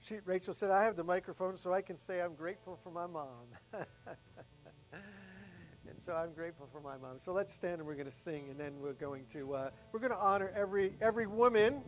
She, 0.01 0.17
Rachel 0.25 0.53
said, 0.53 0.71
I 0.71 0.83
have 0.83 0.95
the 0.95 1.03
microphone 1.03 1.57
so 1.57 1.73
I 1.73 1.81
can 1.81 1.97
say 1.97 2.21
I'm 2.21 2.35
grateful 2.35 2.79
for 2.83 2.91
my 2.91 3.07
mom. 3.07 3.47
so 6.09 6.15
I'm 6.15 6.33
grateful 6.33 6.67
for 6.71 6.81
my 6.81 6.97
mom. 6.97 7.19
So 7.23 7.33
let's 7.33 7.53
stand 7.53 7.75
and 7.75 7.85
we're 7.85 7.93
going 7.93 8.09
to 8.09 8.11
sing, 8.11 8.47
and 8.49 8.59
then 8.59 8.73
we're 8.81 8.93
going 8.93 9.25
to, 9.33 9.53
uh, 9.53 9.69
we're 9.91 9.99
going 9.99 10.11
to 10.11 10.17
honor 10.17 10.51
every, 10.55 10.95
every 11.01 11.27
woman. 11.27 11.83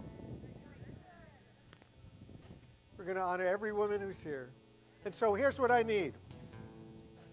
We're 2.99 3.05
going 3.05 3.17
to 3.17 3.23
honor 3.23 3.47
every 3.47 3.73
woman 3.73 3.99
who's 3.99 4.21
here. 4.21 4.51
And 5.05 5.15
so 5.15 5.33
here's 5.33 5.57
what 5.57 5.71
I 5.71 5.81
need. 5.81 6.13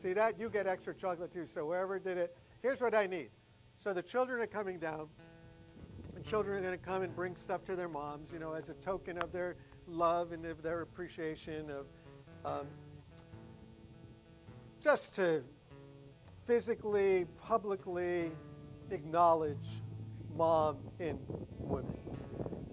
See 0.02 0.14
that? 0.14 0.40
You 0.40 0.48
get 0.48 0.66
extra 0.66 0.94
chocolate 0.94 1.30
too. 1.30 1.44
So 1.44 1.66
whoever 1.66 1.98
did 1.98 2.16
it, 2.16 2.34
here's 2.62 2.80
what 2.80 2.94
I 2.94 3.06
need. 3.06 3.28
So 3.84 3.92
the 3.92 4.00
children 4.02 4.40
are 4.40 4.46
coming 4.46 4.78
down, 4.78 5.08
and 6.16 6.24
children 6.24 6.56
are 6.56 6.62
going 6.62 6.78
to 6.78 6.82
come 6.82 7.02
and 7.02 7.14
bring 7.14 7.36
stuff 7.36 7.66
to 7.66 7.76
their 7.76 7.90
moms, 7.90 8.32
you 8.32 8.38
know, 8.38 8.54
as 8.54 8.70
a 8.70 8.74
token 8.74 9.18
of 9.18 9.30
their 9.30 9.56
love 9.86 10.32
and 10.32 10.46
of 10.46 10.62
their 10.62 10.80
appreciation 10.80 11.66
of 11.70 11.86
um, 12.46 12.66
just 14.80 15.14
to 15.16 15.44
physically, 16.48 17.26
publicly 17.42 18.32
acknowledge 18.90 19.82
mom 20.34 20.78
in 20.98 21.18
women. 21.58 21.94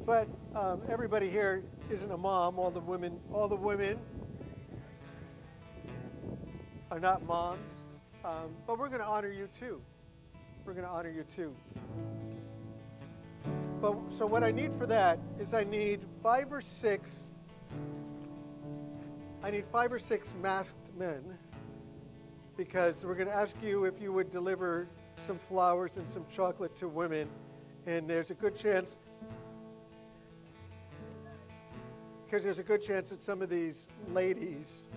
But 0.05 0.30
um, 0.55 0.82
everybody 0.89 1.30
here 1.30 1.61
isn't 1.91 2.09
a 2.09 2.15
mom. 2.15 2.57
All 2.57 2.71
the 2.71 2.80
women, 2.80 3.19
all 3.34 3.49
the 3.49 3.55
women 3.55 3.99
are 6.89 7.01
not 7.01 7.26
moms. 7.26 7.59
Um, 8.23 8.55
but 8.65 8.80
we're 8.80 8.88
going 8.88 9.01
to 9.01 9.05
honor 9.05 9.30
you 9.30 9.49
too. 9.59 9.82
We're 10.63 10.73
going 10.73 10.86
to 10.86 10.91
honor 10.91 11.11
you 11.11 11.26
too. 11.36 11.53
But 13.82 13.97
so 14.17 14.26
what 14.26 14.41
I 14.41 14.51
need 14.51 14.73
for 14.73 14.86
that 14.86 15.19
is 15.38 15.53
I 15.53 15.65
need 15.65 15.99
five 16.23 16.53
or 16.53 16.61
six. 16.61 17.11
I 19.43 19.51
need 19.51 19.65
five 19.65 19.91
or 19.91 19.99
six 19.99 20.30
masked 20.41 20.78
men 20.97 21.38
because 22.57 23.03
we're 23.03 23.15
going 23.15 23.27
to 23.27 23.33
ask 23.33 23.55
you 23.61 23.85
if 23.85 24.01
you 24.01 24.13
would 24.13 24.29
deliver 24.29 24.87
some 25.27 25.37
flowers 25.37 25.97
and 25.97 26.09
some 26.09 26.25
chocolate 26.31 26.75
to 26.77 26.87
women, 26.87 27.27
and 27.85 28.09
there's 28.09 28.31
a 28.31 28.33
good 28.33 28.55
chance 28.55 28.97
because 32.25 32.43
there's 32.43 32.59
a 32.59 32.63
good 32.63 32.81
chance 32.81 33.09
that 33.09 33.21
some 33.21 33.41
of 33.41 33.49
these 33.49 33.85
ladies 34.11 34.87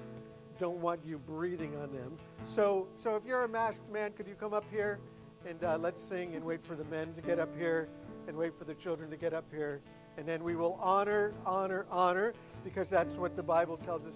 don't 0.59 0.79
want 0.79 1.01
you 1.05 1.19
breathing 1.19 1.77
on 1.77 1.93
them. 1.93 2.17
So, 2.45 2.89
so 3.01 3.17
if 3.17 3.25
you're 3.25 3.45
a 3.45 3.49
masked 3.49 3.89
man, 3.93 4.13
could 4.13 4.27
you 4.27 4.35
come 4.35 4.53
up 4.53 4.65
here 4.71 4.99
and 5.47 5.63
uh, 5.63 5.79
let's 5.79 6.03
sing 6.03 6.35
and 6.35 6.45
wait 6.45 6.63
for 6.63 6.75
the 6.75 6.85
men 6.85 7.13
to 7.15 7.23
get 7.23 7.39
up 7.39 7.57
here 7.57 7.89
and 8.27 8.37
wait 8.37 8.59
for 8.59 8.65
the 8.65 8.75
children 8.75 9.11
to 9.11 9.17
get 9.17 9.33
up 9.33 9.45
here. 9.53 9.81
And 10.17 10.27
then 10.27 10.43
we 10.43 10.57
will 10.57 10.79
honor, 10.83 11.33
honor, 11.47 11.87
honor, 11.91 12.33
because 12.65 12.91
that's 12.91 13.15
what 13.15 13.37
the 13.37 13.43
Bible 13.43 13.77
tells 13.77 14.05
us 14.05 14.15